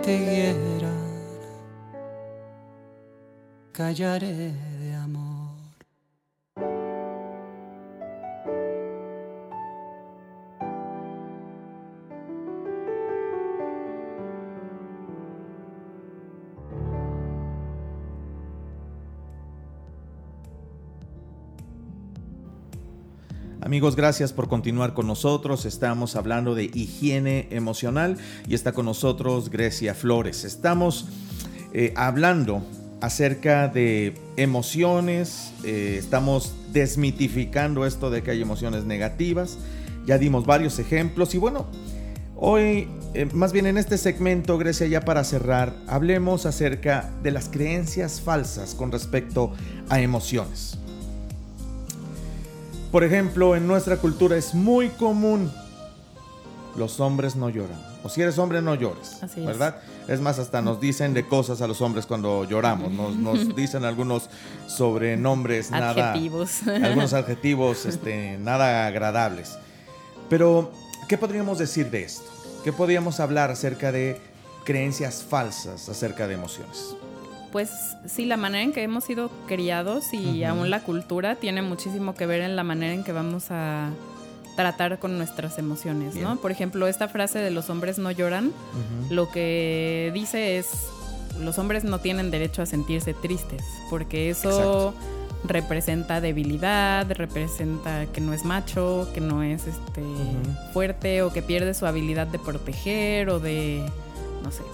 De 0.06 0.84
amor. 3.72 4.63
Amigos, 23.64 23.96
gracias 23.96 24.34
por 24.34 24.46
continuar 24.46 24.92
con 24.92 25.06
nosotros. 25.06 25.64
Estamos 25.64 26.16
hablando 26.16 26.54
de 26.54 26.64
higiene 26.64 27.48
emocional 27.50 28.18
y 28.46 28.54
está 28.54 28.72
con 28.72 28.84
nosotros 28.84 29.48
Grecia 29.48 29.94
Flores. 29.94 30.44
Estamos 30.44 31.08
eh, 31.72 31.94
hablando 31.96 32.62
acerca 33.00 33.68
de 33.68 34.18
emociones, 34.36 35.54
eh, 35.64 35.96
estamos 35.98 36.52
desmitificando 36.74 37.86
esto 37.86 38.10
de 38.10 38.22
que 38.22 38.32
hay 38.32 38.42
emociones 38.42 38.84
negativas, 38.84 39.56
ya 40.04 40.18
dimos 40.18 40.44
varios 40.44 40.78
ejemplos 40.78 41.34
y 41.34 41.38
bueno, 41.38 41.64
hoy, 42.36 42.86
eh, 43.14 43.26
más 43.32 43.54
bien 43.54 43.64
en 43.64 43.78
este 43.78 43.96
segmento, 43.96 44.58
Grecia, 44.58 44.86
ya 44.88 45.00
para 45.06 45.24
cerrar, 45.24 45.72
hablemos 45.86 46.44
acerca 46.44 47.10
de 47.22 47.30
las 47.30 47.48
creencias 47.48 48.20
falsas 48.20 48.74
con 48.74 48.92
respecto 48.92 49.54
a 49.88 50.02
emociones. 50.02 50.76
Por 52.94 53.02
ejemplo, 53.02 53.56
en 53.56 53.66
nuestra 53.66 53.96
cultura 53.96 54.36
es 54.36 54.54
muy 54.54 54.88
común, 54.90 55.50
los 56.76 57.00
hombres 57.00 57.34
no 57.34 57.48
lloran 57.48 57.76
o 58.04 58.08
si 58.08 58.22
eres 58.22 58.38
hombre 58.38 58.62
no 58.62 58.76
llores, 58.76 59.18
¿verdad? 59.34 59.78
Es. 60.06 60.20
más, 60.20 60.38
hasta 60.38 60.62
nos 60.62 60.80
dicen 60.80 61.12
de 61.12 61.26
cosas 61.26 61.60
a 61.60 61.66
los 61.66 61.80
hombres 61.80 62.06
cuando 62.06 62.44
lloramos, 62.44 62.92
nos, 62.92 63.56
dicen 63.56 63.84
algunos 63.84 64.30
sobrenombres, 64.68 65.72
nada, 65.72 65.90
adjetivos. 66.12 66.62
algunos 66.68 67.14
adjetivos, 67.14 67.84
este, 67.84 68.38
nada 68.38 68.86
agradables. 68.86 69.58
Pero, 70.30 70.70
¿qué 71.08 71.18
podríamos 71.18 71.58
decir 71.58 71.90
de 71.90 72.04
esto? 72.04 72.30
¿Qué 72.62 72.72
podríamos 72.72 73.18
hablar 73.18 73.50
acerca 73.50 73.90
de 73.90 74.20
creencias 74.64 75.24
falsas 75.28 75.88
acerca 75.88 76.28
de 76.28 76.34
emociones? 76.34 76.94
Pues 77.54 77.96
sí, 78.04 78.24
la 78.24 78.36
manera 78.36 78.64
en 78.64 78.72
que 78.72 78.82
hemos 78.82 79.04
sido 79.04 79.30
criados 79.46 80.12
y 80.12 80.42
aún 80.42 80.70
la 80.70 80.80
cultura 80.80 81.36
tiene 81.36 81.62
muchísimo 81.62 82.16
que 82.16 82.26
ver 82.26 82.40
en 82.40 82.56
la 82.56 82.64
manera 82.64 82.92
en 82.92 83.04
que 83.04 83.12
vamos 83.12 83.52
a 83.52 83.90
tratar 84.56 84.98
con 84.98 85.18
nuestras 85.18 85.56
emociones, 85.56 86.16
¿no? 86.16 86.34
Por 86.34 86.50
ejemplo, 86.50 86.88
esta 86.88 87.06
frase 87.06 87.38
de 87.38 87.52
los 87.52 87.70
hombres 87.70 87.96
no 87.96 88.10
lloran, 88.10 88.52
lo 89.08 89.30
que 89.30 90.10
dice 90.12 90.58
es, 90.58 90.88
los 91.40 91.56
hombres 91.58 91.84
no 91.84 92.00
tienen 92.00 92.32
derecho 92.32 92.60
a 92.60 92.66
sentirse 92.66 93.14
tristes, 93.14 93.62
porque 93.88 94.30
eso 94.30 94.92
representa 95.44 96.20
debilidad, 96.20 97.08
representa 97.08 98.06
que 98.06 98.20
no 98.20 98.32
es 98.32 98.44
macho, 98.44 99.08
que 99.14 99.20
no 99.20 99.44
es 99.44 99.68
este 99.68 100.02
fuerte 100.72 101.22
o 101.22 101.32
que 101.32 101.40
pierde 101.40 101.72
su 101.74 101.86
habilidad 101.86 102.26
de 102.26 102.40
proteger 102.40 103.30
o 103.30 103.38
de, 103.38 103.88
no 104.42 104.50
sé, 104.50 104.64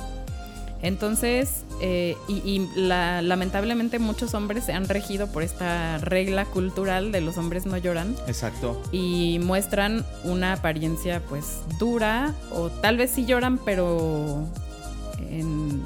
entonces, 0.82 1.64
eh, 1.80 2.16
y, 2.26 2.66
lamentablemente 2.74 3.98
muchos 3.98 4.34
hombres 4.34 4.64
se 4.64 4.72
han 4.72 4.88
regido 4.88 5.26
por 5.30 5.42
esta 5.42 5.98
regla 5.98 6.46
cultural 6.46 7.12
de 7.12 7.20
los 7.20 7.36
hombres 7.36 7.66
no 7.66 7.76
lloran. 7.76 8.16
Exacto. 8.26 8.80
Y 8.90 9.40
muestran 9.42 10.04
una 10.24 10.54
apariencia 10.54 11.20
pues 11.28 11.60
dura 11.78 12.34
o 12.50 12.70
tal 12.70 12.96
vez 12.96 13.10
sí 13.10 13.26
lloran 13.26 13.58
pero 13.58 14.46
en, 15.30 15.82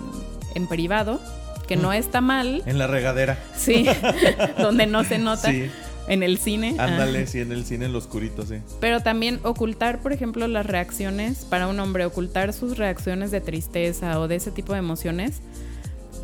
en 0.54 0.66
privado, 0.68 1.20
que 1.66 1.76
no 1.76 1.92
está 1.92 2.20
mal. 2.20 2.62
En 2.66 2.78
la 2.78 2.86
regadera. 2.86 3.38
Sí, 3.56 3.86
donde 4.58 4.86
no 4.86 5.02
se 5.02 5.18
nota. 5.18 5.50
Sí 5.50 5.70
en 6.08 6.22
el 6.22 6.38
cine. 6.38 6.76
Ándale, 6.78 7.26
sí, 7.26 7.40
en 7.40 7.52
el 7.52 7.64
cine, 7.64 7.86
en 7.86 7.92
lo 7.92 7.98
oscurito, 7.98 8.44
sí. 8.44 8.56
Pero 8.80 9.00
también 9.00 9.40
ocultar, 9.42 10.00
por 10.00 10.12
ejemplo, 10.12 10.46
las 10.48 10.66
reacciones, 10.66 11.44
para 11.44 11.66
un 11.66 11.80
hombre, 11.80 12.04
ocultar 12.04 12.52
sus 12.52 12.76
reacciones 12.76 13.30
de 13.30 13.40
tristeza 13.40 14.20
o 14.20 14.28
de 14.28 14.36
ese 14.36 14.50
tipo 14.50 14.72
de 14.72 14.80
emociones, 14.80 15.40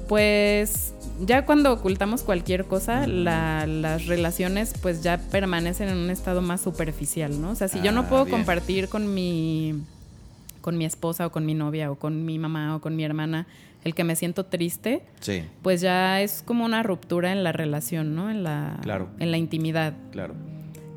pues 0.08 0.92
ya 1.24 1.46
cuando 1.46 1.72
ocultamos 1.72 2.22
cualquier 2.22 2.64
cosa, 2.64 3.06
las 3.06 4.06
relaciones 4.06 4.74
pues 4.82 5.02
ya 5.02 5.18
permanecen 5.18 5.88
en 5.88 5.98
un 5.98 6.10
estado 6.10 6.42
más 6.42 6.60
superficial, 6.60 7.40
¿no? 7.40 7.50
O 7.50 7.54
sea, 7.54 7.68
si 7.68 7.80
yo 7.80 7.92
no 7.92 8.00
ah, 8.00 8.08
puedo 8.08 8.26
compartir 8.26 8.88
con 8.88 9.14
mi, 9.14 9.74
con 10.60 10.76
mi 10.76 10.84
esposa 10.84 11.26
o 11.26 11.30
con 11.30 11.46
mi 11.46 11.54
novia 11.54 11.92
o 11.92 11.94
con 11.94 12.24
mi 12.24 12.38
mamá 12.38 12.74
o 12.76 12.80
con 12.80 12.96
mi 12.96 13.04
hermana, 13.04 13.46
el 13.84 13.94
que 13.94 14.04
me 14.04 14.16
siento 14.16 14.46
triste, 14.46 15.02
pues 15.62 15.80
ya 15.80 16.20
es 16.20 16.42
como 16.44 16.64
una 16.64 16.82
ruptura 16.82 17.32
en 17.32 17.44
la 17.44 17.52
relación, 17.52 18.14
¿no? 18.14 18.30
En 18.30 18.42
la, 18.42 18.80
en 19.18 19.30
la 19.30 19.38
intimidad. 19.38 19.94
Claro. 20.12 20.34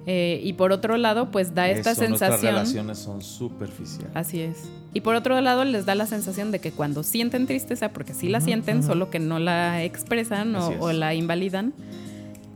Eh, 0.06 0.42
y 0.44 0.54
por 0.54 0.72
otro 0.72 0.98
lado, 0.98 1.32
pues 1.32 1.56
da 1.56 1.70
esta 1.70 1.96
sensación. 1.96 2.30
Nuestras 2.30 2.42
relaciones 2.42 2.98
son 3.00 3.22
superficiales. 3.22 4.12
Así 4.14 4.42
es. 4.42 4.70
Y 4.94 5.02
por 5.02 5.16
otro 5.16 5.40
lado, 5.40 5.64
les 5.64 5.86
da 5.86 5.96
la 5.96 6.06
sensación 6.06 6.52
de 6.52 6.60
que 6.60 6.72
cuando 6.72 7.04
sienten 7.04 7.48
tristeza, 7.48 7.90
porque 7.94 8.14
sí 8.14 8.28
la 8.28 8.42
sienten, 8.42 8.84
solo 8.84 9.10
que 9.10 9.20
no 9.20 9.40
la 9.40 9.84
expresan 9.84 10.56
o, 10.56 10.92
la 10.92 11.14
invalidan, 11.14 11.74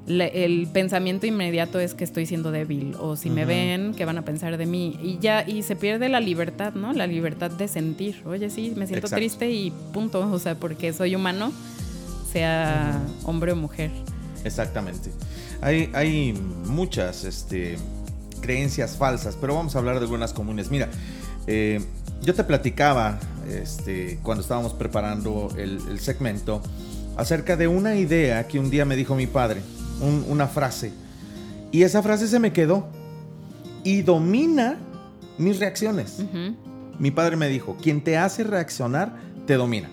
el 0.07 0.67
pensamiento 0.71 1.25
inmediato 1.25 1.79
es 1.79 1.93
que 1.93 2.03
estoy 2.03 2.25
siendo 2.25 2.51
débil 2.51 2.95
o 2.99 3.15
si 3.15 3.29
me 3.29 3.45
ven, 3.45 3.93
¿qué 3.93 4.05
van 4.05 4.17
a 4.17 4.23
pensar 4.23 4.57
de 4.57 4.65
mí? 4.65 4.97
Y 5.01 5.19
ya, 5.19 5.47
y 5.47 5.63
se 5.63 5.75
pierde 5.75 6.09
la 6.09 6.19
libertad, 6.19 6.73
¿no? 6.73 6.93
La 6.93 7.07
libertad 7.07 7.51
de 7.51 7.67
sentir. 7.67 8.21
Oye, 8.25 8.49
sí, 8.49 8.73
me 8.75 8.87
siento 8.87 9.09
triste 9.09 9.49
y 9.49 9.71
punto. 9.93 10.31
O 10.31 10.39
sea, 10.39 10.55
porque 10.55 10.93
soy 10.93 11.15
humano, 11.15 11.51
sea 12.31 13.01
hombre 13.23 13.51
o 13.51 13.55
mujer. 13.55 13.91
Exactamente. 14.43 15.11
Hay, 15.61 15.89
hay 15.93 16.33
muchas 16.65 17.23
este, 17.23 17.77
creencias 18.41 18.95
falsas, 18.97 19.37
pero 19.39 19.55
vamos 19.55 19.75
a 19.75 19.79
hablar 19.79 19.95
de 19.95 20.01
algunas 20.01 20.31
comunes. 20.31 20.71
Mira, 20.71 20.89
eh, 21.47 21.81
yo 22.21 22.33
te 22.33 22.43
platicaba 22.43 23.19
este, 23.49 24.19
cuando 24.23 24.41
estábamos 24.41 24.73
preparando 24.73 25.49
el, 25.57 25.99
segmento 25.99 26.61
acerca 27.15 27.55
de 27.55 27.67
una 27.67 27.95
idea 27.95 28.47
que 28.47 28.59
un 28.59 28.69
día 28.69 28.85
me 28.85 28.95
dijo 28.95 29.15
mi 29.15 29.27
padre, 29.27 29.61
una 30.01 30.47
frase, 30.47 30.91
y 31.71 31.83
esa 31.83 32.01
frase 32.01 32.27
se 32.27 32.39
me 32.39 32.53
quedó 32.53 32.87
y 33.83 34.01
domina 34.01 34.77
mis 35.37 35.59
reacciones. 35.59 36.19
Mi 36.99 37.11
padre 37.11 37.35
me 37.35 37.47
dijo, 37.47 37.77
quien 37.81 38.03
te 38.03 38.17
hace 38.17 38.43
reaccionar, 38.43 39.13
te 39.45 39.55
domina. 39.55 39.89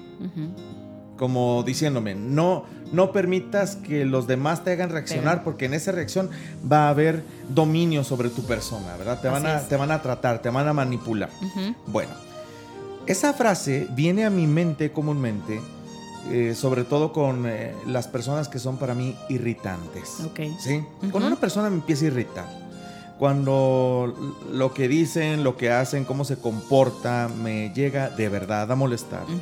Como 1.16 1.62
diciéndome, 1.62 2.14
no, 2.14 2.64
no 2.92 3.12
permitas 3.12 3.76
que 3.76 4.04
los 4.04 4.26
demás 4.26 4.64
te 4.64 4.72
hagan 4.72 4.90
reaccionar 4.90 5.44
porque 5.44 5.66
en 5.66 5.74
esa 5.74 5.92
reacción 5.92 6.30
va 6.70 6.86
a 6.86 6.90
haber 6.90 7.22
dominio 7.48 8.04
sobre 8.04 8.30
tu 8.30 8.42
persona, 8.44 8.96
¿verdad? 8.96 9.20
Te, 9.20 9.28
van 9.28 9.46
a, 9.46 9.60
te 9.60 9.76
van 9.76 9.90
a, 9.90 10.02
tratar, 10.02 10.40
te 10.42 10.50
van 10.50 10.66
a 10.66 10.72
manipular. 10.72 11.30
Bueno, 11.86 12.12
esa 13.06 13.32
frase 13.32 13.86
viene 13.94 14.24
a 14.24 14.30
mi 14.30 14.46
mente 14.46 14.90
comúnmente, 14.90 15.60
eh, 16.30 16.54
sobre 16.54 16.84
todo 16.84 17.12
con 17.12 17.46
eh, 17.46 17.74
las 17.86 18.08
personas 18.08 18.48
que 18.48 18.58
son 18.58 18.78
para 18.78 18.94
mí 18.94 19.16
irritantes. 19.28 20.20
¿sí? 20.58 20.84
Cuando 21.10 21.26
una 21.26 21.36
persona 21.36 21.68
me 21.68 21.76
empieza 21.76 22.04
a 22.04 22.08
irritar, 22.08 22.64
cuando 23.18 24.14
lo 24.50 24.74
que 24.74 24.88
dicen, 24.88 25.44
lo 25.44 25.56
que 25.56 25.70
hacen, 25.70 26.04
cómo 26.04 26.24
se 26.24 26.36
comporta, 26.36 27.28
me 27.42 27.72
llega 27.74 28.10
de 28.10 28.28
verdad 28.28 28.70
a 28.70 28.74
molestar. 28.74 29.24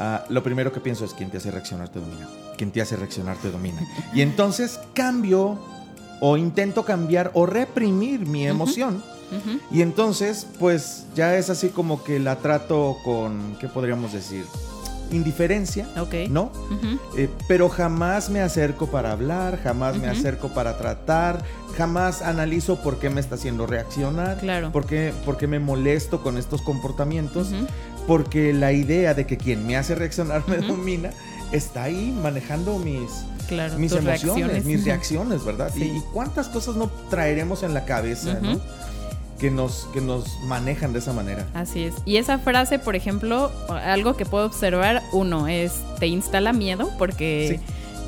Ah, 0.00 0.24
lo 0.28 0.44
primero 0.44 0.72
que 0.72 0.78
pienso 0.78 1.04
es 1.04 1.12
quien 1.12 1.28
te 1.28 1.38
hace 1.38 1.50
reaccionar 1.50 1.88
te 1.88 1.98
domina. 1.98 2.28
Quien 2.56 2.70
te 2.70 2.80
hace 2.80 2.94
reaccionar 2.94 3.36
te 3.38 3.50
domina. 3.50 3.80
y 4.14 4.20
entonces 4.20 4.78
cambio 4.94 5.58
o 6.20 6.36
intento 6.36 6.84
cambiar 6.84 7.32
o 7.34 7.46
reprimir 7.46 8.24
mi 8.24 8.46
emoción. 8.46 9.02
Y 9.72 9.82
entonces, 9.82 10.46
pues 10.60 11.04
ya 11.16 11.36
es 11.36 11.50
así 11.50 11.70
como 11.70 12.04
que 12.04 12.20
la 12.20 12.36
trato 12.36 12.96
con, 13.04 13.56
¿qué 13.60 13.66
podríamos 13.68 14.12
decir? 14.12 14.44
Indiferencia, 15.10 15.88
¿no? 16.30 16.52
Eh, 17.16 17.28
pero 17.46 17.68
jamás 17.68 18.30
me 18.30 18.40
acerco 18.40 18.88
para 18.88 19.12
hablar, 19.12 19.60
jamás 19.62 19.96
me 19.96 20.08
acerco 20.08 20.48
para 20.48 20.78
tratar, 20.78 21.44
jamás 21.76 22.22
analizo 22.22 22.82
por 22.82 22.98
qué 22.98 23.10
me 23.10 23.20
está 23.20 23.36
haciendo 23.36 23.66
reaccionar, 23.66 24.38
claro. 24.38 24.72
por, 24.72 24.86
qué, 24.86 25.12
me 25.46 25.58
molesto 25.58 26.22
con 26.22 26.38
estos 26.38 26.62
comportamientos, 26.62 27.48
porque 28.06 28.52
la 28.52 28.72
idea 28.72 29.14
de 29.14 29.26
que 29.26 29.36
quien 29.36 29.66
me 29.66 29.76
hace 29.76 29.94
reaccionar 29.94 30.42
me 30.48 30.58
domina 30.58 31.10
está 31.52 31.84
ahí 31.84 32.14
manejando 32.22 32.78
mis, 32.78 33.24
mis 33.78 33.92
emociones, 33.92 34.64
mis 34.64 34.84
reacciones, 34.84 35.44
¿verdad? 35.44 35.74
Y, 35.76 36.00
cuántas 36.12 36.48
cosas 36.48 36.76
no 36.76 36.90
traeremos 37.10 37.62
en 37.62 37.74
la 37.74 37.84
cabeza, 37.84 38.38
¿no? 38.40 38.60
Que 39.38 39.50
nos, 39.50 39.88
que 39.92 40.00
nos 40.00 40.40
manejan 40.42 40.92
de 40.92 40.98
esa 40.98 41.12
manera. 41.12 41.46
Así 41.54 41.84
es. 41.84 41.94
Y 42.04 42.16
esa 42.16 42.38
frase, 42.38 42.78
por 42.78 42.96
ejemplo, 42.96 43.52
algo 43.68 44.16
que 44.16 44.26
puedo 44.26 44.46
observar, 44.46 45.02
uno, 45.12 45.48
es 45.48 45.74
te 45.98 46.06
instala 46.06 46.52
miedo 46.52 46.90
porque... 46.98 47.60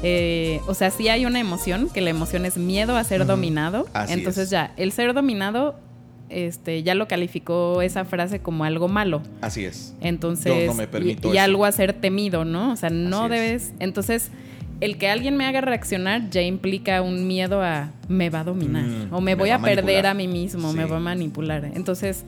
Eh, 0.02 0.62
o 0.66 0.72
sea, 0.72 0.90
sí 0.90 1.08
hay 1.08 1.26
una 1.26 1.40
emoción, 1.40 1.90
que 1.90 2.00
la 2.00 2.08
emoción 2.08 2.46
es 2.46 2.56
miedo 2.56 2.96
a 2.96 3.04
ser 3.04 3.26
dominado. 3.26 3.86
Entonces 4.08 4.48
ya, 4.48 4.72
el 4.78 4.92
ser 4.92 5.12
dominado, 5.12 5.74
este, 6.30 6.82
ya 6.82 6.94
lo 6.94 7.06
calificó 7.06 7.82
esa 7.82 8.06
frase 8.06 8.40
como 8.40 8.64
algo 8.64 8.88
malo. 8.88 9.20
Así 9.42 9.66
es. 9.66 9.94
Entonces, 10.00 10.66
no 10.66 10.72
me 10.72 10.88
permito 10.88 11.34
y, 11.34 11.36
algo 11.36 11.66
a 11.66 11.72
ser 11.72 11.92
temido, 11.92 12.46
¿no? 12.46 12.72
O 12.72 12.76
sea, 12.76 12.88
no 12.88 13.28
debes. 13.28 13.74
Entonces, 13.78 14.30
el 14.80 14.96
que 14.96 15.08
alguien 15.08 15.36
me 15.36 15.46
haga 15.46 15.60
reaccionar 15.60 16.30
ya 16.30 16.42
implica 16.42 17.02
un 17.02 17.26
miedo 17.26 17.62
a 17.62 17.90
me 18.08 18.30
va 18.30 18.40
a 18.40 18.44
dominar 18.44 18.84
mm, 18.84 19.14
o 19.14 19.20
me, 19.20 19.34
voy 19.34 19.50
a, 19.50 19.58
perder 19.58 20.06
a 20.06 20.14
mí 20.14 20.26
mismo, 20.26 20.72
me 20.72 20.84
va 20.84 20.96
a 20.96 21.00
manipular. 21.00 21.64
Entonces, 21.74 22.24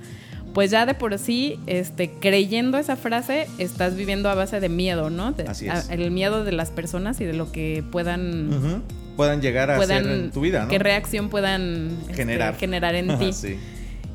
pues 0.53 0.70
ya 0.70 0.86
de 0.86 0.94
por 0.94 1.18
sí, 1.18 1.59
este, 1.66 2.11
creyendo 2.11 2.78
esa 2.78 2.96
frase, 2.96 3.48
estás 3.59 3.96
viviendo 3.96 4.28
a 4.28 4.34
base 4.34 4.61
de 4.61 4.68
miedo, 4.68 5.11
¿no? 5.11 5.34
Así 5.46 5.68
es. 5.68 5.88
el 5.90 6.11
miedo 6.11 6.44
de 6.44 6.53
las 6.53 6.70
personas 6.70 7.20
y 7.20 7.24
de 7.24 7.32
lo 7.32 7.50
que 7.50 7.82
puedan... 7.90 8.82
Puedan 9.16 9.42
llegar 9.42 9.70
a 9.70 9.84
ser 9.84 10.07
en 10.07 10.30
tu 10.30 10.40
vida, 10.40 10.62
¿no? 10.62 10.68
Qué 10.68 10.78
reacción 10.78 11.28
puedan 11.28 11.98
este, 12.03 12.14
generar, 12.14 12.57
generar 12.57 12.94
en 12.94 13.18
ti. 13.18 13.32
sí. 13.32 13.59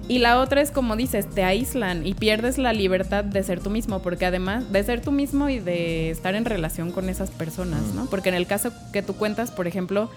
Y 0.10 0.20
la 0.20 0.40
otra 0.40 0.62
es 0.62 0.72
como 0.72 0.96
dices, 0.96 1.30
te 1.30 1.44
aíslan 1.44 2.08
y 2.08 2.14
pierdes 2.14 2.58
la 2.58 2.72
libertad 2.72 3.26
de 3.26 3.44
ser 3.44 3.60
tú 3.60 3.70
mismo, 3.70 4.02
porque 4.02 4.26
además 4.26 4.72
de 4.72 4.84
ser 4.84 5.02
tú 5.02 5.12
mismo 5.12 5.50
y 5.50 5.60
de 5.60 6.10
estar 6.10 6.34
en 6.36 6.46
relación 6.46 6.92
con 6.92 7.10
esas 7.10 7.30
personas, 7.30 7.82
¿no? 7.94 8.06
Porque 8.06 8.30
en 8.30 8.36
el 8.36 8.48
caso 8.48 8.72
que 8.94 9.02
tú 9.02 9.16
cuentas, 9.16 9.52
por 9.52 9.68
ejemplo, 9.68 10.10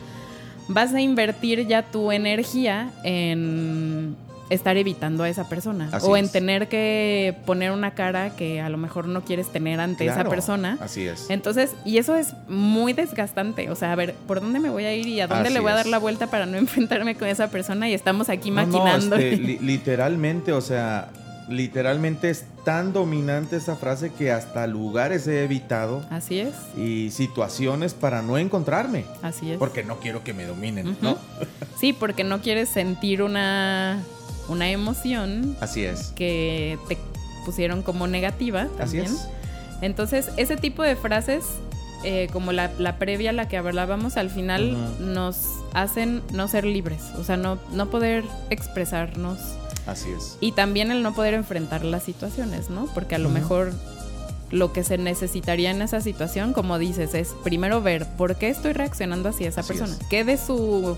vas 0.68 0.94
a 0.94 1.00
invertir 1.00 1.66
ya 1.66 1.82
tu 1.82 2.12
energía 2.12 2.92
en 3.02 4.14
estar 4.50 4.76
evitando 4.76 5.22
a 5.22 5.28
esa 5.28 5.48
persona 5.48 5.88
o 6.02 6.16
en 6.16 6.28
tener 6.28 6.68
que 6.68 7.36
poner 7.46 7.70
una 7.70 7.92
cara 7.92 8.30
que 8.30 8.60
a 8.60 8.68
lo 8.68 8.76
mejor 8.76 9.06
no 9.06 9.24
quieres 9.24 9.48
tener 9.48 9.80
ante 9.80 10.06
esa 10.06 10.24
persona. 10.24 10.76
Así 10.80 11.06
es. 11.06 11.30
Entonces, 11.30 11.72
y 11.84 11.98
eso 11.98 12.16
es 12.16 12.34
muy 12.48 12.92
desgastante. 12.92 13.70
O 13.70 13.76
sea, 13.76 13.92
a 13.92 13.94
ver, 13.94 14.14
¿por 14.26 14.40
dónde 14.40 14.58
me 14.58 14.68
voy 14.68 14.84
a 14.84 14.94
ir 14.94 15.06
y 15.06 15.20
a 15.20 15.28
dónde 15.28 15.50
le 15.50 15.60
voy 15.60 15.70
a 15.70 15.76
dar 15.76 15.86
la 15.86 15.98
vuelta 15.98 16.26
para 16.26 16.46
no 16.46 16.56
enfrentarme 16.58 17.14
con 17.14 17.28
esa 17.28 17.48
persona? 17.48 17.88
Y 17.88 17.94
estamos 17.94 18.28
aquí 18.28 18.50
maquinando. 18.50 19.16
Este, 19.16 19.58
literalmente, 19.62 20.52
o 20.52 20.60
sea, 20.60 21.08
literalmente 21.48 22.30
es 22.30 22.44
tan 22.64 22.92
dominante 22.92 23.56
esa 23.56 23.76
frase 23.76 24.12
que 24.12 24.32
hasta 24.32 24.66
lugares 24.66 25.26
he 25.28 25.44
evitado. 25.44 26.04
Así 26.10 26.40
es. 26.40 26.54
Y 26.76 27.10
situaciones 27.12 27.94
para 27.94 28.20
no 28.20 28.36
encontrarme. 28.36 29.04
Así 29.22 29.52
es. 29.52 29.58
Porque 29.58 29.84
no 29.84 29.98
quiero 29.98 30.24
que 30.24 30.34
me 30.34 30.44
dominen, 30.44 30.96
¿no? 31.00 31.18
Sí, 31.78 31.92
porque 31.92 32.24
no 32.24 32.40
quieres 32.40 32.68
sentir 32.68 33.22
una 33.22 34.02
una 34.50 34.70
emoción. 34.70 35.56
Así 35.60 35.84
es. 35.84 36.12
Que 36.16 36.78
te 36.88 36.98
pusieron 37.44 37.82
como 37.82 38.06
negativa 38.06 38.68
también. 38.76 39.06
Así 39.06 39.14
es. 39.14 39.28
Entonces, 39.80 40.30
ese 40.36 40.56
tipo 40.56 40.82
de 40.82 40.96
frases, 40.96 41.44
eh, 42.04 42.28
como 42.32 42.52
la, 42.52 42.70
previa 42.98 43.30
a 43.30 43.32
la 43.32 43.48
que 43.48 43.56
hablábamos, 43.56 44.16
al 44.16 44.30
final 44.30 44.76
nos 45.00 45.46
hacen 45.72 46.22
no 46.32 46.48
ser 46.48 46.64
libres, 46.64 47.02
o 47.16 47.24
sea, 47.24 47.36
no, 47.36 47.58
no 47.72 47.88
poder 47.88 48.24
expresarnos. 48.50 49.38
Así 49.86 50.10
es. 50.10 50.36
Y 50.40 50.52
también 50.52 50.90
el 50.90 51.02
no 51.02 51.14
poder 51.14 51.34
enfrentar 51.34 51.84
las 51.84 52.02
situaciones, 52.02 52.68
¿no? 52.68 52.86
Porque 52.94 53.14
a 53.14 53.18
lo 53.18 53.30
mejor 53.30 53.72
lo 54.50 54.72
que 54.72 54.84
se 54.84 54.98
necesitaría 54.98 55.70
en 55.70 55.80
esa 55.80 56.00
situación, 56.00 56.52
como 56.52 56.78
dices, 56.78 57.14
es 57.14 57.34
primero 57.42 57.80
ver 57.80 58.06
por 58.06 58.36
qué 58.36 58.50
estoy 58.50 58.72
reaccionando 58.72 59.30
así 59.30 59.44
a 59.44 59.48
esa 59.48 59.62
persona. 59.62 59.96
¿Qué 60.10 60.24
de 60.24 60.36
su 60.36 60.96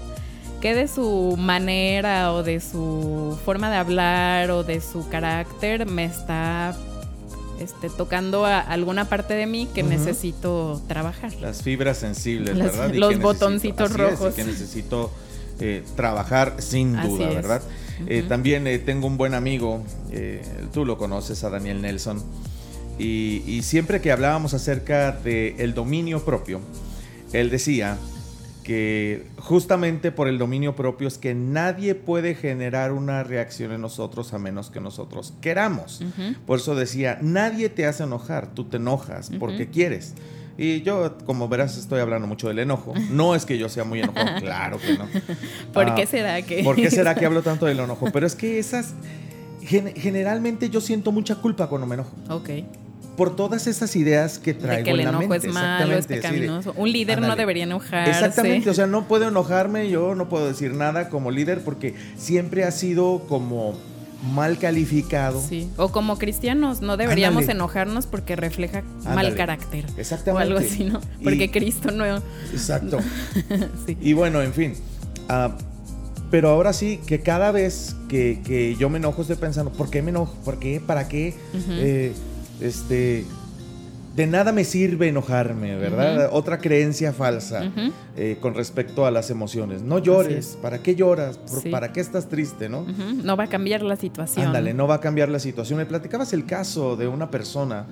que 0.63 0.77
de 0.77 0.87
su 0.87 1.35
manera 1.37 2.33
o 2.33 2.45
de 2.45 2.61
su 2.61 3.37
forma 3.45 3.69
de 3.69 3.77
hablar 3.77 4.53
o 4.53 4.63
de 4.63 4.81
su 4.81 5.09
carácter 5.09 5.87
me 5.87 6.05
está 6.05 6.79
este, 7.59 7.91
tocando 7.91 8.47
a 8.47 8.61
alguna 8.61 9.07
parte 9.07 9.35
de 9.35 9.47
mí 9.47 9.69
que 9.75 9.83
necesito 9.83 10.81
trabajar. 10.87 11.35
Las 11.41 11.63
fibras 11.63 11.99
sensibles, 11.99 12.57
¿verdad? 12.57 12.95
los 12.95 13.19
botoncitos 13.19 13.93
rojos. 13.93 14.35
que 14.35 14.45
necesito 14.45 15.11
eh, 15.59 15.83
trabajar 15.97 16.55
sin 16.59 16.93
duda, 16.93 17.29
¿verdad? 17.31 17.63
Eh, 18.07 18.25
también 18.29 18.65
eh, 18.69 18.79
tengo 18.79 19.09
un 19.09 19.17
buen 19.17 19.35
amigo, 19.35 19.83
tú 20.73 20.85
lo 20.85 20.97
conoces, 20.97 21.43
a 21.43 21.51
Daniel 21.51 21.83
Nelson, 21.83 22.23
y, 23.01 23.43
y 23.47 23.63
siempre 23.63 24.01
que 24.01 24.13
hablábamos 24.13 24.55
acerca 24.55 25.11
del 25.11 25.57
el 25.59 25.75
dominio 25.75 26.25
propio, 26.25 26.61
él 27.33 27.51
decía 27.51 27.99
que 28.63 29.27
justamente 29.39 30.13
por 30.13 30.29
el 30.29 30.39
dominio 30.39 30.75
propio 30.77 31.09
es 31.09 31.19
que 31.19 31.35
nadie 31.35 31.95
puede 31.95 32.35
generar 32.35 32.93
una 32.93 33.23
reacción 33.23 33.73
en 33.73 33.81
nosotros 33.81 34.33
a 34.33 34.39
menos 34.39 34.71
que 34.71 34.81
nosotros 34.81 35.35
queramos. 35.41 36.03
Por 36.47 36.59
eso 36.59 36.75
decía, 36.75 37.19
nadie 37.21 37.69
te 37.69 37.87
hace 37.87 38.05
enojar, 38.05 38.55
tú 38.55 38.65
te 38.65 38.77
enojas 38.77 39.31
porque 39.39 39.69
quieres. 39.69 40.15
Y 40.59 40.83
yo, 40.83 41.17
como 41.25 41.49
verás, 41.49 41.79
estoy 41.79 42.01
hablando 42.01 42.29
mucho 42.29 42.49
del 42.49 42.59
enojo. 42.59 42.95
No 43.11 43.35
es 43.35 43.47
que 43.47 43.59
yo 43.59 43.69
sea 43.69 43.85
muy 43.85 44.01
enojado, 44.01 44.37
claro 44.41 44.79
que 44.79 44.99
no. 44.99 45.09
¿Por 45.73 45.95
qué 45.95 46.03
ah, 46.03 46.07
será 46.07 46.43
que...? 46.43 46.63
¿Por 46.63 46.77
qué 46.77 46.91
será 46.91 47.15
que 47.15 47.25
hablo 47.27 47.43
tanto 47.43 47.67
del 47.67 47.81
enojo? 47.81 48.11
Pero 48.13 48.27
es 48.27 48.35
que 48.35 48.59
esas... 48.59 48.95
generalmente 49.63 50.69
yo 50.69 50.81
siento 50.81 51.11
mucha 51.11 51.37
culpa 51.37 51.69
cuando 51.69 51.87
me 51.87 51.95
enojo. 51.95 52.13
Ok 52.29 52.51
por 53.23 53.37
todas 53.37 53.69
esas 53.69 53.95
ideas 53.95 54.41
que 54.41 54.53
traigo 54.53 54.83
que 54.83 54.91
el 54.91 54.99
en 54.99 55.13
la 55.13 55.13
mente. 55.13 55.47
es 55.47 55.55
malo, 55.55 55.97
es 55.97 56.09
pecaminoso. 56.09 56.75
Un 56.77 56.91
líder 56.91 57.21
no 57.21 57.37
debería 57.37 57.63
enojarse. 57.63 58.11
Exactamente, 58.11 58.69
o 58.69 58.75
sea, 58.75 58.89
no 58.89 59.07
puedo 59.07 59.29
enojarme, 59.29 59.89
yo 59.91 60.17
no 60.17 60.29
puedo 60.29 60.49
decir 60.49 60.75
nada 60.75 61.09
como 61.09 61.31
líder 61.31 61.63
porque 61.63 61.95
siempre 62.17 62.65
ha 62.65 62.73
sido 62.73 63.25
como 63.29 63.79
mal 64.35 64.59
calificado. 64.59 65.41
Sí, 65.41 65.71
o 65.77 65.93
como 65.93 66.19
cristianos, 66.19 66.81
no 66.81 66.97
deberíamos 66.97 67.49
enojarnos 67.49 68.07
porque 68.07 68.35
refleja 68.35 68.83
mal 69.05 69.37
carácter. 69.37 69.87
Exactamente. 69.97 70.53
O 70.53 70.57
algo 70.57 70.59
así, 70.59 70.83
¿no? 70.83 71.01
Porque 71.23 71.49
Cristo 71.49 71.93
no... 71.93 72.05
Exacto. 72.51 72.99
sí. 73.87 73.97
Y 74.01 74.15
bueno, 74.15 74.43
en 74.43 74.53
fin. 74.53 74.75
Ah, 75.29 75.57
pero 76.33 76.49
ahora 76.49 76.73
sí, 76.73 76.99
que 77.07 77.21
cada 77.21 77.53
vez 77.53 77.95
que, 78.09 78.75
yo 78.81 78.91
me 78.91 78.99
enojo 78.99 79.23
estoy 79.23 79.37
pensando, 79.37 79.71
¿por 79.71 79.91
qué 79.91 80.03
me 80.03 80.11
enojo? 80.11 80.35
¿Por 80.45 80.59
qué? 80.59 80.83
¿Para 80.85 81.07
qué? 81.07 81.37
Este, 82.63 83.25
de 84.15 84.27
nada 84.27 84.53
me 84.53 84.65
sirve 84.65 85.09
enojarme, 85.09 85.77
¿verdad? 85.77 86.29
Otra 86.33 86.59
creencia 86.59 87.13
falsa 87.13 87.73
eh, 88.17 88.37
con 88.41 88.55
respecto 88.55 89.07
a 89.07 89.11
las 89.11 89.31
emociones. 89.31 89.83
No 89.83 89.99
llores, 89.99 90.59
¿para 90.61 90.83
qué 90.83 90.95
lloras? 90.95 91.39
¿Para 91.71 91.93
qué 91.93 92.01
estás 92.01 92.29
triste, 92.29 92.69
no? 92.69 92.85
No 92.85 93.37
va 93.37 93.45
a 93.45 93.47
cambiar 93.49 93.83
la 93.83 93.97
situación. 93.97 94.47
Ándale, 94.47 94.75
no 94.75 94.87
va 94.87 94.97
a 94.97 95.01
cambiar 95.01 95.29
la 95.31 95.39
situación. 95.39 95.79
Me 95.79 95.87
platicabas 95.87 96.33
el 96.35 96.45
caso 96.45 96.97
de 96.97 97.09
una 97.09 97.31
persona 97.31 97.87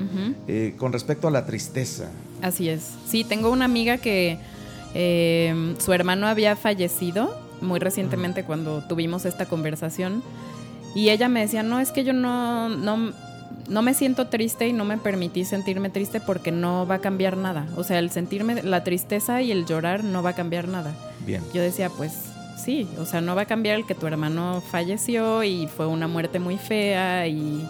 eh, 0.46 0.74
con 0.76 0.92
respecto 0.92 1.26
a 1.26 1.30
la 1.30 1.46
tristeza. 1.46 2.10
Así 2.42 2.68
es. 2.68 2.82
Sí, 3.06 3.24
tengo 3.24 3.50
una 3.50 3.64
amiga 3.64 3.96
que 3.96 4.38
eh, 4.94 5.74
su 5.78 5.92
hermano 5.92 6.26
había 6.26 6.54
fallecido 6.54 7.34
muy 7.62 7.78
recientemente 7.78 8.44
cuando 8.44 8.82
tuvimos 8.86 9.24
esta 9.24 9.46
conversación. 9.46 10.22
Y 10.94 11.10
ella 11.10 11.28
me 11.28 11.40
decía, 11.40 11.62
no, 11.62 11.80
es 11.80 11.92
que 11.92 12.04
yo 12.04 12.12
no, 12.12 12.68
no 12.68 13.12
no 13.70 13.82
me 13.82 13.94
siento 13.94 14.26
triste 14.26 14.68
y 14.68 14.72
no 14.72 14.84
me 14.84 14.98
permití 14.98 15.44
sentirme 15.44 15.90
triste 15.90 16.20
porque 16.20 16.50
no 16.50 16.86
va 16.86 16.96
a 16.96 16.98
cambiar 16.98 17.36
nada. 17.36 17.66
O 17.76 17.84
sea, 17.84 18.00
el 18.00 18.10
sentirme 18.10 18.62
la 18.62 18.84
tristeza 18.84 19.40
y 19.42 19.52
el 19.52 19.64
llorar 19.64 20.02
no 20.02 20.22
va 20.22 20.30
a 20.30 20.34
cambiar 20.34 20.68
nada. 20.68 20.92
Bien. 21.24 21.40
Yo 21.54 21.62
decía, 21.62 21.88
pues 21.88 22.12
sí, 22.62 22.88
o 22.98 23.06
sea, 23.06 23.20
no 23.20 23.36
va 23.36 23.42
a 23.42 23.46
cambiar 23.46 23.76
el 23.76 23.86
que 23.86 23.94
tu 23.94 24.06
hermano 24.08 24.60
falleció 24.60 25.44
y 25.44 25.68
fue 25.68 25.86
una 25.86 26.08
muerte 26.08 26.40
muy 26.40 26.58
fea 26.58 27.28
y 27.28 27.64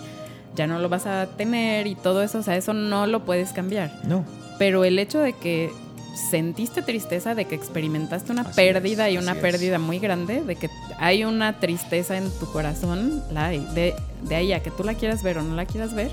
ya 0.57 0.66
no 0.66 0.78
lo 0.78 0.88
vas 0.88 1.07
a 1.07 1.26
tener 1.36 1.86
y 1.86 1.94
todo 1.94 2.22
eso, 2.22 2.38
o 2.38 2.42
sea, 2.42 2.57
eso 2.57 2.72
no 2.72 3.07
lo 3.07 3.24
puedes 3.24 3.53
cambiar. 3.53 3.92
No. 4.05 4.24
Pero 4.59 4.84
el 4.84 4.98
hecho 4.98 5.20
de 5.20 5.34
que 5.34 5.70
sentiste 6.14 6.82
tristeza, 6.82 7.34
de 7.34 7.46
que 7.46 7.54
experimentaste 7.54 8.32
una 8.32 8.44
pérdida 8.44 9.11
y 9.11 9.18
una 9.18 9.34
pérdida 9.34 9.78
muy 9.78 9.98
grande, 9.98 10.42
de 10.42 10.56
que 10.56 10.70
hay 10.98 11.24
una 11.24 11.58
tristeza 11.61 12.16
en 12.16 12.30
tu 12.38 12.50
corazón, 12.52 13.22
la 13.32 13.46
hay. 13.46 13.66
De, 13.74 13.94
de 14.22 14.34
ahí 14.34 14.52
a 14.52 14.62
que 14.62 14.70
tú 14.70 14.84
la 14.84 14.94
quieras 14.94 15.22
ver 15.22 15.38
o 15.38 15.42
no 15.42 15.54
la 15.54 15.66
quieras 15.66 15.94
ver, 15.94 16.11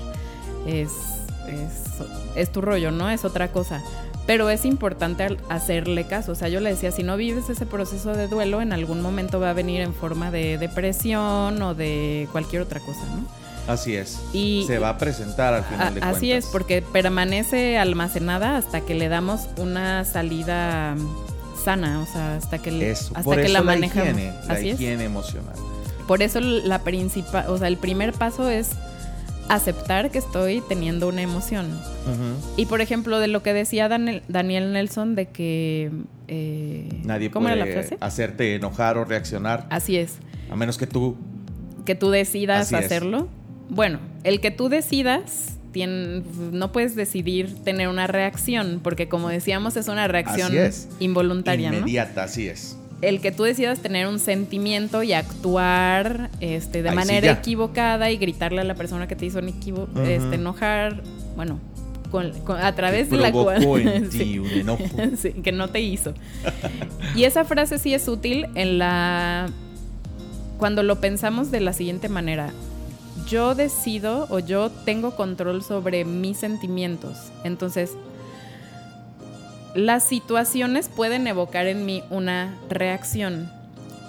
es, 0.66 0.90
es, 2.36 2.52
tu 2.52 2.60
rollo, 2.60 2.90
¿no? 2.90 3.10
Es 3.10 3.24
otra 3.24 3.48
cosa. 3.52 3.82
Pero 4.26 4.50
es 4.50 4.64
importante 4.64 5.38
hacerle 5.48 6.06
caso. 6.06 6.32
O 6.32 6.34
sea, 6.34 6.48
yo 6.48 6.60
le 6.60 6.70
decía, 6.70 6.92
si 6.92 7.02
no 7.02 7.16
vives 7.16 7.48
ese 7.48 7.64
proceso 7.64 8.12
de 8.12 8.28
duelo, 8.28 8.60
en 8.60 8.72
algún 8.72 9.00
momento 9.00 9.40
va 9.40 9.50
a 9.50 9.54
venir 9.54 9.80
en 9.80 9.94
forma 9.94 10.30
de 10.30 10.58
depresión 10.58 11.60
o 11.62 11.74
de 11.74 12.28
cualquier 12.32 12.62
otra 12.62 12.80
cosa, 12.80 13.00
¿no? 13.06 13.47
Así 13.68 13.94
es. 13.94 14.18
Y 14.32 14.64
se 14.66 14.78
va 14.78 14.88
a 14.88 14.98
presentar 14.98 15.54
al 15.54 15.64
final 15.64 15.94
de 15.94 16.00
cuentas. 16.00 16.16
Así 16.16 16.32
es, 16.32 16.46
porque 16.46 16.82
permanece 16.82 17.78
almacenada 17.78 18.56
hasta 18.56 18.80
que 18.80 18.94
le 18.94 19.08
damos 19.08 19.48
una 19.58 20.04
salida 20.04 20.96
sana, 21.62 22.00
o 22.00 22.06
sea, 22.06 22.36
hasta 22.36 22.58
que, 22.58 22.70
le, 22.70 22.90
hasta 22.90 23.36
que 23.36 23.48
la 23.48 23.62
manejamos. 23.62 24.16
La 24.46 24.54
la 24.54 24.60
higiene 24.60 25.04
emocional. 25.04 25.54
Por 26.06 26.22
eso 26.22 26.40
la 26.40 26.78
principal, 26.82 27.44
o 27.48 27.58
sea, 27.58 27.68
el 27.68 27.76
primer 27.76 28.14
paso 28.14 28.48
es 28.48 28.70
aceptar 29.48 30.10
que 30.10 30.18
estoy 30.18 30.62
teniendo 30.68 31.08
una 31.08 31.22
emoción. 31.22 31.66
Y 32.56 32.64
por 32.66 32.80
ejemplo, 32.80 33.18
de 33.18 33.28
lo 33.28 33.42
que 33.42 33.52
decía 33.52 33.88
Daniel, 33.88 34.72
Nelson 34.72 35.14
de 35.14 35.26
que... 35.26 35.90
Eh, 36.26 36.88
Nadie 37.04 37.30
¿cómo 37.30 37.44
puede 37.48 37.56
era 37.56 37.66
la 37.66 37.72
frase? 37.72 37.98
hacerte 38.00 38.54
enojar 38.54 38.96
o 38.96 39.04
reaccionar. 39.04 39.66
Así 39.70 39.96
es. 39.96 40.16
A 40.50 40.56
menos 40.56 40.78
que 40.78 40.86
tú... 40.86 41.16
Que 41.84 41.94
tú 41.94 42.10
decidas 42.10 42.72
hacerlo. 42.72 43.28
Bueno, 43.68 43.98
el 44.24 44.40
que 44.40 44.50
tú 44.50 44.68
decidas... 44.68 45.54
no 45.74 46.72
puedes 46.72 46.96
decidir 46.96 47.54
tener 47.64 47.88
una 47.88 48.06
reacción, 48.06 48.80
porque 48.82 49.08
como 49.08 49.28
decíamos, 49.28 49.76
es 49.76 49.88
una 49.88 50.08
reacción 50.08 50.52
involuntaria. 50.98 51.68
Inmediata, 51.68 52.24
así 52.24 52.48
es 52.48 52.76
el 53.00 53.20
que 53.20 53.30
tú 53.30 53.44
decidas 53.44 53.80
tener 53.80 54.06
un 54.08 54.18
sentimiento 54.18 55.02
y 55.02 55.12
actuar 55.12 56.30
este, 56.40 56.82
de 56.82 56.90
manera 56.90 57.30
equivocada 57.30 58.10
y 58.10 58.16
gritarle 58.16 58.60
a 58.60 58.64
la 58.64 58.74
persona 58.74 59.06
que 59.06 59.14
te 59.14 59.26
hizo 59.26 59.38
este, 59.38 60.34
enojar, 60.34 61.02
bueno, 61.36 61.60
a 62.60 62.74
través 62.74 63.10
de 63.10 63.18
la 63.18 63.30
cual 63.30 63.60
que 65.42 65.52
no 65.52 65.68
te 65.68 65.80
hizo. 65.80 66.14
y 67.14 67.24
esa 67.24 67.44
frase 67.44 67.78
sí 67.78 67.94
es 67.94 68.08
útil 68.08 68.46
en 68.54 68.78
la 68.78 69.48
cuando 70.58 70.82
lo 70.82 71.00
pensamos 71.00 71.50
de 71.52 71.60
la 71.60 71.72
siguiente 71.72 72.08
manera. 72.08 72.52
Yo 73.28 73.54
decido 73.54 74.26
o 74.30 74.38
yo 74.38 74.70
tengo 74.70 75.14
control 75.14 75.62
sobre 75.62 76.04
mis 76.04 76.38
sentimientos. 76.38 77.16
Entonces, 77.44 77.92
las 79.74 80.02
situaciones 80.02 80.88
pueden 80.88 81.26
evocar 81.26 81.66
en 81.66 81.84
mí 81.84 82.02
una 82.10 82.56
reacción. 82.68 83.50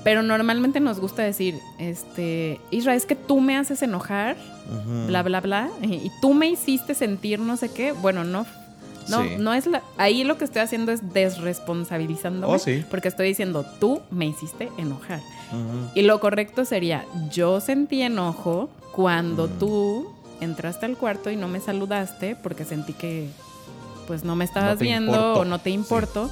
Pero 0.03 0.24
normalmente 0.24 0.80
nos 0.80 0.99
gusta 0.99 1.24
decir, 1.24 1.59
este, 1.78 2.61
Isra, 2.72 2.95
es 2.95 3.05
que 3.05 3.15
tú 3.15 3.41
me 3.41 3.57
haces 3.57 3.82
enojar, 3.82 4.38
bla, 5.07 5.24
bla, 5.24 5.41
bla, 5.41 5.70
y 5.82 6.09
tú 6.22 6.34
me 6.34 6.47
hiciste 6.47 6.93
sentir 6.93 7.39
no 7.39 7.57
sé 7.57 7.70
qué. 7.70 7.91
Bueno, 7.91 8.24
no, 8.24 8.45
no, 9.09 9.24
no 9.38 9.53
es 9.53 9.67
la. 9.67 9.84
Ahí 9.97 10.24
lo 10.24 10.38
que 10.38 10.45
estoy 10.45 10.61
haciendo 10.61 10.91
es 10.91 11.13
desresponsabilizándome. 11.13 12.53
Oh, 12.53 12.59
sí. 12.59 12.86
Porque 12.89 13.09
estoy 13.09 13.28
diciendo, 13.28 13.65
tú 13.80 14.01
me 14.09 14.26
hiciste 14.26 14.70
enojar. 14.78 15.20
Y 15.95 16.04
lo 16.04 16.20
correcto 16.20 16.66
sería, 16.66 17.06
yo 17.32 17.60
sentí 17.60 18.02
enojo 18.02 18.70
cuando 18.91 19.47
tú 19.47 20.12
entraste 20.41 20.86
al 20.86 20.97
cuarto 20.97 21.30
y 21.30 21.36
no 21.36 21.47
me 21.47 21.60
saludaste 21.60 22.36
porque 22.36 22.66
sentí 22.66 22.93
que 22.93 23.30
pues 24.08 24.24
no 24.24 24.36
me 24.36 24.45
estabas 24.45 24.80
viendo 24.80 25.34
o 25.34 25.45
no 25.45 25.60
te 25.60 25.70
importo. 25.70 26.30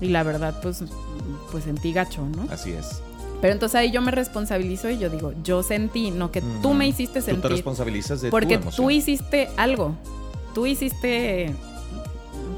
Y 0.00 0.08
la 0.08 0.22
verdad, 0.22 0.58
pues, 0.62 0.82
pues 1.52 1.64
sentí 1.64 1.92
gacho, 1.92 2.22
¿no? 2.26 2.46
Así 2.50 2.72
es. 2.72 3.02
Pero 3.40 3.52
entonces 3.52 3.76
ahí 3.76 3.90
yo 3.90 4.00
me 4.00 4.10
responsabilizo 4.10 4.88
y 4.88 4.98
yo 4.98 5.10
digo, 5.10 5.34
yo 5.44 5.62
sentí, 5.62 6.10
no 6.10 6.30
que 6.32 6.42
tú 6.62 6.72
me 6.72 6.88
hiciste 6.88 7.20
sentir. 7.20 7.42
Tú 7.42 7.48
te 7.48 7.54
responsabilizas 7.54 8.22
de 8.22 8.30
Porque 8.30 8.58
tú 8.58 8.90
hiciste 8.90 9.50
algo. 9.56 9.94
Tú 10.54 10.66
hiciste 10.66 11.54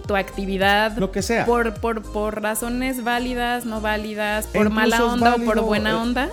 tu 0.07 0.17
actividad. 0.17 0.97
Lo 0.97 1.11
que 1.13 1.23
sea. 1.23 1.45
Por, 1.47 1.75
por, 1.75 2.03
por 2.03 2.43
razones 2.43 3.05
válidas, 3.05 3.65
no 3.65 3.81
válidas, 3.81 4.47
por 4.47 4.71
mala 4.71 5.05
onda 5.05 5.35
o 5.35 5.39
por 5.39 5.61
buena 5.63 5.91
eh, 5.91 5.95
onda. 5.95 6.31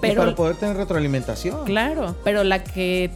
Pero, 0.00 0.22
para 0.22 0.34
poder 0.34 0.56
tener 0.56 0.76
retroalimentación. 0.76 1.64
Claro, 1.64 2.16
pero 2.24 2.44
la 2.44 2.62
que, 2.62 3.10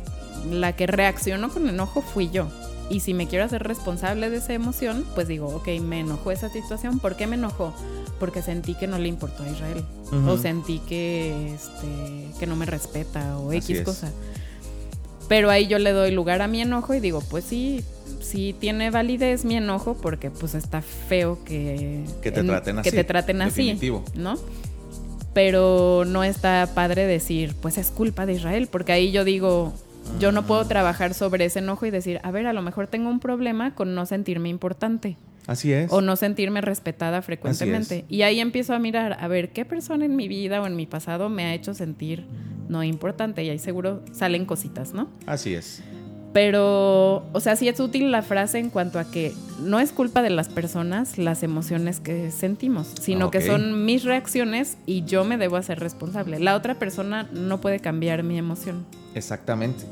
la 0.51 0.75
que 0.75 0.87
reaccionó 0.87 1.51
con 1.51 1.69
enojo 1.69 2.03
fui 2.03 2.31
yo. 2.31 2.49
Y 2.89 3.01
si 3.01 3.15
me 3.15 3.29
quiero 3.29 3.45
hacer 3.45 3.63
responsable 3.63 4.31
de 4.31 4.39
esa 4.39 4.53
emoción, 4.53 5.07
pues 5.15 5.29
digo, 5.29 5.47
ok, 5.47 5.69
me 5.81 6.01
enojó 6.01 6.33
esa 6.33 6.49
situación. 6.49 6.99
¿Por 6.99 7.15
qué 7.15 7.29
me 7.29 7.37
enojó? 7.37 7.73
Porque 8.19 8.43
sentí 8.43 8.75
que 8.75 8.89
no 8.89 8.99
le 8.99 9.09
importó 9.09 9.45
a 9.45 9.49
Israel. 9.49 9.85
O 10.27 10.37
sentí 10.37 10.81
que, 10.81 11.55
este, 11.55 12.39
que 12.41 12.47
no 12.49 12.57
me 12.57 12.67
respeta 12.67 13.39
o 13.39 13.53
X 13.53 13.83
cosa. 13.83 14.11
Pero 15.29 15.51
ahí 15.51 15.69
yo 15.69 15.79
le 15.79 15.93
doy 15.93 16.11
lugar 16.11 16.43
a 16.43 16.49
mi 16.49 16.61
enojo 16.61 16.93
y 16.93 16.99
digo, 16.99 17.23
pues 17.31 17.45
sí, 17.45 17.85
sí 18.21 18.55
tiene 18.59 18.91
validez 18.91 19.45
mi 19.45 19.57
enojo 19.57 19.97
porque 20.01 20.31
pues 20.31 20.55
está 20.55 20.83
feo 20.83 21.43
que, 21.45 22.05
que 22.23 22.31
te 22.31 22.43
traten 22.43 22.79
así. 22.79 22.91
Que 22.91 22.97
te 22.97 23.05
traten 23.05 23.43
así, 23.43 23.79
¿no? 24.15 24.37
Pero 25.33 26.05
no 26.07 26.25
está 26.25 26.69
padre 26.75 27.07
decir, 27.07 27.55
pues 27.61 27.79
es 27.79 27.91
culpa 27.91 28.27
de 28.27 28.35
Israel, 28.35 28.69
porque 28.71 28.93
ahí 28.93 29.13
yo 29.13 29.25
digo, 29.25 29.73
yo 30.19 30.33
no 30.33 30.45
puedo 30.45 30.65
trabajar 30.67 31.15
sobre 31.15 31.45
ese 31.45 31.61
enojo 31.61 31.87
y 31.87 31.91
decir, 31.91 32.21
a 32.23 32.31
ver, 32.31 32.47
a 32.47 32.53
lo 32.53 32.63
mejor 32.63 32.89
tengo 32.89 33.11
un 33.11 33.21
problema 33.21 33.75
con 33.75 33.95
no 33.95 34.07
sentirme 34.07 34.49
importante. 34.49 35.17
Así 35.47 35.73
es. 35.73 35.91
O 35.93 36.01
no 36.01 36.17
sentirme 36.17 36.61
respetada 36.61 37.23
frecuentemente. 37.23 38.05
Y 38.09 38.23
ahí 38.23 38.41
empiezo 38.41 38.75
a 38.75 38.79
mirar, 38.79 39.17
a 39.21 39.29
ver, 39.29 39.51
¿qué 39.51 39.65
persona 39.65 40.05
en 40.05 40.17
mi 40.17 40.29
vida 40.29 40.61
o 40.61 40.67
en 40.67 40.77
mi 40.77 40.87
pasado 40.87 41.29
me 41.29 41.45
ha 41.45 41.55
hecho 41.55 41.75
sentir 41.75 42.25
no 42.69 42.85
importante? 42.85 43.43
Y 43.43 43.51
ahí 43.51 43.59
seguro 43.59 44.03
salen 44.13 44.45
cositas, 44.45 44.93
¿no? 44.93 45.09
Así 45.27 45.55
es. 45.55 45.83
Pero, 46.33 47.25
o 47.33 47.41
sea, 47.41 47.57
sí 47.57 47.69
es 47.69 47.81
útil 47.81 48.13
la 48.13 48.23
frase 48.23 48.59
en 48.59 48.71
cuanto 48.71 48.99
a 48.99 49.05
que 49.11 49.35
no 49.61 49.81
es 49.81 49.91
culpa 49.91 50.23
de 50.23 50.31
las 50.31 50.49
personas 50.49 51.19
las 51.19 51.43
emociones 51.43 51.99
que 51.99 52.31
sentimos, 52.31 52.89
sino 53.01 53.31
que 53.31 53.41
son 53.41 53.85
mis 53.85 54.05
reacciones 54.05 54.77
y 54.87 55.05
yo 55.05 55.25
me 55.25 55.39
debo 55.39 55.57
hacer 55.57 55.81
responsable. 55.81 56.39
La 56.39 56.55
otra 56.55 56.79
persona 56.79 57.29
no 57.33 57.61
puede 57.61 57.81
cambiar 57.81 58.23
mi 58.23 58.39
emoción. 58.39 58.87
Exactamente. 59.15 59.85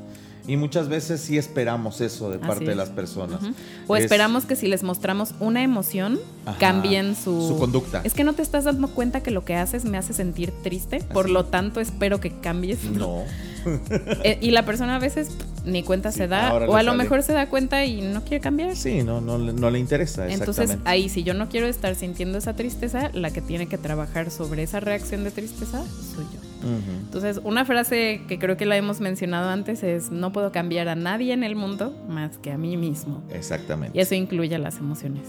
Y 0.49 0.57
muchas 0.57 0.89
veces 0.89 1.20
sí 1.20 1.36
esperamos 1.36 2.01
eso 2.01 2.30
de 2.30 2.39
parte 2.39 2.64
de 2.64 2.74
las 2.74 2.89
personas. 2.89 3.41
O 3.86 3.97
esperamos 3.97 4.47
que 4.47 4.57
si 4.57 4.66
les 4.66 4.82
mostramos 4.82 5.34
una 5.41 5.62
emoción, 5.62 6.18
cambien 6.59 7.14
su... 7.14 7.55
conducta. 7.59 8.01
Es 8.03 8.14
que 8.14 8.24
no 8.24 8.32
te 8.32 8.41
estás 8.41 8.64
dando 8.64 8.89
cuenta 8.89 9.22
que 9.22 9.30
lo 9.30 9.45
que 9.45 9.57
haces 9.57 9.84
me 9.84 9.99
hace 9.99 10.14
sentir 10.14 10.51
triste, 10.62 11.01
por 11.12 11.28
lo 11.28 11.45
tanto 11.45 11.80
espero 11.80 12.18
que 12.18 12.30
cambies. 12.30 12.82
No. 12.84 13.24
Eh, 14.24 14.38
y 14.40 14.50
la 14.50 14.64
persona 14.64 14.96
a 14.96 14.98
veces 14.98 15.30
ni 15.64 15.82
cuenta 15.82 16.11
se 16.12 16.26
da, 16.26 16.52
o 16.54 16.76
a 16.76 16.82
lo 16.82 16.94
mejor 16.94 17.22
se 17.22 17.32
da 17.32 17.48
cuenta 17.48 17.84
y 17.84 18.00
no 18.00 18.22
quiere 18.22 18.40
cambiar. 18.40 18.74
Sí, 18.74 19.02
no, 19.02 19.20
no, 19.20 19.38
no 19.38 19.70
le 19.70 19.78
interesa. 19.78 20.28
Entonces 20.28 20.76
ahí 20.84 21.09
si 21.09 21.22
yo 21.22 21.34
no 21.34 21.48
quiero 21.48 21.66
estar 21.66 21.94
sintiendo 21.94 22.38
esa 22.38 22.54
tristeza, 22.54 23.11
la 23.12 23.30
que 23.30 23.40
tiene 23.40 23.66
que 23.66 23.78
trabajar 23.78 24.30
sobre 24.30 24.62
esa 24.62 24.80
reacción 24.80 25.24
de 25.24 25.30
tristeza 25.30 25.82
soy 26.14 26.24
yo. 26.32 26.48
Entonces, 26.64 27.40
una 27.44 27.64
frase 27.64 28.22
que 28.28 28.38
creo 28.38 28.56
que 28.56 28.66
la 28.66 28.76
hemos 28.76 29.00
mencionado 29.00 29.48
antes 29.48 29.82
es, 29.82 30.11
no 30.11 30.32
puedo 30.32 30.52
cambiar 30.52 30.88
a 30.88 30.96
nadie 30.96 31.32
en 31.32 31.44
el 31.44 31.56
mundo 31.56 31.96
más 32.09 32.36
que 32.38 32.50
a 32.50 32.59
mí 32.59 32.76
mismo. 32.76 33.22
Exactamente. 33.32 33.96
Y 33.96 34.00
eso 34.00 34.14
incluye 34.14 34.59
las 34.59 34.78
emociones. 34.78 35.22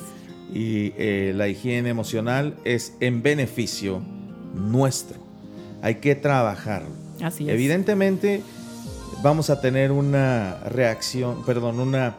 Y 0.53 0.93
eh, 0.97 1.33
la 1.35 1.47
higiene 1.47 1.89
emocional 1.89 2.55
es 2.63 2.95
en 2.99 3.21
beneficio 3.21 4.01
nuestro. 4.53 5.17
Hay 5.81 5.95
que 5.95 6.15
trabajarlo. 6.15 6.98
Así 7.21 7.47
es. 7.47 7.53
Evidentemente 7.53 8.41
vamos 9.21 9.49
a 9.49 9.61
tener 9.61 9.91
una 9.91 10.57
reacción, 10.65 11.43
perdón, 11.45 11.79
una 11.79 12.15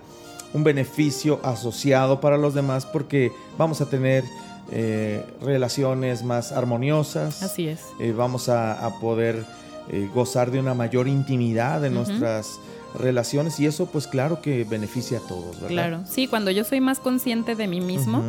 un 0.52 0.64
beneficio 0.64 1.40
asociado 1.42 2.20
para 2.20 2.36
los 2.36 2.54
demás 2.54 2.86
porque 2.86 3.32
vamos 3.56 3.80
a 3.80 3.86
tener 3.86 4.24
eh, 4.72 5.24
relaciones 5.42 6.22
más 6.22 6.52
armoniosas. 6.52 7.42
Así 7.42 7.68
es. 7.68 7.80
Eh, 7.98 8.12
vamos 8.12 8.48
a, 8.48 8.98
poder 9.00 9.44
eh, 9.90 10.08
gozar 10.14 10.50
de 10.50 10.58
una 10.58 10.74
mayor 10.74 11.08
intimidad 11.08 11.84
en 11.84 11.94
nuestras 11.94 12.58
relaciones 12.98 13.60
y 13.60 13.66
eso 13.66 13.86
pues 13.86 14.08
claro 14.08 14.42
que 14.42 14.64
beneficia 14.64 15.18
a 15.18 15.20
todos, 15.20 15.56
¿verdad? 15.60 15.68
Claro, 15.68 16.00
sí, 16.10 16.26
cuando 16.26 16.50
yo 16.50 16.64
soy 16.64 16.80
más 16.80 16.98
consciente 16.98 17.54
de 17.54 17.68
mí 17.68 17.80
mismo, 17.80 18.22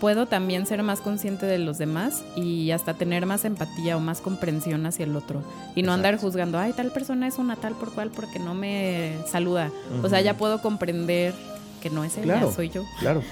puedo 0.00 0.26
también 0.26 0.66
ser 0.66 0.82
más 0.82 1.00
consciente 1.00 1.46
de 1.46 1.58
los 1.58 1.78
demás 1.78 2.22
y 2.36 2.70
hasta 2.70 2.94
tener 2.94 3.26
más 3.26 3.44
empatía 3.44 3.96
o 3.96 4.00
más 4.00 4.20
comprensión 4.20 4.86
hacia 4.86 5.04
el 5.04 5.16
otro 5.16 5.42
y 5.74 5.82
no 5.82 5.92
andar 5.92 6.18
juzgando, 6.18 6.58
ay, 6.58 6.72
tal 6.72 6.90
persona 6.90 7.26
es 7.26 7.38
una 7.38 7.56
tal 7.56 7.74
por 7.74 7.92
cual 7.92 8.10
porque 8.10 8.38
no 8.38 8.54
me 8.54 9.16
saluda. 9.26 9.70
O 10.02 10.08
sea, 10.08 10.20
ya 10.20 10.34
puedo 10.34 10.60
comprender 10.60 11.34
que 11.80 11.90
no 11.90 12.04
es 12.04 12.16
ella, 12.16 12.50
soy 12.52 12.70
yo. 12.70 12.84
Claro, 13.00 13.22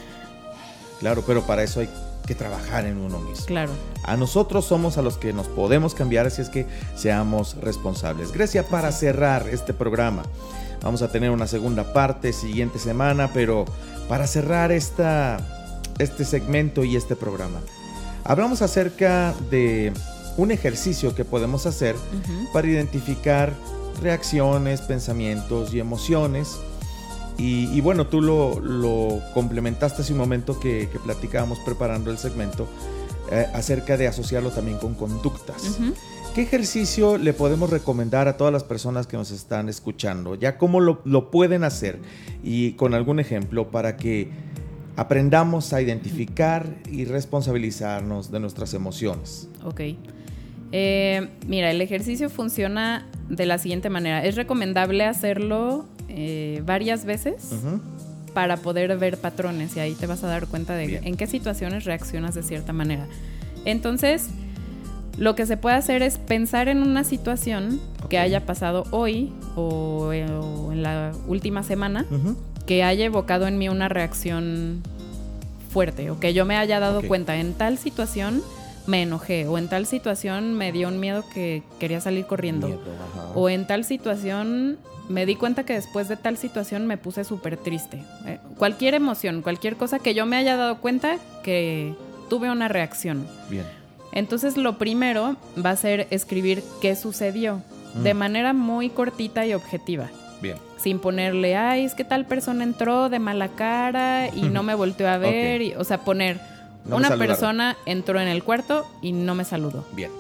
claro, 1.01 1.23
pero 1.27 1.43
para 1.43 1.62
eso 1.62 1.81
hay 1.81 1.89
que 2.27 2.35
trabajar 2.35 2.87
en 2.87 2.99
uno 2.99 3.21
mismo. 3.21 3.47
Claro. 3.47 3.73
A 4.03 4.17
nosotros 4.17 4.64
somos 4.64 4.99
a 4.99 5.03
los 5.03 5.17
que 5.17 5.33
nos 5.33 5.47
podemos 5.47 5.95
cambiar, 5.95 6.27
así 6.27 6.43
es 6.43 6.49
que 6.49 6.67
seamos 6.97 7.57
responsables. 7.61 8.33
Grecia, 8.33 8.67
para 8.67 8.91
cerrar 8.93 9.49
este 9.49 9.73
programa, 9.73 10.23
vamos 10.83 11.03
a 11.03 11.11
tener 11.11 11.31
una 11.31 11.47
segunda 11.47 11.93
parte 11.93 12.33
siguiente 12.33 12.79
semana, 12.79 13.31
pero 13.33 13.64
para 14.09 14.27
cerrar 14.27 14.73
esta 14.73 15.56
este 15.99 16.24
segmento 16.24 16.84
y 16.84 16.97
este 16.97 17.16
programa. 17.16 17.61
Hablamos 18.24 18.62
acerca 18.62 19.34
de 19.51 19.92
un 20.36 20.51
ejercicio 20.51 21.14
que 21.14 21.24
podemos 21.24 21.66
hacer 21.66 21.94
para 22.53 22.66
identificar 22.68 23.55
reacciones, 24.03 24.80
pensamientos 24.80 25.72
y 25.72 25.80
emociones. 25.80 26.59
Y, 27.38 27.80
bueno, 27.82 28.07
tú 28.07 28.22
lo, 28.22 29.20
complementaste 29.34 30.03
hace 30.03 30.12
un 30.12 30.18
momento 30.18 30.59
que, 30.59 30.88
platicábamos 31.05 31.59
preparando 31.61 32.11
el 32.11 32.18
segmento 32.18 32.66
eh, 33.30 33.47
acerca 33.55 33.97
de 33.97 34.09
asociarlo 34.09 34.51
también 34.51 34.78
con 34.78 34.94
conductas. 34.94 35.78
¿Qué 36.34 36.42
ejercicio 36.42 37.16
le 37.16 37.32
podemos 37.32 37.70
recomendar 37.70 38.28
a 38.28 38.36
todas 38.36 38.53
las 38.53 38.64
personas 38.64 39.07
que 39.07 39.16
nos 39.16 39.30
están 39.30 39.68
escuchando? 39.68 40.34
Ya 40.34 40.59
cómo 40.59 40.80
lo, 40.80 41.01
lo 41.05 41.30
pueden 41.30 41.64
hacer 41.64 41.99
y 42.42 42.72
con 42.72 42.92
algún 42.92 43.20
ejemplo 43.20 43.70
para 43.70 43.97
que 43.97 44.30
aprendamos 44.97 45.72
a 45.72 45.82
identificar 45.82 46.66
y 46.90 47.05
responsabilizarnos 47.05 48.30
de 48.30 48.40
nuestras 48.40 48.74
emociones. 48.74 49.49
Ok. 49.64 49.80
Eh, 50.72 51.28
mira, 51.47 51.70
el 51.70 51.80
ejercicio 51.80 52.30
funciona 52.30 53.07
de 53.28 53.47
la 53.47 53.59
siguiente 53.59 53.90
manera. 53.90 54.24
Es 54.24 54.36
recomendable 54.36 55.05
hacerlo 55.05 55.86
eh, 56.09 56.62
varias 56.64 57.05
veces 57.05 57.51
para 58.34 58.57
poder 58.57 58.97
ver 58.99 59.18
patrones 59.18 59.76
y 59.76 59.80
ahí 59.80 59.94
te 59.94 60.07
vas 60.07 60.24
a 60.24 60.28
dar 60.28 60.47
cuenta 60.47 60.74
de 60.74 60.97
en 60.97 61.16
qué 61.16 61.26
situaciones 61.26 61.84
reaccionas 61.84 62.34
de 62.34 62.42
cierta 62.42 62.72
manera. 62.72 63.07
Entonces, 63.64 64.28
lo 65.18 65.34
que 65.34 65.47
se 65.47 65.57
puede 65.57 65.76
hacer 65.76 66.03
es 66.03 66.18
pensar 66.18 66.68
en 66.68 66.82
una 66.82 67.05
situación 67.05 67.80
que 68.09 68.18
haya 68.18 68.44
pasado 68.44 68.84
hoy 68.90 69.32
o, 69.57 70.12
eh, 70.12 70.26
en 70.26 70.82
la 70.82 71.12
última 71.26 71.62
semana 71.62 72.07
que 72.67 72.83
haya 72.83 73.05
evocado 73.05 73.47
en 73.47 73.59
mí 73.59 73.69
una 73.69 73.89
reacción 73.89 74.83
fuerte 75.71 76.11
o 76.11 76.19
que 76.19 76.35
yo 76.35 76.45
me 76.45 76.57
haya 76.57 76.81
dado 76.81 77.03
cuenta 77.03 77.37
en 77.37 77.55
tal 77.55 77.79
situación 77.79 78.43
me 78.87 79.03
enojé 79.03 79.47
o 79.47 79.59
en 79.59 79.69
tal 79.69 79.87
situación 79.87 80.55
me 80.55 80.73
dio 80.73 80.89
un 80.89 81.01
miedo 81.01 81.25
que 81.35 81.62
quería 81.79 82.01
salir 82.01 82.27
corriendo 82.27 82.81
o 83.35 83.49
en 83.49 83.67
tal 83.67 83.85
situación 83.85 84.79
me 85.09 85.27
di 85.27 85.37
cuenta 85.37 85.64
que 85.64 85.75
después 85.75 86.09
de 86.09 86.17
tal 86.17 86.37
situación 86.37 86.87
me 86.87 86.99
puse 86.99 87.25
súper 87.25 87.57
triste. 87.57 88.03
Eh, 88.27 88.39
cualquier 88.59 88.95
emoción, 88.95 89.43
cualquier 89.43 89.77
cosa 89.77 89.99
que 89.99 90.14
yo 90.14 90.27
me 90.27 90.37
haya 90.37 90.57
dado 90.57 90.79
cuenta 90.79 91.19
que 91.45 91.95
tuve 92.29 92.51
una 92.51 92.69
reacción. 92.69 93.27
Bien. 93.49 93.64
Entonces 94.12 94.57
lo 94.57 94.79
primero 94.79 95.37
va 95.64 95.71
a 95.71 95.77
ser 95.77 96.09
escribir 96.11 96.62
qué 96.81 96.97
sucedió 96.97 97.62
de 98.03 98.14
mm. 98.14 98.17
manera 98.17 98.53
muy 98.53 98.89
cortita 98.89 99.47
y 99.47 99.55
objetiva. 99.55 100.11
Sin 100.77 100.99
ponerle, 100.99 101.57
ay, 101.57 101.85
es 101.85 101.95
que 101.95 102.05
tal 102.05 102.27
persona 102.27 102.62
entró 102.62 103.09
de 103.09 103.18
mala 103.18 103.49
cara 103.49 104.29
y 104.29 104.43
no 104.43 104.62
me 104.62 104.74
volteó 104.74 105.09
a 105.09 105.18
ver. 105.18 105.62
Y, 105.62 105.74
o 105.74 105.85
sea, 105.85 105.99
poner, 105.99 106.39
una 106.85 107.16
persona 107.16 107.77
entró 107.87 108.20
en 108.20 108.29
el 108.29 108.45
cuarto 108.45 108.87
y 109.03 109.12
no 109.12 109.35
me 109.35 109.45
saludó. 109.45 109.87
Bien. 109.93 110.11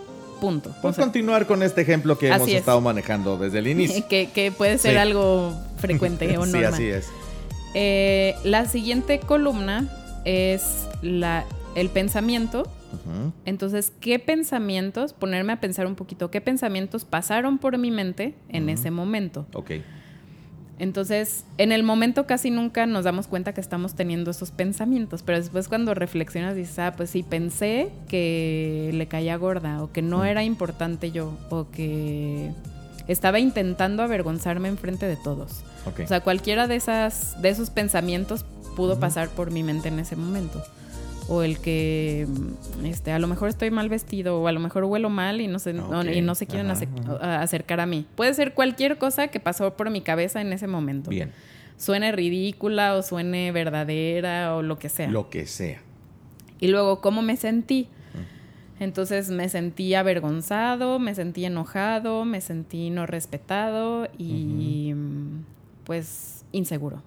Punto. 0.40 0.74
Puedes 0.82 0.98
continuar 0.98 1.46
con 1.46 1.62
este 1.62 1.80
ejemplo 1.80 2.18
que 2.18 2.28
hemos 2.28 2.48
estado 2.48 2.80
manejando 2.80 3.38
desde 3.38 3.58
el 3.60 3.68
inicio. 3.68 4.06
que, 4.08 4.52
puede 4.56 4.78
ser 4.78 4.98
algo 4.98 5.54
frecuente 5.78 6.36
o 6.36 6.46
normal. 6.46 6.74
Sí, 6.74 6.84
así 6.84 6.86
es. 6.86 7.08
Eh, 7.74 8.34
la 8.44 8.66
siguiente 8.66 9.20
columna 9.20 9.88
es 10.24 10.86
la, 11.02 11.44
el 11.74 11.88
pensamiento. 11.90 12.66
Entonces, 13.44 13.92
¿qué 14.00 14.18
pensamientos, 14.18 15.12
ponerme 15.12 15.52
a 15.52 15.60
pensar 15.60 15.86
un 15.86 15.94
poquito, 15.94 16.30
qué 16.30 16.40
pensamientos 16.40 17.04
pasaron 17.04 17.58
por 17.58 17.76
mi 17.76 17.90
mente 17.90 18.34
en 18.48 18.68
ese 18.68 18.90
momento? 18.90 19.46
Ok. 19.52 19.72
Entonces, 20.78 21.44
en 21.56 21.72
el 21.72 21.82
momento 21.82 22.26
casi 22.26 22.50
nunca 22.50 22.86
nos 22.86 23.04
damos 23.04 23.26
cuenta 23.26 23.54
que 23.54 23.60
estamos 23.60 23.94
teniendo 23.94 24.30
esos 24.30 24.50
pensamientos, 24.50 25.22
pero 25.22 25.38
después 25.38 25.68
cuando 25.68 25.94
reflexionas 25.94 26.54
dices, 26.54 26.78
ah, 26.78 26.94
pues 26.96 27.10
sí, 27.10 27.22
pensé 27.22 27.90
que 28.08 28.90
le 28.92 29.06
caía 29.06 29.36
gorda 29.36 29.82
o 29.82 29.90
que 29.90 30.02
no 30.02 30.24
era 30.24 30.44
importante 30.44 31.12
yo 31.12 31.32
o 31.48 31.70
que 31.70 32.50
estaba 33.08 33.38
intentando 33.38 34.02
avergonzarme 34.02 34.68
enfrente 34.68 35.06
de 35.06 35.16
todos. 35.16 35.62
O 36.02 36.06
sea, 36.06 36.20
cualquiera 36.20 36.66
de, 36.66 36.76
esas, 36.76 37.40
de 37.40 37.48
esos 37.48 37.70
pensamientos 37.70 38.44
pudo 38.74 39.00
pasar 39.00 39.28
por 39.30 39.50
mi 39.50 39.62
mente 39.62 39.88
en 39.88 39.98
ese 39.98 40.16
momento 40.16 40.62
o 41.28 41.42
el 41.42 41.58
que 41.58 42.26
este 42.84 43.12
a 43.12 43.18
lo 43.18 43.26
mejor 43.26 43.48
estoy 43.48 43.70
mal 43.70 43.88
vestido 43.88 44.40
o 44.40 44.46
a 44.46 44.52
lo 44.52 44.60
mejor 44.60 44.84
huelo 44.84 45.10
mal 45.10 45.40
y 45.40 45.48
no 45.48 45.58
se 45.58 45.70
y 45.70 46.20
no 46.20 46.34
se 46.34 46.46
quieren 46.46 46.70
acercar 46.70 47.80
a 47.80 47.86
mí. 47.86 48.06
Puede 48.14 48.32
ser 48.34 48.54
cualquier 48.54 48.98
cosa 48.98 49.28
que 49.28 49.40
pasó 49.40 49.76
por 49.76 49.90
mi 49.90 50.00
cabeza 50.00 50.40
en 50.40 50.52
ese 50.52 50.66
momento. 50.66 51.10
Bien. 51.10 51.32
Suene 51.78 52.12
ridícula 52.12 52.94
o 52.94 53.02
suene 53.02 53.52
verdadera 53.52 54.54
o 54.54 54.62
lo 54.62 54.78
que 54.78 54.88
sea. 54.88 55.10
Lo 55.10 55.28
que 55.28 55.46
sea. 55.46 55.80
Y 56.58 56.68
luego 56.68 57.00
cómo 57.00 57.22
me 57.22 57.36
sentí. 57.36 57.88
Entonces 58.78 59.30
me 59.30 59.48
sentí 59.48 59.94
avergonzado, 59.94 60.98
me 60.98 61.14
sentí 61.14 61.46
enojado, 61.46 62.26
me 62.26 62.42
sentí 62.42 62.90
no 62.90 63.06
respetado 63.06 64.06
y 64.18 64.94
pues 65.84 66.44
inseguro. 66.52 67.02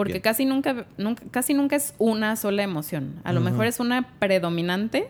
Porque 0.00 0.22
casi 0.22 0.46
nunca, 0.46 0.86
nunca, 0.96 1.22
casi 1.30 1.52
nunca 1.52 1.76
es 1.76 1.92
una 1.98 2.34
sola 2.36 2.62
emoción. 2.62 3.20
A 3.22 3.34
lo 3.34 3.42
mejor 3.42 3.66
es 3.66 3.80
una 3.80 4.08
predominante, 4.18 5.08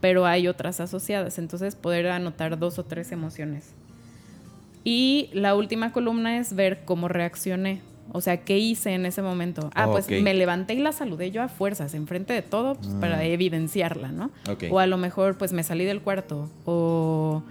pero 0.00 0.26
hay 0.26 0.48
otras 0.48 0.80
asociadas. 0.80 1.38
Entonces 1.38 1.76
poder 1.76 2.08
anotar 2.08 2.58
dos 2.58 2.80
o 2.80 2.84
tres 2.84 3.12
emociones. 3.12 3.74
Y 4.82 5.30
la 5.34 5.54
última 5.54 5.92
columna 5.92 6.38
es 6.38 6.56
ver 6.56 6.80
cómo 6.84 7.06
reaccioné. 7.06 7.80
O 8.10 8.20
sea, 8.20 8.38
¿qué 8.38 8.58
hice 8.58 8.94
en 8.94 9.06
ese 9.06 9.22
momento? 9.22 9.70
Ah, 9.72 9.86
pues 9.86 10.10
me 10.10 10.34
levanté 10.34 10.74
y 10.74 10.80
la 10.80 10.90
saludé 10.90 11.30
yo 11.30 11.40
a 11.40 11.48
fuerzas, 11.48 11.94
enfrente 11.94 12.32
de 12.32 12.42
todo, 12.42 12.74
pues, 12.74 12.88
para 12.94 13.18
mm. 13.18 13.22
evidenciarla, 13.22 14.10
¿no? 14.10 14.32
O 14.68 14.80
a 14.80 14.88
lo 14.88 14.98
mejor, 14.98 15.38
pues 15.38 15.52
me 15.52 15.62
salí 15.62 15.84
del 15.84 16.00
cuarto. 16.00 16.50
O 16.64 17.44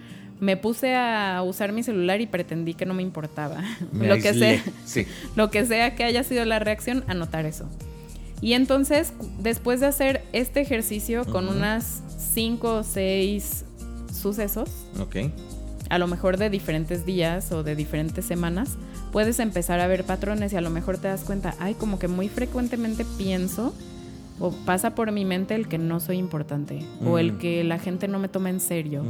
me 0.43 0.57
puse 0.57 0.93
a 0.93 1.41
usar 1.41 1.71
mi 1.71 1.83
celular 1.83 2.19
y 2.19 2.27
pretendí 2.27 2.73
que 2.73 2.85
no 2.85 2.93
me 2.93 3.01
importaba. 3.01 3.63
lo 3.93 4.15
que 4.17 4.33
sea, 4.33 4.61
lo 5.35 5.49
que 5.49 5.65
sea 5.65 5.95
que 5.95 6.03
haya 6.03 6.23
sido 6.23 6.43
la 6.43 6.59
reacción, 6.59 7.03
anotar 7.07 7.45
eso. 7.45 7.69
Y 8.41 8.53
entonces, 8.53 9.13
después 9.39 9.79
de 9.79 9.85
hacer 9.85 10.23
este 10.33 10.59
ejercicio 10.59 11.23
con 11.23 11.47
unas 11.47 12.03
cinco 12.17 12.75
o 12.75 12.83
seis 12.83 13.63
sucesos, 14.13 14.69
a 15.89 15.97
lo 15.97 16.07
mejor 16.07 16.35
de 16.35 16.49
diferentes 16.49 17.05
días 17.05 17.53
o 17.53 17.63
de 17.63 17.77
diferentes 17.77 18.25
semanas, 18.25 18.71
puedes 19.13 19.39
empezar 19.39 19.79
a 19.79 19.87
ver 19.87 20.03
patrones 20.03 20.51
y 20.51 20.57
a 20.57 20.61
lo 20.61 20.71
mejor 20.71 20.97
te 20.97 21.07
das 21.07 21.23
cuenta, 21.23 21.55
ay, 21.59 21.75
como 21.75 21.99
que 21.99 22.09
muy 22.09 22.27
frecuentemente 22.27 23.05
pienso 23.17 23.73
o 24.39 24.51
pasa 24.51 24.95
por 24.95 25.11
mi 25.11 25.25
mente 25.25 25.55
el 25.55 25.67
que 25.67 25.77
no 25.77 25.99
soy 25.99 26.17
importante, 26.17 26.79
o 27.05 27.17
el 27.17 27.33
mm. 27.33 27.37
que 27.37 27.63
la 27.63 27.79
gente 27.79 28.07
no 28.07 28.19
me 28.19 28.27
toma 28.27 28.49
en 28.49 28.59
serio, 28.59 29.03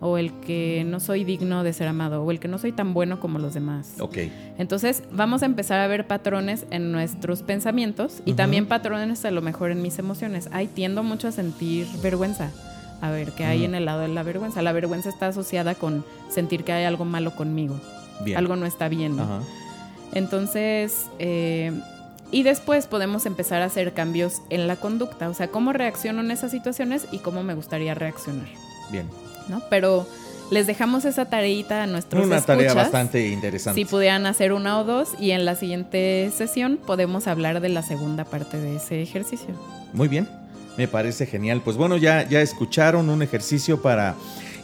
o 0.00 0.18
el 0.18 0.32
que 0.40 0.84
no 0.86 1.00
soy 1.00 1.24
digno 1.24 1.64
de 1.64 1.72
ser 1.72 1.88
amado, 1.88 2.22
o 2.22 2.30
el 2.30 2.40
que 2.40 2.48
no 2.48 2.58
soy 2.58 2.72
tan 2.72 2.94
bueno 2.94 3.20
como 3.20 3.38
los 3.38 3.54
demás. 3.54 3.94
Ok. 3.98 4.18
Entonces 4.56 5.02
vamos 5.12 5.42
a 5.42 5.46
empezar 5.46 5.80
a 5.80 5.86
ver 5.86 6.06
patrones 6.06 6.66
en 6.70 6.92
nuestros 6.92 7.42
pensamientos 7.42 8.22
y 8.24 8.34
también 8.34 8.66
patrones 8.66 9.24
a 9.24 9.30
lo 9.30 9.42
mejor 9.42 9.70
en 9.70 9.82
mis 9.82 9.98
emociones. 9.98 10.48
Ay, 10.52 10.68
tiendo 10.68 11.02
mucho 11.02 11.28
a 11.28 11.32
sentir 11.32 11.86
vergüenza. 12.02 12.50
A 13.00 13.10
ver, 13.10 13.32
¿qué 13.32 13.44
hay 13.44 13.60
mm. 13.60 13.64
en 13.64 13.74
el 13.74 13.84
lado 13.84 14.00
de 14.00 14.08
la 14.08 14.22
vergüenza? 14.22 14.62
La 14.62 14.72
vergüenza 14.72 15.08
está 15.08 15.28
asociada 15.28 15.74
con 15.74 16.04
sentir 16.28 16.64
que 16.64 16.72
hay 16.72 16.84
algo 16.84 17.04
malo 17.04 17.34
conmigo. 17.34 17.80
Algo 18.36 18.56
no 18.56 18.66
está 18.66 18.88
bien. 18.88 19.16
Entonces, 20.12 21.06
eh, 21.18 21.72
y 22.30 22.42
después 22.42 22.86
podemos 22.86 23.26
empezar 23.26 23.62
a 23.62 23.66
hacer 23.66 23.94
cambios 23.94 24.42
en 24.50 24.66
la 24.66 24.76
conducta, 24.76 25.28
o 25.28 25.34
sea, 25.34 25.48
cómo 25.48 25.72
reacciono 25.72 26.20
en 26.20 26.30
esas 26.30 26.50
situaciones 26.50 27.06
y 27.10 27.18
cómo 27.18 27.42
me 27.42 27.54
gustaría 27.54 27.94
reaccionar. 27.94 28.48
Bien. 28.90 29.08
¿No? 29.48 29.62
Pero 29.70 30.06
les 30.50 30.66
dejamos 30.66 31.04
esa 31.04 31.26
tareita 31.26 31.82
a 31.82 31.86
nuestros 31.86 32.26
Una 32.26 32.40
tarea 32.40 32.74
bastante 32.74 33.28
interesante. 33.28 33.80
Si 33.80 33.84
pudieran 33.84 34.26
hacer 34.26 34.52
una 34.52 34.78
o 34.78 34.84
dos 34.84 35.10
y 35.18 35.30
en 35.32 35.44
la 35.44 35.54
siguiente 35.54 36.30
sesión 36.34 36.78
podemos 36.84 37.26
hablar 37.26 37.60
de 37.60 37.68
la 37.68 37.82
segunda 37.82 38.24
parte 38.24 38.58
de 38.58 38.76
ese 38.76 39.02
ejercicio. 39.02 39.54
Muy 39.92 40.08
bien, 40.08 40.28
me 40.76 40.88
parece 40.88 41.26
genial. 41.26 41.62
Pues 41.64 41.76
bueno, 41.76 41.96
ya, 41.96 42.28
ya 42.28 42.40
escucharon 42.40 43.08
un 43.08 43.22
ejercicio 43.22 43.80
para 43.82 44.16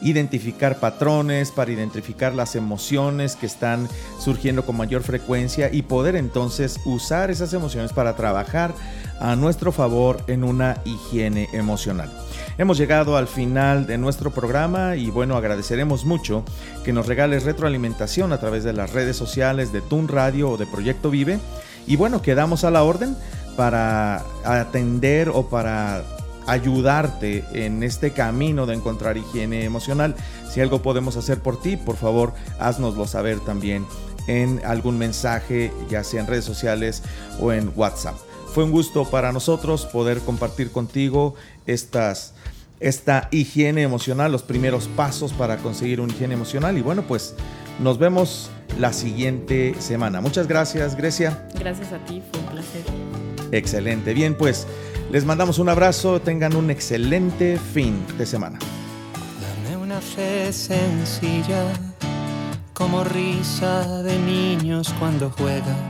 identificar 0.05 0.79
patrones, 0.79 1.51
para 1.51 1.73
identificar 1.73 2.35
las 2.35 2.55
emociones 2.55 3.37
que 3.37 3.47
están 3.47 3.89
surgiendo 4.21 4.65
con 4.65 4.77
mayor 4.77 5.03
frecuencia 5.03 5.71
y 5.73 5.83
poder 5.83 6.15
entonces 6.15 6.79
usar 6.85 7.31
esas 7.31 7.53
emociones 7.53 7.93
para 7.93 8.15
trabajar 8.15 8.75
a 9.21 9.35
nuestro 9.37 9.73
favor 9.73 10.23
en 10.27 10.45
una 10.45 10.79
higiene 10.85 11.49
emocional. 11.53 12.11
Hemos 12.57 12.79
llegado 12.79 13.17
al 13.17 13.27
final 13.27 13.87
de 13.87 13.99
nuestro 13.99 14.31
programa 14.31 14.97
y 14.97 15.11
bueno, 15.11 15.37
agradeceremos 15.37 16.05
mucho 16.05 16.45
que 16.85 16.93
nos 16.93 17.07
regales 17.07 17.45
retroalimentación 17.45 18.33
a 18.33 18.39
través 18.39 18.63
de 18.63 18.73
las 18.73 18.93
redes 18.93 19.17
sociales 19.17 19.73
de 19.73 19.81
Tun 19.81 20.07
Radio 20.07 20.51
o 20.51 20.57
de 20.57 20.67
Proyecto 20.67 21.11
Vive. 21.11 21.39
Y 21.87 21.97
bueno, 21.97 22.23
quedamos 22.23 22.65
a 22.65 22.71
la 22.71 22.85
orden 22.85 23.17
para 23.57 24.23
atender 24.45 25.29
o 25.31 25.49
para 25.49 26.05
ayudarte 26.47 27.45
en 27.53 27.83
este 27.83 28.13
camino 28.13 28.67
de 28.67 28.75
encontrar 28.75 29.17
higiene 29.17 29.65
emocional. 29.65 30.15
Si 30.51 30.61
algo 30.61 30.83
podemos 30.83 31.17
hacer 31.17 31.41
por 31.41 31.61
ti, 31.61 31.77
por 31.77 31.97
favor, 31.97 32.33
haznoslo 32.59 33.07
saber 33.07 33.41
también 33.41 33.87
en 34.27 34.61
algún 34.65 34.99
mensaje, 34.99 35.73
ya 35.89 36.05
sea 36.05 36.21
en 36.21 36.27
redes 36.27 36.45
sociales 36.45 37.03
o 37.41 37.53
en 37.53 37.73
WhatsApp. 37.77 38.15
Fue 38.55 38.65
un 38.65 38.71
gusto 38.71 39.05
para 39.05 39.33
nosotros 39.33 39.85
poder 39.87 40.21
compartir 40.21 40.71
contigo 40.71 41.35
estas, 41.67 42.35
esta 42.81 43.29
higiene 43.33 43.83
emocional, 43.83 44.31
los 44.31 44.43
primeros 44.43 44.87
pasos 44.89 45.33
para 45.33 45.57
conseguir 45.57 46.01
una 46.01 46.13
higiene 46.13 46.35
emocional. 46.35 46.79
Y 46.79 46.83
bueno, 46.83 47.03
pues 47.03 47.35
nos 47.81 47.99
vemos 47.99 48.51
la 48.79 48.93
siguiente 48.93 49.75
semana. 49.81 50.21
Muchas 50.21 50.47
gracias, 50.47 50.97
Grecia. 50.97 51.47
Gracias 51.59 51.93
a 51.93 51.99
ti, 52.05 52.23
fue 52.31 52.41
un 52.41 52.47
placer. 52.47 52.83
Excelente. 53.51 54.15
Bien, 54.15 54.37
pues 54.37 54.67
les 55.15 55.25
mandamos 55.25 55.61
un 55.61 55.69
abrazo. 55.69 56.21
Tengan 56.21 56.57
un 56.57 56.71
excelente 56.71 57.57
fin 57.73 58.05
de 58.19 58.27
semana. 58.27 58.59
Dame 59.41 59.77
una 59.77 60.01
fe 60.01 60.53
sencilla, 60.53 61.73
como 62.73 63.05
risa 63.05 64.03
de 64.03 64.19
niños 64.19 64.93
cuando 64.99 65.31
juegan 65.31 65.89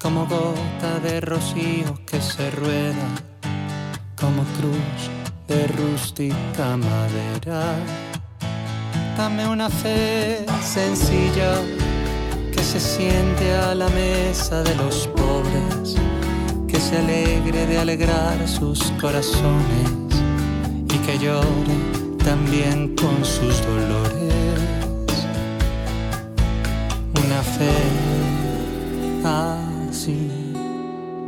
como 0.00 0.26
gota 0.26 1.00
de 1.02 1.20
rocío 1.20 1.98
que 2.06 2.20
se 2.20 2.48
rueda, 2.52 3.08
como 4.16 4.44
cruz 4.58 5.10
de 5.48 5.66
rústica 5.66 6.76
madera. 6.76 7.74
Dame 9.16 9.48
una 9.48 9.68
fe 9.68 10.44
sencilla 10.62 11.54
que 12.52 12.62
se 12.62 12.78
siente 12.78 13.52
a 13.54 13.74
la 13.74 13.88
mesa 13.88 14.62
de 14.62 14.74
los 14.76 15.08
pobres, 15.08 15.71
que 16.72 16.80
se 16.80 16.96
alegre 16.96 17.66
de 17.66 17.78
alegrar 17.78 18.48
sus 18.48 18.80
corazones 18.98 19.90
y 20.94 20.98
que 21.04 21.18
llore 21.18 21.76
también 22.24 22.96
con 22.96 23.22
sus 23.22 23.60
dolores. 23.66 24.32
Una 27.22 27.42
fe 27.42 28.02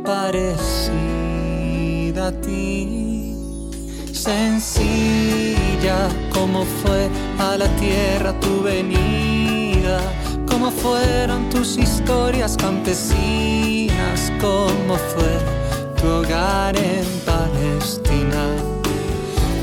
parecida 0.03 0.91
a 2.27 2.31
ti, 2.41 3.35
sencilla 4.11 6.09
como 6.33 6.65
fue 6.65 7.09
a 7.37 7.55
la 7.57 7.67
tierra 7.75 8.33
tu 8.39 8.63
venida, 8.63 9.99
como 10.55 10.71
fueron 10.71 11.49
tus 11.49 11.77
historias 11.77 12.55
campesinas, 12.55 14.31
como 14.39 14.95
fue 14.95 15.37
tu 15.99 16.07
hogar 16.07 16.77
en 16.77 17.03
Palestina. 17.25 18.45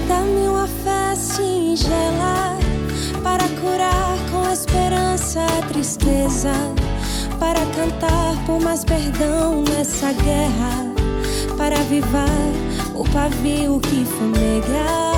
Dame 0.07 0.49
uma 0.51 0.67
fé 0.67 1.17
singela 1.17 2.59
para 3.23 3.49
curar 3.63 4.19
com 4.31 4.47
esperança 4.53 5.47
a 5.47 5.67
tristeza 5.69 6.53
para 7.41 7.65
cantar 7.75 8.37
por 8.45 8.61
mais 8.61 8.85
perdão 8.85 9.63
nessa 9.63 10.13
guerra, 10.13 10.93
para 11.57 11.81
avivar 11.81 12.29
o 12.95 13.03
pavio 13.05 13.81
que 13.81 14.05
fumega. 14.05 15.12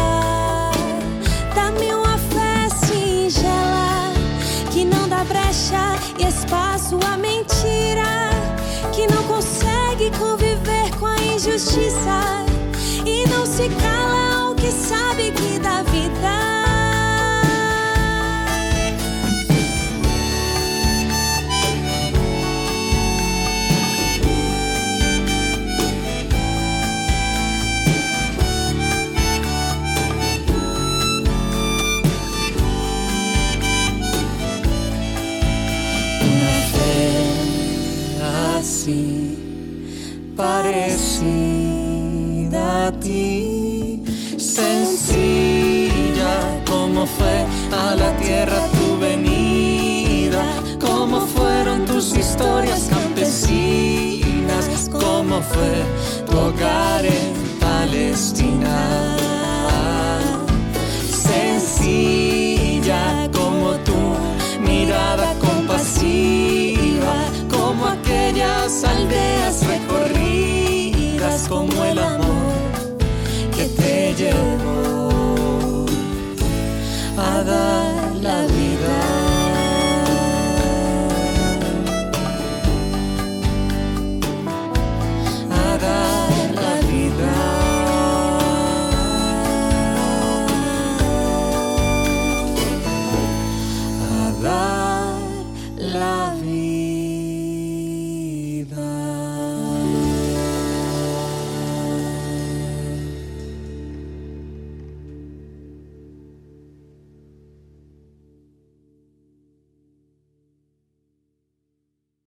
A 11.64 11.70
injustiça 11.70 12.44
e 13.06 13.26
não 13.28 13.46
se 13.46 13.68
cala 13.80 14.34
ao 14.34 14.54
que 14.54 14.70
sabe 14.70 15.32
que 15.32 15.43
a 47.74 47.94
la 47.96 48.16
tierra 48.16 48.58
tu 48.72 48.98
venida, 48.98 50.44
como 50.80 51.20
fueron 51.20 51.84
tus 51.86 52.16
historias 52.16 52.88
campesinas, 52.90 54.64
como 54.90 55.40
fue 55.42 55.74
tu 56.26 56.38
hogar 56.38 57.04
en 57.04 57.58
Palestina. 57.60 59.13